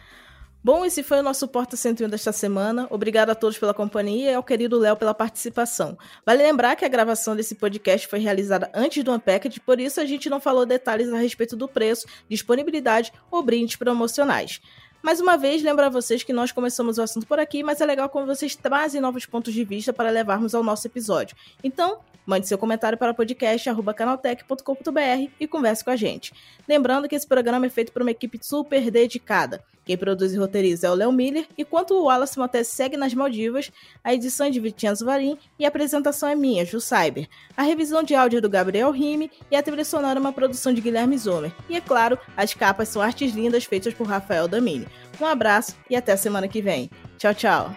Bom, 0.64 0.82
esse 0.82 1.02
foi 1.02 1.18
o 1.18 1.22
nosso 1.22 1.46
Porta 1.46 1.76
101 1.76 2.08
desta 2.08 2.32
semana. 2.32 2.86
Obrigado 2.88 3.28
a 3.28 3.34
todos 3.34 3.58
pela 3.58 3.74
companhia 3.74 4.30
e 4.30 4.34
ao 4.34 4.42
querido 4.42 4.78
Léo 4.78 4.96
pela 4.96 5.12
participação. 5.12 5.98
Vale 6.24 6.42
lembrar 6.42 6.74
que 6.74 6.86
a 6.86 6.88
gravação 6.88 7.36
desse 7.36 7.54
podcast 7.54 8.08
foi 8.08 8.18
realizada 8.18 8.70
antes 8.72 9.04
do 9.04 9.12
Unpacked, 9.12 9.60
por 9.60 9.78
isso 9.78 10.00
a 10.00 10.06
gente 10.06 10.30
não 10.30 10.40
falou 10.40 10.64
detalhes 10.64 11.12
a 11.12 11.18
respeito 11.18 11.54
do 11.54 11.68
preço, 11.68 12.06
disponibilidade 12.30 13.12
ou 13.30 13.42
brindes 13.42 13.76
promocionais. 13.76 14.62
Mais 15.02 15.20
uma 15.20 15.36
vez, 15.36 15.62
lembro 15.62 15.84
a 15.84 15.90
vocês 15.90 16.22
que 16.22 16.32
nós 16.32 16.50
começamos 16.50 16.96
o 16.96 17.02
assunto 17.02 17.26
por 17.26 17.38
aqui, 17.38 17.62
mas 17.62 17.82
é 17.82 17.84
legal 17.84 18.08
quando 18.08 18.24
vocês 18.24 18.56
trazem 18.56 19.02
novos 19.02 19.26
pontos 19.26 19.52
de 19.52 19.64
vista 19.64 19.92
para 19.92 20.08
levarmos 20.08 20.54
ao 20.54 20.62
nosso 20.62 20.86
episódio. 20.86 21.36
Então, 21.62 21.98
mande 22.24 22.48
seu 22.48 22.56
comentário 22.56 22.96
para 22.96 23.12
podcast.canaltech.com.br 23.12 25.30
e 25.38 25.46
converse 25.46 25.84
com 25.84 25.90
a 25.90 25.96
gente. 25.96 26.32
Lembrando 26.66 27.06
que 27.06 27.14
esse 27.14 27.26
programa 27.26 27.66
é 27.66 27.68
feito 27.68 27.92
por 27.92 28.00
uma 28.00 28.12
equipe 28.12 28.38
super 28.40 28.90
dedicada. 28.90 29.62
Quem 29.84 29.96
produz 29.96 30.32
e 30.32 30.38
roteiriza 30.38 30.86
é 30.86 30.90
o 30.90 30.94
Léo 30.94 31.12
Miller, 31.12 31.46
enquanto 31.58 31.92
o 31.92 32.04
Wallace 32.04 32.38
Montes 32.38 32.68
segue 32.68 32.96
nas 32.96 33.12
Maldivas, 33.12 33.70
a 34.02 34.14
edição 34.14 34.46
é 34.46 34.50
de 34.50 34.60
Vicenzo 34.60 35.04
Varim 35.04 35.38
e 35.58 35.64
a 35.64 35.68
apresentação 35.68 36.28
é 36.28 36.34
minha, 36.34 36.64
Ju 36.64 36.80
Cyber. 36.80 37.28
A 37.56 37.62
revisão 37.62 38.02
de 38.02 38.14
áudio 38.14 38.38
é 38.38 38.40
do 38.40 38.48
Gabriel 38.48 38.90
Rime 38.90 39.30
e 39.50 39.56
a 39.56 39.62
trilha 39.62 39.84
sonora 39.84 40.18
é 40.18 40.20
uma 40.20 40.32
produção 40.32 40.72
de 40.72 40.80
Guilherme 40.80 41.18
Zomer. 41.18 41.52
E 41.68 41.76
é 41.76 41.80
claro, 41.80 42.18
as 42.36 42.54
capas 42.54 42.88
são 42.88 43.02
artes 43.02 43.34
lindas 43.34 43.64
feitas 43.64 43.92
por 43.92 44.06
Rafael 44.06 44.48
Damini. 44.48 44.88
Um 45.20 45.26
abraço 45.26 45.76
e 45.88 45.94
até 45.94 46.16
semana 46.16 46.48
que 46.48 46.62
vem. 46.62 46.90
Tchau, 47.18 47.34
tchau. 47.34 47.74